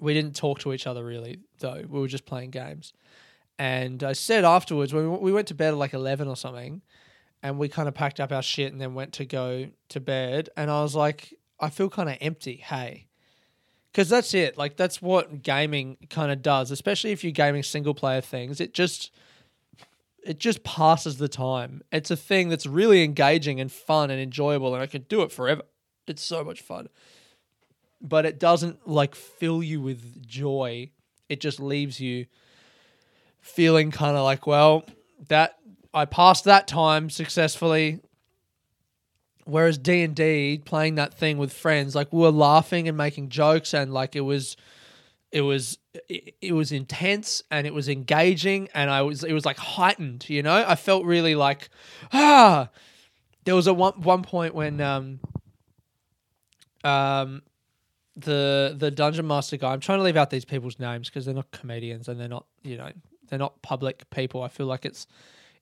We 0.00 0.14
didn't 0.14 0.34
talk 0.36 0.60
to 0.60 0.72
each 0.72 0.86
other 0.86 1.04
really, 1.04 1.40
though. 1.60 1.82
We 1.88 2.00
were 2.00 2.08
just 2.08 2.26
playing 2.26 2.50
games. 2.50 2.92
And 3.58 4.02
I 4.02 4.12
said 4.14 4.44
afterwards, 4.44 4.92
when 4.92 5.20
we 5.20 5.32
went 5.32 5.48
to 5.48 5.54
bed 5.54 5.68
at 5.68 5.76
like 5.76 5.94
11 5.94 6.26
or 6.26 6.36
something, 6.36 6.82
and 7.42 7.58
we 7.58 7.68
kind 7.68 7.88
of 7.88 7.94
packed 7.94 8.20
up 8.20 8.32
our 8.32 8.42
shit 8.42 8.72
and 8.72 8.80
then 8.80 8.94
went 8.94 9.12
to 9.14 9.24
go 9.24 9.68
to 9.90 10.00
bed. 10.00 10.48
And 10.56 10.70
I 10.70 10.82
was 10.82 10.96
like, 10.96 11.34
I 11.60 11.70
feel 11.70 11.88
kind 11.88 12.08
of 12.08 12.16
empty. 12.20 12.56
Hey. 12.56 13.06
Because 13.92 14.08
that's 14.08 14.34
it. 14.34 14.58
Like, 14.58 14.76
that's 14.76 15.00
what 15.00 15.42
gaming 15.42 15.96
kind 16.10 16.32
of 16.32 16.42
does, 16.42 16.70
especially 16.70 17.12
if 17.12 17.22
you're 17.22 17.32
gaming 17.32 17.62
single 17.62 17.94
player 17.94 18.20
things. 18.20 18.60
It 18.60 18.74
just. 18.74 19.10
It 20.26 20.38
just 20.40 20.64
passes 20.64 21.18
the 21.18 21.28
time. 21.28 21.82
It's 21.92 22.10
a 22.10 22.16
thing 22.16 22.48
that's 22.48 22.64
really 22.64 23.04
engaging 23.04 23.60
and 23.60 23.70
fun 23.70 24.10
and 24.10 24.18
enjoyable, 24.18 24.72
and 24.72 24.82
I 24.82 24.86
could 24.86 25.06
do 25.06 25.20
it 25.20 25.30
forever. 25.30 25.60
It's 26.06 26.22
so 26.22 26.42
much 26.42 26.62
fun. 26.62 26.88
But 28.00 28.24
it 28.24 28.40
doesn't 28.40 28.88
like 28.88 29.14
fill 29.14 29.62
you 29.62 29.82
with 29.82 30.26
joy. 30.26 30.92
It 31.28 31.42
just 31.42 31.60
leaves 31.60 32.00
you 32.00 32.24
feeling 33.42 33.90
kind 33.90 34.16
of 34.16 34.24
like, 34.24 34.46
well, 34.46 34.86
that 35.28 35.58
I 35.92 36.06
passed 36.06 36.44
that 36.44 36.66
time 36.66 37.10
successfully. 37.10 38.00
Whereas 39.44 39.78
D 39.78 40.02
and 40.02 40.14
D, 40.14 40.60
playing 40.64 40.94
that 40.96 41.14
thing 41.14 41.38
with 41.38 41.52
friends, 41.52 41.94
like 41.94 42.12
we 42.12 42.20
were 42.20 42.30
laughing 42.30 42.88
and 42.88 42.96
making 42.96 43.28
jokes, 43.28 43.74
and 43.74 43.92
like 43.92 44.16
it 44.16 44.22
was, 44.22 44.56
it 45.32 45.42
was, 45.42 45.78
it, 46.08 46.34
it 46.40 46.52
was 46.52 46.72
intense 46.72 47.42
and 47.50 47.66
it 47.66 47.74
was 47.74 47.88
engaging, 47.88 48.68
and 48.74 48.90
I 48.90 49.02
was, 49.02 49.22
it 49.24 49.32
was 49.32 49.44
like 49.44 49.58
heightened. 49.58 50.28
You 50.28 50.42
know, 50.42 50.64
I 50.66 50.74
felt 50.74 51.04
really 51.04 51.34
like, 51.34 51.68
ah. 52.12 52.68
There 53.46 53.54
was 53.54 53.66
a 53.66 53.74
one 53.74 54.00
one 54.00 54.22
point 54.22 54.54
when 54.54 54.80
um, 54.80 55.20
um, 56.82 57.42
the 58.16 58.74
the 58.74 58.90
dungeon 58.90 59.26
master 59.26 59.58
guy. 59.58 59.70
I'm 59.70 59.80
trying 59.80 59.98
to 59.98 60.02
leave 60.02 60.16
out 60.16 60.30
these 60.30 60.46
people's 60.46 60.78
names 60.78 61.10
because 61.10 61.26
they're 61.26 61.34
not 61.34 61.50
comedians 61.50 62.08
and 62.08 62.18
they're 62.18 62.26
not, 62.26 62.46
you 62.62 62.78
know, 62.78 62.90
they're 63.28 63.38
not 63.38 63.60
public 63.60 64.08
people. 64.08 64.42
I 64.42 64.48
feel 64.48 64.64
like 64.64 64.86
it's 64.86 65.06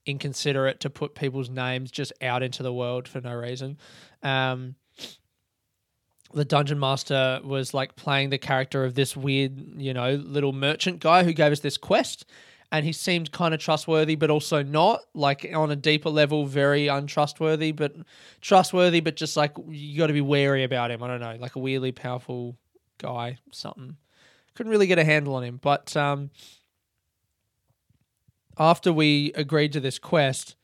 inconsiderate 0.07 0.81
to 0.81 0.91
put 0.91 1.15
people's 1.15 1.51
names 1.51 1.91
just 1.91 2.13
out 2.21 2.43
into 2.43 2.63
the 2.63 2.73
world 2.73 3.09
for 3.09 3.21
no 3.21 3.35
reason. 3.35 3.79
Um, 4.23 4.75
the 6.35 6.45
dungeon 6.45 6.79
master 6.79 7.41
was 7.45 7.75
like 7.75 7.95
playing 7.95 8.31
the 8.31 8.39
character 8.39 8.85
of 8.85 8.95
this 8.95 9.17
weird, 9.17 9.53
you 9.77 9.93
know, 9.93 10.15
little 10.15 10.53
merchant 10.53 11.01
guy 11.01 11.25
who 11.25 11.33
gave 11.33 11.53
us 11.53 11.61
this 11.61 11.77
quest. 11.77 12.25
And 12.71 12.87
he 12.87 12.93
seemed 12.93 13.33
kind 13.33 13.53
of 13.53 13.61
trustworthy, 13.61 14.15
but 14.15 14.31
also 14.31 14.63
not. 14.63 15.01
Like 15.13 15.51
on 15.55 15.71
a 15.71 15.77
deeper 15.77 16.09
level, 16.09 16.47
very 16.47 16.89
untrustworthy, 16.89 17.71
but 17.73 17.95
trustworthy, 18.41 19.01
but 19.01 19.15
just 19.15 19.37
like 19.37 19.53
you 19.69 19.99
got 19.99 20.07
to 20.07 20.15
be 20.15 20.23
wary 20.23 20.65
about 20.65 20.91
him. 20.91 21.03
I 21.03 21.07
don't 21.07 21.21
know, 21.21 21.37
like 21.39 21.55
a 21.55 21.59
weirdly 21.59 21.93
powerful 21.93 22.57
guy, 22.97 23.37
something. 23.51 23.99
Couldn't 24.55 24.73
really 24.73 24.87
get 24.87 24.99
a 24.99 25.05
handle 25.05 25.35
on 25.35 25.45
him. 25.45 25.59
But 25.61 25.95
um, 25.99 26.31
after 28.59 28.93
we 28.93 29.33
agreed 29.35 29.73
to 29.73 29.81
this 29.81 29.99
quest, 29.99 30.57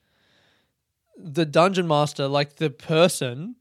the 1.17 1.47
dungeon 1.47 1.89
master, 1.89 2.29
like 2.29 2.57
the 2.57 2.71
person 2.71 3.57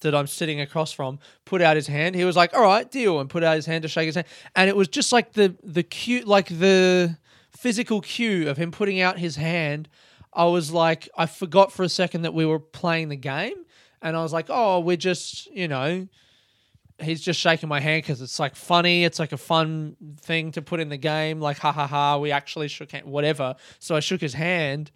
that 0.00 0.14
I'm 0.14 0.26
sitting 0.26 0.60
across 0.60 0.92
from, 0.92 1.18
put 1.44 1.62
out 1.62 1.76
his 1.76 1.86
hand. 1.86 2.14
He 2.14 2.24
was 2.24 2.36
like, 2.36 2.54
"All 2.54 2.62
right, 2.62 2.90
deal," 2.90 3.20
and 3.20 3.28
put 3.28 3.42
out 3.42 3.56
his 3.56 3.66
hand 3.66 3.82
to 3.82 3.88
shake 3.88 4.06
his 4.06 4.14
hand. 4.14 4.26
And 4.54 4.68
it 4.68 4.76
was 4.76 4.88
just 4.88 5.12
like 5.12 5.32
the 5.32 5.56
the 5.62 5.82
cue, 5.82 6.22
like 6.22 6.48
the 6.48 7.18
physical 7.50 8.00
cue 8.00 8.48
of 8.48 8.56
him 8.56 8.70
putting 8.70 9.00
out 9.00 9.18
his 9.18 9.36
hand. 9.36 9.88
I 10.32 10.46
was 10.46 10.72
like, 10.72 11.08
I 11.16 11.26
forgot 11.26 11.72
for 11.72 11.84
a 11.84 11.88
second 11.88 12.22
that 12.22 12.34
we 12.34 12.44
were 12.44 12.58
playing 12.58 13.08
the 13.08 13.16
game, 13.16 13.64
and 14.02 14.16
I 14.16 14.22
was 14.22 14.32
like, 14.32 14.46
"Oh, 14.48 14.80
we're 14.80 14.96
just, 14.96 15.46
you 15.50 15.68
know." 15.68 16.08
He's 17.02 17.20
just 17.20 17.40
shaking 17.40 17.68
my 17.68 17.80
hand 17.80 18.02
because 18.02 18.22
it's 18.22 18.38
like 18.38 18.54
funny. 18.54 19.04
It's 19.04 19.18
like 19.18 19.32
a 19.32 19.36
fun 19.36 19.96
thing 20.20 20.52
to 20.52 20.62
put 20.62 20.78
in 20.80 20.88
the 20.90 20.96
game. 20.96 21.40
Like, 21.40 21.58
ha 21.58 21.72
ha 21.72 21.86
ha, 21.86 22.18
we 22.18 22.30
actually 22.30 22.68
shook 22.68 22.92
hand, 22.92 23.06
whatever. 23.06 23.56
So 23.80 23.96
I 23.96 24.00
shook 24.00 24.20
his 24.20 24.34
hand. 24.34 24.92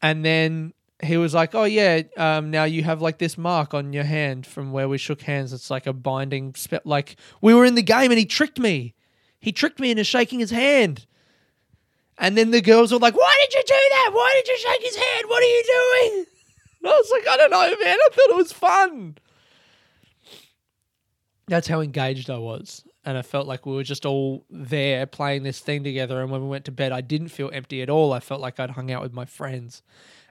And 0.00 0.24
then 0.24 0.72
he 1.02 1.16
was 1.18 1.34
like, 1.34 1.54
"Oh 1.54 1.64
yeah, 1.64 2.02
um, 2.16 2.50
now 2.50 2.64
you 2.64 2.82
have 2.84 3.02
like 3.02 3.18
this 3.18 3.36
mark 3.36 3.74
on 3.74 3.92
your 3.92 4.04
hand 4.04 4.46
from 4.46 4.72
where 4.72 4.88
we 4.88 4.96
shook 4.98 5.22
hands. 5.22 5.52
It's 5.52 5.70
like 5.70 5.86
a 5.86 5.92
binding 5.92 6.54
spe- 6.54 6.84
Like 6.86 7.16
we 7.42 7.52
were 7.52 7.64
in 7.66 7.74
the 7.74 7.82
game 7.82 8.10
and 8.10 8.18
he 8.18 8.24
tricked 8.24 8.58
me. 8.58 8.94
He 9.38 9.52
tricked 9.52 9.78
me 9.78 9.90
into 9.90 10.04
shaking 10.04 10.38
his 10.38 10.50
hand. 10.50 11.06
And 12.18 12.36
then 12.38 12.50
the 12.50 12.62
girls 12.62 12.92
were 12.92 12.98
like, 12.98 13.14
"Why 13.14 13.36
did 13.42 13.54
you 13.54 13.62
do 13.66 13.74
that? 13.74 14.10
Why 14.14 14.32
did 14.34 14.48
you 14.48 14.58
shake 14.58 14.82
his 14.82 14.96
hand? 14.96 15.24
What 15.28 15.42
are 15.42 15.46
you 15.46 15.62
doing?" 15.64 16.26
I 16.86 16.88
was 16.88 17.10
like, 17.12 17.28
"I 17.28 17.36
don't 17.36 17.50
know, 17.50 17.84
man. 17.84 17.98
I 18.00 18.08
thought 18.10 18.30
it 18.30 18.36
was 18.36 18.52
fun." 18.52 19.18
That's 21.48 21.68
how 21.68 21.80
engaged 21.80 22.28
I 22.28 22.38
was. 22.38 22.84
And 23.04 23.16
I 23.16 23.22
felt 23.22 23.46
like 23.46 23.66
we 23.66 23.74
were 23.74 23.84
just 23.84 24.04
all 24.04 24.44
there 24.50 25.06
playing 25.06 25.44
this 25.44 25.60
thing 25.60 25.84
together. 25.84 26.20
And 26.20 26.30
when 26.30 26.42
we 26.42 26.48
went 26.48 26.64
to 26.64 26.72
bed, 26.72 26.90
I 26.90 27.00
didn't 27.00 27.28
feel 27.28 27.50
empty 27.52 27.82
at 27.82 27.90
all. 27.90 28.12
I 28.12 28.20
felt 28.20 28.40
like 28.40 28.58
I'd 28.58 28.70
hung 28.70 28.90
out 28.90 29.02
with 29.02 29.12
my 29.12 29.24
friends 29.24 29.82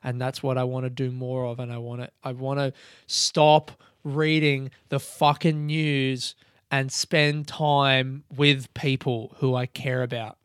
and 0.06 0.22
that's 0.22 0.44
what 0.44 0.58
I 0.58 0.64
want 0.64 0.86
to 0.86 0.90
do 0.92 1.12
more 1.12 1.46
of. 1.46 1.60
And 1.60 1.74
I 1.74 1.80
want 1.80 2.02
to, 2.02 2.10
I 2.24 2.32
want 2.32 2.60
to 2.60 2.72
stop 3.08 3.72
reading 4.04 4.70
the 4.90 5.00
fucking 5.00 5.66
news 5.66 6.36
and 6.70 6.92
spend 6.92 7.48
time 7.48 8.24
with 8.34 8.72
people 8.76 9.36
who 9.40 9.56
I 9.56 9.66
care 9.66 10.04
about. 10.04 10.38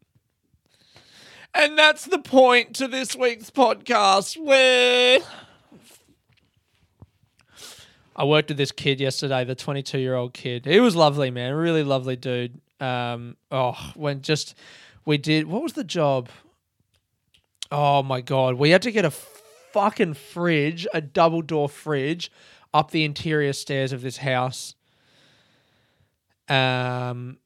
And 1.52 1.76
that's 1.76 2.06
the 2.06 2.18
point 2.18 2.74
to 2.76 2.88
this 2.88 3.14
week's 3.14 3.50
podcast 3.50 4.42
where 4.42 5.18
I 8.16 8.24
worked 8.24 8.48
with 8.48 8.58
this 8.58 8.72
kid 8.72 9.00
yesterday, 9.00 9.44
the 9.44 9.54
22 9.54 9.98
year 9.98 10.14
old 10.14 10.34
kid. 10.34 10.66
He 10.66 10.80
was 10.80 10.96
lovely, 10.96 11.30
man. 11.30 11.54
Really 11.54 11.82
lovely 11.82 12.16
dude. 12.16 12.60
Um, 12.80 13.36
oh, 13.50 13.92
when 13.94 14.22
just 14.22 14.54
we 15.04 15.18
did, 15.18 15.46
what 15.46 15.62
was 15.62 15.74
the 15.74 15.84
job? 15.84 16.28
Oh 17.70 18.02
my 18.02 18.20
God. 18.20 18.54
We 18.54 18.70
had 18.70 18.82
to 18.82 18.90
get 18.90 19.04
a 19.04 19.10
fucking 19.10 20.14
fridge, 20.14 20.86
a 20.92 21.00
double 21.00 21.42
door 21.42 21.68
fridge, 21.68 22.30
up 22.72 22.90
the 22.90 23.04
interior 23.04 23.52
stairs 23.52 23.92
of 23.92 24.02
this 24.02 24.18
house. 24.18 24.74
Um, 26.48 27.38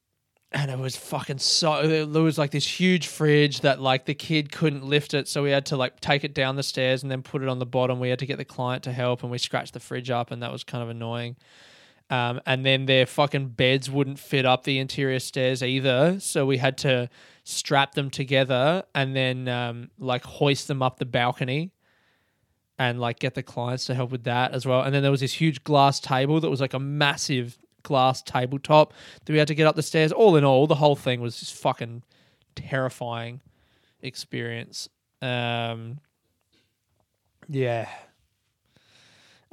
and 0.54 0.70
it 0.70 0.78
was 0.78 0.96
fucking 0.96 1.38
so. 1.38 2.06
There 2.06 2.22
was 2.22 2.38
like 2.38 2.52
this 2.52 2.66
huge 2.66 3.08
fridge 3.08 3.60
that 3.60 3.80
like 3.80 4.04
the 4.04 4.14
kid 4.14 4.52
couldn't 4.52 4.84
lift 4.84 5.12
it, 5.12 5.26
so 5.26 5.42
we 5.42 5.50
had 5.50 5.66
to 5.66 5.76
like 5.76 5.98
take 5.98 6.22
it 6.22 6.32
down 6.32 6.54
the 6.54 6.62
stairs 6.62 7.02
and 7.02 7.10
then 7.10 7.22
put 7.22 7.42
it 7.42 7.48
on 7.48 7.58
the 7.58 7.66
bottom. 7.66 7.98
We 7.98 8.08
had 8.08 8.20
to 8.20 8.26
get 8.26 8.38
the 8.38 8.44
client 8.44 8.84
to 8.84 8.92
help, 8.92 9.22
and 9.22 9.32
we 9.32 9.38
scratched 9.38 9.74
the 9.74 9.80
fridge 9.80 10.10
up, 10.10 10.30
and 10.30 10.42
that 10.42 10.52
was 10.52 10.62
kind 10.62 10.82
of 10.82 10.88
annoying. 10.88 11.36
Um, 12.08 12.40
and 12.46 12.64
then 12.64 12.86
their 12.86 13.04
fucking 13.06 13.48
beds 13.48 13.90
wouldn't 13.90 14.18
fit 14.18 14.46
up 14.46 14.62
the 14.62 14.78
interior 14.78 15.18
stairs 15.18 15.62
either, 15.62 16.20
so 16.20 16.46
we 16.46 16.58
had 16.58 16.78
to 16.78 17.10
strap 17.42 17.94
them 17.94 18.08
together 18.08 18.84
and 18.94 19.14
then 19.14 19.48
um, 19.48 19.90
like 19.98 20.24
hoist 20.24 20.68
them 20.68 20.82
up 20.82 20.98
the 20.98 21.04
balcony 21.04 21.72
and 22.78 22.98
like 23.00 23.18
get 23.18 23.34
the 23.34 23.42
clients 23.42 23.84
to 23.86 23.94
help 23.94 24.10
with 24.10 24.24
that 24.24 24.52
as 24.52 24.66
well. 24.66 24.82
And 24.82 24.94
then 24.94 25.02
there 25.02 25.10
was 25.10 25.20
this 25.20 25.34
huge 25.34 25.62
glass 25.62 26.00
table 26.00 26.40
that 26.40 26.50
was 26.50 26.60
like 26.60 26.74
a 26.74 26.78
massive 26.78 27.58
glass 27.84 28.20
tabletop 28.22 28.92
that 29.24 29.32
we 29.32 29.38
had 29.38 29.48
to 29.48 29.54
get 29.54 29.66
up 29.66 29.76
the 29.76 29.82
stairs. 29.82 30.10
All 30.10 30.36
in 30.36 30.44
all, 30.44 30.66
the 30.66 30.74
whole 30.74 30.96
thing 30.96 31.20
was 31.20 31.38
just 31.38 31.54
fucking 31.54 32.02
terrifying 32.56 33.40
experience. 34.02 34.88
Um, 35.22 36.00
yeah. 37.48 37.88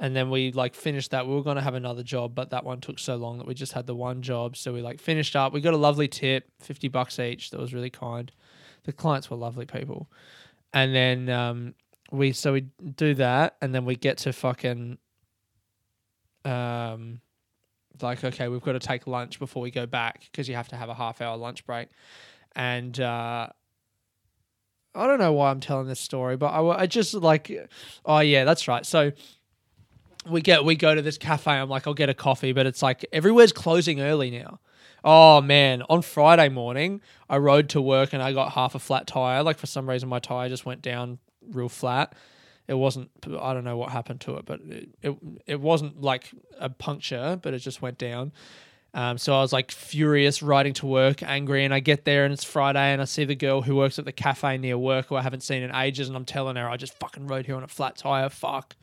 And 0.00 0.16
then 0.16 0.30
we 0.30 0.50
like 0.50 0.74
finished 0.74 1.12
that. 1.12 1.28
We 1.28 1.34
were 1.34 1.44
going 1.44 1.56
to 1.56 1.62
have 1.62 1.74
another 1.74 2.02
job, 2.02 2.34
but 2.34 2.50
that 2.50 2.64
one 2.64 2.80
took 2.80 2.98
so 2.98 3.14
long 3.14 3.38
that 3.38 3.46
we 3.46 3.54
just 3.54 3.72
had 3.72 3.86
the 3.86 3.94
one 3.94 4.20
job. 4.20 4.56
So 4.56 4.72
we 4.72 4.82
like 4.82 5.00
finished 5.00 5.36
up. 5.36 5.52
We 5.52 5.60
got 5.60 5.74
a 5.74 5.78
lovely 5.78 6.08
tip, 6.08 6.50
50 6.60 6.88
bucks 6.88 7.20
each. 7.20 7.50
That 7.50 7.60
was 7.60 7.72
really 7.72 7.90
kind. 7.90 8.32
The 8.82 8.92
clients 8.92 9.30
were 9.30 9.36
lovely 9.36 9.64
people. 9.64 10.10
And 10.74 10.92
then 10.92 11.28
um, 11.28 11.74
we 12.12 12.32
so 12.32 12.52
we 12.52 12.66
do 12.94 13.14
that 13.14 13.56
and 13.60 13.74
then 13.74 13.84
we 13.84 13.96
get 13.96 14.18
to 14.18 14.32
fucking 14.32 14.98
um 16.44 17.20
like 18.02 18.22
okay 18.24 18.48
we've 18.48 18.62
got 18.62 18.72
to 18.72 18.80
take 18.80 19.06
lunch 19.06 19.38
before 19.38 19.62
we 19.62 19.70
go 19.70 19.86
back 19.86 20.22
because 20.30 20.48
you 20.48 20.54
have 20.54 20.68
to 20.68 20.76
have 20.76 20.88
a 20.88 20.94
half 20.94 21.20
hour 21.20 21.36
lunch 21.36 21.64
break 21.66 21.88
and 22.54 22.98
uh 23.00 23.48
I 24.94 25.06
don't 25.06 25.18
know 25.18 25.32
why 25.32 25.50
I'm 25.50 25.60
telling 25.60 25.86
this 25.86 26.00
story, 26.00 26.36
but 26.36 26.48
I, 26.48 26.82
I 26.82 26.86
just 26.86 27.14
like, 27.14 27.50
oh 28.04 28.18
yeah, 28.18 28.44
that's 28.44 28.68
right. 28.68 28.84
So 28.84 29.12
we 30.28 30.40
get 30.40 30.64
we 30.64 30.76
go 30.76 30.94
to 30.94 31.02
this 31.02 31.18
cafe. 31.18 31.50
I'm 31.52 31.68
like, 31.68 31.86
I'll 31.86 31.94
get 31.94 32.08
a 32.08 32.14
coffee, 32.14 32.52
but 32.52 32.66
it's 32.66 32.82
like 32.82 33.04
everywhere's 33.12 33.52
closing 33.52 34.00
early 34.00 34.30
now. 34.30 34.60
Oh 35.04 35.40
man, 35.40 35.82
on 35.88 36.02
Friday 36.02 36.48
morning, 36.48 37.00
I 37.28 37.38
rode 37.38 37.70
to 37.70 37.80
work 37.80 38.12
and 38.12 38.22
I 38.22 38.32
got 38.32 38.52
half 38.52 38.74
a 38.74 38.78
flat 38.78 39.06
tire. 39.06 39.42
Like 39.42 39.58
for 39.58 39.66
some 39.66 39.88
reason, 39.88 40.08
my 40.08 40.18
tire 40.18 40.48
just 40.48 40.66
went 40.66 40.82
down 40.82 41.18
real 41.50 41.68
flat. 41.68 42.14
It 42.72 42.78
wasn't. 42.78 43.10
I 43.38 43.52
don't 43.52 43.64
know 43.64 43.76
what 43.76 43.90
happened 43.90 44.20
to 44.22 44.36
it, 44.36 44.46
but 44.46 44.60
it 44.62 44.88
it, 45.02 45.16
it 45.46 45.60
wasn't 45.60 46.00
like 46.00 46.30
a 46.58 46.70
puncture, 46.70 47.38
but 47.42 47.52
it 47.52 47.58
just 47.58 47.82
went 47.82 47.98
down. 47.98 48.32
Um, 48.94 49.18
so 49.18 49.34
I 49.34 49.40
was 49.40 49.52
like 49.52 49.70
furious 49.70 50.42
riding 50.42 50.72
to 50.74 50.86
work, 50.86 51.22
angry, 51.22 51.64
and 51.64 51.72
I 51.72 51.80
get 51.80 52.04
there 52.04 52.24
and 52.24 52.32
it's 52.32 52.44
Friday 52.44 52.92
and 52.92 53.00
I 53.00 53.04
see 53.04 53.24
the 53.24 53.34
girl 53.34 53.62
who 53.62 53.76
works 53.76 53.98
at 53.98 54.04
the 54.04 54.12
cafe 54.12 54.56
near 54.58 54.76
work 54.76 55.06
who 55.06 55.16
I 55.16 55.22
haven't 55.22 55.42
seen 55.42 55.62
in 55.62 55.74
ages, 55.74 56.08
and 56.08 56.16
I'm 56.16 56.24
telling 56.24 56.56
her 56.56 56.68
I 56.68 56.76
just 56.78 56.98
fucking 56.98 57.26
rode 57.26 57.46
here 57.46 57.56
on 57.56 57.62
a 57.62 57.68
flat 57.68 57.96
tire. 57.96 58.28
Fuck 58.30 58.76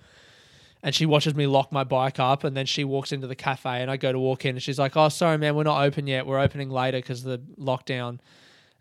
and 0.81 0.95
she 0.95 1.05
watches 1.05 1.35
me 1.35 1.45
lock 1.47 1.71
my 1.71 1.83
bike 1.83 2.19
up 2.19 2.43
and 2.43 2.55
then 2.55 2.65
she 2.65 2.83
walks 2.83 3.11
into 3.11 3.27
the 3.27 3.35
cafe 3.35 3.81
and 3.81 3.91
I 3.91 3.97
go 3.97 4.11
to 4.11 4.19
walk 4.19 4.45
in 4.45 4.55
and 4.55 4.63
she's 4.63 4.79
like, 4.79 4.95
"Oh, 4.95 5.09
sorry 5.09 5.37
man, 5.37 5.55
we're 5.55 5.63
not 5.63 5.83
open 5.83 6.07
yet. 6.07 6.25
We're 6.25 6.39
opening 6.39 6.69
later 6.69 6.99
because 6.99 7.25
of 7.25 7.31
the 7.31 7.61
lockdown." 7.61 8.19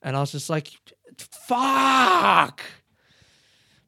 And 0.03 0.17
I 0.17 0.21
was 0.21 0.33
just 0.33 0.49
like, 0.49 0.71
"Fuck!" 1.19 2.63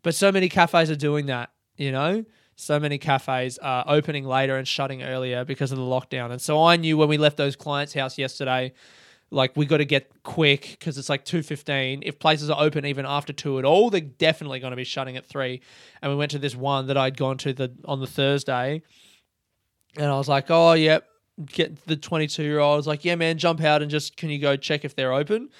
But 0.03 0.15
so 0.15 0.33
many 0.33 0.49
cafes 0.49 0.91
are 0.91 0.97
doing 0.97 1.27
that, 1.27 1.51
you 1.77 1.93
know. 1.93 2.25
So 2.57 2.79
many 2.79 2.99
cafes 2.99 3.59
are 3.59 3.85
opening 3.87 4.25
later 4.27 4.57
and 4.57 4.69
shutting 4.69 5.03
earlier 5.03 5.45
because 5.45 5.73
of 5.73 5.79
the 5.79 5.85
lockdown. 5.85 6.31
And 6.31 6.41
so 6.41 6.63
I 6.63 6.77
knew 6.77 6.97
when 6.97 7.09
we 7.09 7.17
left 7.17 7.37
those 7.39 7.57
clients' 7.57 7.95
house 7.95 8.19
yesterday, 8.19 8.73
like 9.31 9.57
we 9.57 9.65
got 9.67 9.79
to 9.79 9.85
get 9.85 10.11
quick 10.23 10.77
because 10.79 10.99
it's 10.99 11.09
like 11.09 11.25
2.15 11.25 12.03
if 12.05 12.19
places 12.19 12.51
are 12.51 12.61
open 12.61 12.85
even 12.85 13.07
after 13.07 13.33
2 13.33 13.59
at 13.59 13.65
all 13.65 13.91
they're 13.91 14.01
definitely 14.01 14.61
going 14.61 14.73
to 14.73 14.77
be 14.77 14.85
shutting 14.85 15.17
at 15.17 15.25
3 15.25 15.61
and 16.03 16.11
we 16.11 16.17
went 16.17 16.31
to 16.33 16.39
this 16.39 16.57
one 16.57 16.89
that 16.89 16.97
i'd 16.97 17.17
gone 17.17 17.39
to 17.39 17.53
the 17.53 17.73
on 17.85 18.01
the 18.01 18.07
thursday. 18.07 18.83
And 19.97 20.07
i 20.07 20.17
was 20.17 20.29
like 20.29 20.47
oh 20.51 20.73
yep 20.73 21.07
get 21.47 21.87
the 21.87 21.97
22 21.97 22.43
year 22.43 22.59
old 22.59 22.75
I 22.75 22.77
was 22.77 22.87
like 22.87 23.05
yeah 23.05 23.15
man 23.15 23.39
jump 23.39 23.63
out 23.63 23.83
and 23.83 23.91
just 23.91 24.17
can 24.17 24.31
you 24.31 24.39
go 24.39 24.57
check 24.57 24.85
if 24.85 24.95
they're 24.95 25.13
open 25.13 25.51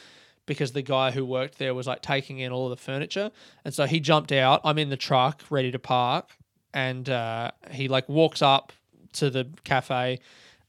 because 0.51 0.73
the 0.73 0.83
guy 0.83 1.11
who 1.11 1.25
worked 1.25 1.59
there 1.59 1.73
was 1.75 1.87
like 1.87 2.03
taking 2.03 2.39
in 2.39 2.53
all 2.53 2.71
of 2.71 2.71
the 2.71 2.83
furniture 2.83 3.31
and 3.65 3.73
so 3.73 3.87
he 3.87 4.01
jumped 4.01 4.33
out 4.33 4.61
i'm 4.65 4.79
in 4.79 4.91
the 4.91 4.97
truck 4.97 5.43
ready 5.49 5.71
to 5.71 5.79
park 5.79 6.29
and 6.75 7.09
uh, 7.09 7.51
he 7.71 7.89
like 7.89 8.09
walks 8.09 8.43
up 8.43 8.73
to 9.13 9.31
the 9.31 9.47
cafe 9.65 10.19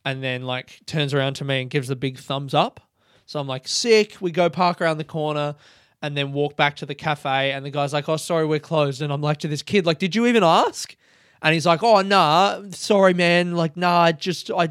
and 0.05 0.23
then 0.23 0.43
like 0.43 0.79
turns 0.85 1.13
around 1.13 1.33
to 1.33 1.43
me 1.43 1.61
and 1.61 1.69
gives 1.69 1.87
the 1.87 1.95
big 1.95 2.17
thumbs 2.17 2.53
up 2.53 2.79
so 3.31 3.39
I'm 3.39 3.47
like, 3.47 3.65
sick. 3.65 4.17
We 4.19 4.31
go 4.31 4.49
park 4.49 4.81
around 4.81 4.97
the 4.97 5.05
corner 5.05 5.55
and 6.01 6.17
then 6.17 6.33
walk 6.33 6.57
back 6.57 6.75
to 6.77 6.85
the 6.85 6.93
cafe. 6.93 7.53
And 7.53 7.65
the 7.65 7.69
guy's 7.69 7.93
like, 7.93 8.09
oh, 8.09 8.17
sorry, 8.17 8.45
we're 8.45 8.59
closed. 8.59 9.01
And 9.01 9.13
I'm 9.13 9.21
like 9.21 9.37
to 9.37 9.47
this 9.47 9.61
kid, 9.61 9.85
like, 9.85 9.99
did 9.99 10.15
you 10.15 10.25
even 10.25 10.43
ask? 10.43 10.93
And 11.41 11.53
he's 11.53 11.65
like, 11.65 11.81
oh, 11.81 12.01
nah, 12.01 12.61
sorry, 12.71 13.13
man. 13.13 13.53
Like, 13.53 13.77
nah, 13.77 14.01
I 14.01 14.11
just, 14.11 14.51
I, 14.51 14.67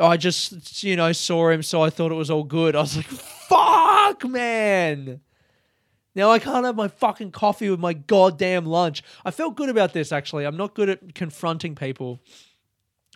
I 0.00 0.16
just, 0.16 0.84
you 0.84 0.94
know, 0.94 1.10
saw 1.10 1.50
him. 1.50 1.64
So 1.64 1.82
I 1.82 1.90
thought 1.90 2.12
it 2.12 2.14
was 2.14 2.30
all 2.30 2.44
good. 2.44 2.76
I 2.76 2.80
was 2.82 2.96
like, 2.96 3.06
fuck, 3.06 3.58
man. 4.24 5.20
Now 6.14 6.30
I 6.30 6.38
can't 6.38 6.64
have 6.64 6.76
my 6.76 6.88
fucking 6.88 7.30
coffee 7.30 7.70
with 7.70 7.78
my 7.78 7.92
goddamn 7.92 8.66
lunch. 8.66 9.02
I 9.24 9.30
felt 9.30 9.56
good 9.56 9.68
about 9.68 9.92
this 9.92 10.10
actually. 10.10 10.44
I'm 10.44 10.56
not 10.56 10.74
good 10.74 10.88
at 10.88 11.14
confronting 11.14 11.74
people, 11.74 12.20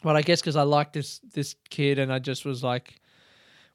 but 0.02 0.14
I 0.14 0.22
guess 0.22 0.40
because 0.40 0.56
I 0.56 0.62
like 0.62 0.92
this 0.92 1.18
this 1.34 1.56
kid 1.68 1.98
and 1.98 2.12
I 2.12 2.18
just 2.20 2.44
was 2.44 2.62
like, 2.62 3.00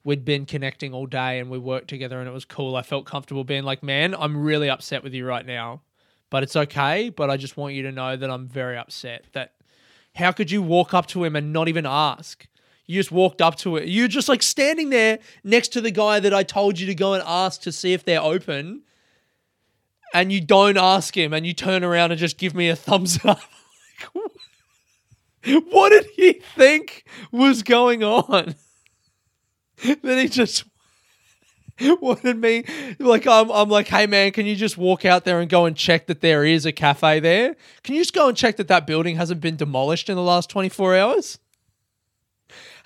we'd 0.04 0.24
been 0.24 0.46
connecting 0.46 0.94
all 0.94 1.06
day 1.06 1.40
and 1.40 1.50
we 1.50 1.58
worked 1.58 1.90
together 1.90 2.20
and 2.20 2.30
it 2.30 2.32
was 2.32 2.46
cool. 2.46 2.78
I 2.78 2.84
felt 2.84 3.06
comfortable 3.06 3.44
being 3.44 3.64
like, 3.64 3.84
man, 3.84 4.16
I'm 4.16 4.38
really 4.42 4.70
upset 4.70 5.04
with 5.04 5.14
you 5.14 5.26
right 5.26 5.46
now, 5.46 5.82
but 6.30 6.44
it's 6.44 6.56
okay. 6.56 7.10
But 7.10 7.30
I 7.30 7.36
just 7.36 7.58
want 7.58 7.74
you 7.74 7.84
to 7.84 7.92
know 7.92 8.16
that 8.16 8.30
I'm 8.30 8.48
very 8.48 8.78
upset. 8.78 9.26
That 9.34 9.56
how 10.16 10.32
could 10.32 10.52
you 10.52 10.62
walk 10.62 10.94
up 10.94 11.08
to 11.08 11.26
him 11.26 11.36
and 11.36 11.52
not 11.52 11.68
even 11.68 11.86
ask? 11.86 12.48
You 12.88 13.00
just 13.00 13.12
walked 13.12 13.42
up 13.42 13.58
to 13.58 13.76
it. 13.76 13.90
You're 13.90 14.08
just 14.08 14.30
like 14.30 14.42
standing 14.42 14.90
there 14.90 15.20
next 15.44 15.70
to 15.70 15.82
the 15.82 15.92
guy 15.92 16.22
that 16.22 16.34
I 16.34 16.44
told 16.44 16.80
you 16.80 16.88
to 16.88 16.96
go 16.96 17.14
and 17.14 17.24
ask 17.28 17.62
to 17.62 17.72
see 17.72 17.92
if 17.94 18.06
they're 18.06 18.22
open. 18.22 18.84
And 20.14 20.32
you 20.32 20.40
don't 20.40 20.78
ask 20.78 21.16
him 21.16 21.34
and 21.34 21.46
you 21.46 21.54
turn 21.54 21.84
around 21.84 22.12
and 22.12 22.20
just 22.20 22.38
give 22.38 22.56
me 22.56 22.70
a 22.70 22.78
thumbs 22.78 23.20
up. 23.26 23.42
what 25.44 25.90
did 25.90 26.08
he 26.16 26.42
think 26.56 27.04
was 27.32 27.62
going 27.62 28.06
on? 28.06 28.56
then 30.02 30.18
he 30.18 30.30
just 30.30 30.64
wanted 32.02 32.38
me 32.38 32.64
like 33.00 33.28
I'm 33.28 33.52
I'm 33.52 33.70
like, 33.70 33.88
hey 33.88 34.08
man, 34.08 34.32
can 34.32 34.46
you 34.46 34.56
just 34.56 34.78
walk 34.78 35.06
out 35.06 35.26
there 35.26 35.40
and 35.40 35.50
go 35.50 35.66
and 35.66 35.76
check 35.76 36.08
that 36.08 36.22
there 36.22 36.46
is 36.46 36.66
a 36.66 36.72
cafe 36.72 37.20
there? 37.20 37.56
Can 37.84 37.96
you 37.96 38.02
just 38.02 38.14
go 38.14 38.30
and 38.30 38.38
check 38.38 38.56
that 38.58 38.70
that 38.70 38.88
building 38.88 39.18
hasn't 39.18 39.42
been 39.42 39.58
demolished 39.58 40.10
in 40.10 40.16
the 40.16 40.24
last 40.24 40.50
24 40.50 40.96
hours? 40.96 41.40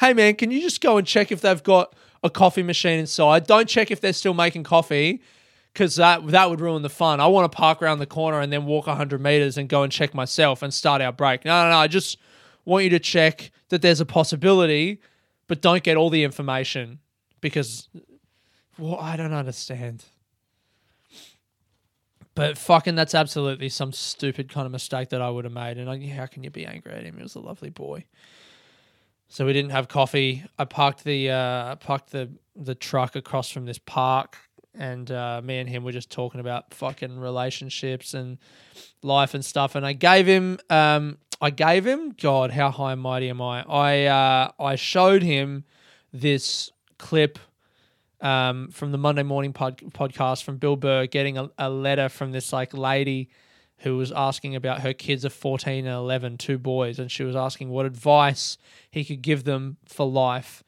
Hey 0.01 0.13
man, 0.13 0.33
can 0.33 0.49
you 0.49 0.61
just 0.61 0.81
go 0.81 0.97
and 0.97 1.05
check 1.05 1.31
if 1.31 1.41
they've 1.41 1.61
got 1.61 1.93
a 2.23 2.29
coffee 2.31 2.63
machine 2.63 2.97
inside? 2.97 3.45
Don't 3.45 3.69
check 3.69 3.91
if 3.91 4.01
they're 4.01 4.13
still 4.13 4.33
making 4.33 4.63
coffee 4.63 5.21
because 5.71 5.97
that 5.97 6.25
that 6.29 6.49
would 6.49 6.59
ruin 6.59 6.81
the 6.81 6.89
fun. 6.89 7.19
I 7.19 7.27
want 7.27 7.51
to 7.51 7.55
park 7.55 7.83
around 7.83 7.99
the 7.99 8.07
corner 8.07 8.39
and 8.39 8.51
then 8.51 8.65
walk 8.65 8.87
100 8.87 9.21
meters 9.21 9.59
and 9.59 9.69
go 9.69 9.83
and 9.83 9.91
check 9.91 10.15
myself 10.15 10.63
and 10.63 10.73
start 10.73 11.03
our 11.03 11.11
break. 11.11 11.45
No, 11.45 11.65
no, 11.65 11.69
no. 11.69 11.77
I 11.77 11.85
just 11.85 12.17
want 12.65 12.83
you 12.83 12.89
to 12.89 12.99
check 12.99 13.51
that 13.69 13.83
there's 13.83 14.01
a 14.01 14.05
possibility 14.05 14.99
but 15.45 15.61
don't 15.61 15.83
get 15.83 15.97
all 15.97 16.09
the 16.09 16.23
information 16.23 16.97
because 17.39 17.87
well, 18.79 18.97
I 18.99 19.15
don't 19.17 19.33
understand. 19.33 20.05
But 22.33 22.57
fucking, 22.57 22.95
that's 22.95 23.13
absolutely 23.13 23.69
some 23.69 23.93
stupid 23.93 24.51
kind 24.51 24.65
of 24.65 24.71
mistake 24.71 25.09
that 25.09 25.21
I 25.21 25.29
would 25.29 25.43
have 25.43 25.53
made. 25.53 25.77
And 25.77 25.87
I, 25.87 26.03
how 26.07 26.25
can 26.25 26.43
you 26.43 26.49
be 26.49 26.65
angry 26.65 26.91
at 26.91 27.03
him? 27.03 27.17
He 27.17 27.21
was 27.21 27.35
a 27.35 27.39
lovely 27.39 27.69
boy. 27.69 28.05
So 29.31 29.45
we 29.45 29.53
didn't 29.53 29.71
have 29.71 29.87
coffee. 29.87 30.43
I 30.59 30.65
parked 30.65 31.05
the 31.05 31.29
uh, 31.29 31.75
parked 31.77 32.11
the 32.11 32.31
the 32.53 32.75
truck 32.75 33.15
across 33.15 33.49
from 33.49 33.65
this 33.65 33.77
park, 33.77 34.37
and 34.75 35.09
uh, 35.09 35.39
me 35.41 35.59
and 35.59 35.69
him 35.69 35.85
were 35.85 35.93
just 35.93 36.11
talking 36.11 36.41
about 36.41 36.73
fucking 36.73 37.17
relationships 37.17 38.13
and 38.13 38.39
life 39.01 39.33
and 39.33 39.43
stuff. 39.43 39.75
And 39.75 39.85
I 39.85 39.93
gave 39.93 40.27
him 40.27 40.59
um, 40.69 41.17
I 41.39 41.49
gave 41.49 41.87
him, 41.87 42.09
God, 42.09 42.51
how 42.51 42.71
high 42.71 42.91
and 42.91 43.01
mighty 43.01 43.29
am 43.29 43.41
I? 43.41 43.63
I 43.63 44.05
uh, 44.07 44.51
I 44.59 44.75
showed 44.75 45.23
him 45.23 45.63
this 46.11 46.69
clip 46.97 47.39
um, 48.19 48.67
from 48.71 48.91
the 48.91 48.97
Monday 48.97 49.23
morning 49.23 49.53
pod- 49.53 49.77
podcast 49.93 50.43
from 50.43 50.57
Bill 50.57 50.75
Burr 50.75 51.05
getting 51.05 51.37
a, 51.37 51.49
a 51.57 51.69
letter 51.69 52.09
from 52.09 52.33
this 52.33 52.51
like 52.51 52.73
lady 52.73 53.29
who 53.81 53.97
was 53.97 54.11
asking 54.11 54.55
about 54.55 54.81
her 54.81 54.93
kids 54.93 55.25
of 55.25 55.33
14 55.33 55.85
and 55.85 55.95
11, 55.95 56.37
two 56.37 56.57
boys, 56.57 56.99
and 56.99 57.11
she 57.11 57.23
was 57.23 57.35
asking 57.35 57.69
what 57.69 57.85
advice 57.85 58.57
he 58.89 59.03
could 59.03 59.21
give 59.21 59.43
them 59.43 59.77
for 59.85 60.07
life. 60.07 60.63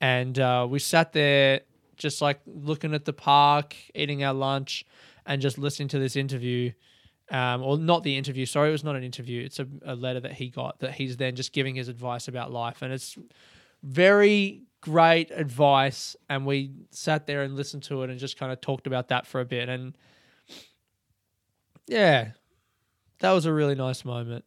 And 0.00 0.38
uh, 0.38 0.66
we 0.68 0.78
sat 0.78 1.12
there 1.12 1.60
just 1.96 2.20
like 2.20 2.40
looking 2.46 2.92
at 2.92 3.04
the 3.04 3.12
park, 3.12 3.76
eating 3.94 4.24
our 4.24 4.34
lunch, 4.34 4.84
and 5.24 5.40
just 5.40 5.58
listening 5.58 5.88
to 5.88 5.98
this 5.98 6.16
interview 6.16 6.72
um, 7.30 7.62
or 7.62 7.78
not 7.78 8.02
the 8.02 8.16
interview. 8.16 8.46
Sorry, 8.46 8.68
it 8.68 8.72
was 8.72 8.84
not 8.84 8.96
an 8.96 9.02
interview. 9.02 9.44
It's 9.44 9.58
a, 9.58 9.66
a 9.84 9.94
letter 9.94 10.20
that 10.20 10.32
he 10.32 10.48
got 10.48 10.78
that 10.80 10.94
he's 10.94 11.16
then 11.16 11.34
just 11.34 11.52
giving 11.52 11.74
his 11.74 11.88
advice 11.88 12.28
about 12.28 12.52
life, 12.52 12.82
and 12.82 12.92
it's 12.92 13.16
very 13.82 14.62
great 14.80 15.30
advice. 15.30 16.16
And 16.28 16.46
we 16.46 16.72
sat 16.90 17.26
there 17.26 17.42
and 17.42 17.56
listened 17.56 17.82
to 17.84 18.02
it 18.02 18.10
and 18.10 18.18
just 18.18 18.38
kind 18.38 18.52
of 18.52 18.60
talked 18.60 18.86
about 18.86 19.08
that 19.08 19.26
for 19.26 19.40
a 19.40 19.44
bit, 19.44 19.68
and 19.68 19.96
yeah, 21.88 22.30
that 23.20 23.32
was 23.32 23.46
a 23.46 23.52
really 23.52 23.74
nice 23.74 24.04
moment. 24.04 24.44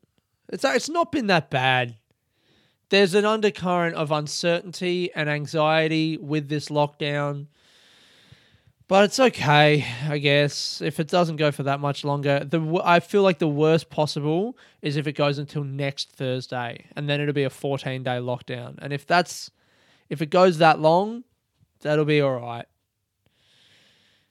It's 0.50 0.64
it's 0.64 0.90
not 0.90 1.12
been 1.12 1.28
that 1.28 1.50
bad. 1.50 1.96
There's 2.90 3.14
an 3.14 3.26
undercurrent 3.26 3.96
of 3.96 4.12
uncertainty 4.12 5.12
and 5.14 5.30
anxiety 5.30 6.18
with 6.18 6.50
this 6.50 6.70
lockdown. 6.70 7.48
But 8.88 9.04
it's 9.04 9.20
okay, 9.20 9.86
I 10.08 10.18
guess. 10.18 10.82
If 10.82 11.00
it 11.00 11.08
doesn't 11.08 11.36
go 11.36 11.52
for 11.52 11.62
that 11.62 11.80
much 11.80 12.04
longer, 12.04 12.44
the 12.44 12.82
I 12.84 13.00
feel 13.00 13.22
like 13.22 13.38
the 13.38 13.48
worst 13.48 13.92
possible 13.92 14.58
is 14.82 14.98
if 14.98 15.06
it 15.06 15.14
goes 15.14 15.38
until 15.38 15.64
next 15.64 16.12
Thursday, 16.12 16.88
and 16.96 17.08
then 17.08 17.22
it'll 17.22 17.34
be 17.34 17.44
a 17.44 17.52
14 17.52 18.02
day 18.02 18.18
lockdown. 18.18 18.80
And 18.80 18.92
if 18.92 19.06
that's 19.06 19.52
if 20.10 20.24
it 20.24 20.32
goes 20.32 20.58
that 20.58 20.80
long, 20.80 21.24
that'll 21.82 22.06
be 22.06 22.20
all 22.20 22.40
right. 22.40 22.66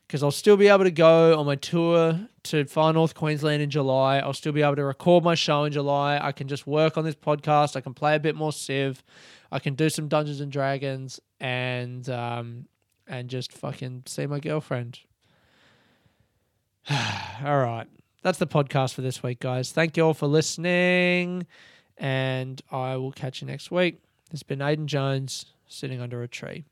Because 0.09 0.23
I'll 0.23 0.31
still 0.31 0.57
be 0.57 0.69
able 0.69 0.85
to 0.85 0.91
go 0.91 1.37
on 1.39 1.45
my 1.45 1.53
tour 1.53 2.19
to 2.45 2.65
Far 2.65 2.91
North 2.93 3.13
Queensland 3.13 3.61
in 3.61 3.69
July. 3.69 4.17
I'll 4.17 4.33
still 4.33 4.51
be 4.51 4.63
able 4.63 4.77
to 4.77 4.83
record 4.83 5.23
my 5.23 5.35
show 5.35 5.65
in 5.65 5.71
July. 5.71 6.19
I 6.19 6.31
can 6.31 6.47
just 6.47 6.65
work 6.65 6.97
on 6.97 7.03
this 7.03 7.13
podcast. 7.13 7.75
I 7.75 7.81
can 7.81 7.93
play 7.93 8.15
a 8.15 8.19
bit 8.19 8.35
more 8.35 8.51
Civ. 8.51 9.03
I 9.51 9.59
can 9.59 9.75
do 9.75 9.87
some 9.87 10.07
Dungeons 10.07 10.41
and 10.41 10.51
Dragons, 10.51 11.19
and 11.39 12.09
um, 12.09 12.65
and 13.07 13.29
just 13.29 13.53
fucking 13.53 14.05
see 14.07 14.25
my 14.25 14.39
girlfriend. 14.39 14.99
all 16.89 17.59
right. 17.59 17.85
That's 18.23 18.39
the 18.39 18.47
podcast 18.47 18.95
for 18.95 19.01
this 19.01 19.21
week, 19.21 19.39
guys. 19.39 19.71
Thank 19.71 19.95
you 19.95 20.07
all 20.07 20.15
for 20.15 20.25
listening. 20.25 21.45
And 21.97 22.59
I 22.71 22.95
will 22.95 23.11
catch 23.11 23.41
you 23.41 23.47
next 23.47 23.69
week. 23.69 24.01
Has 24.31 24.41
been 24.41 24.57
Aiden 24.57 24.87
Jones 24.87 25.45
sitting 25.67 26.01
under 26.01 26.23
a 26.23 26.27
tree. 26.27 26.65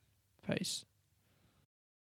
Peace. 0.49 0.85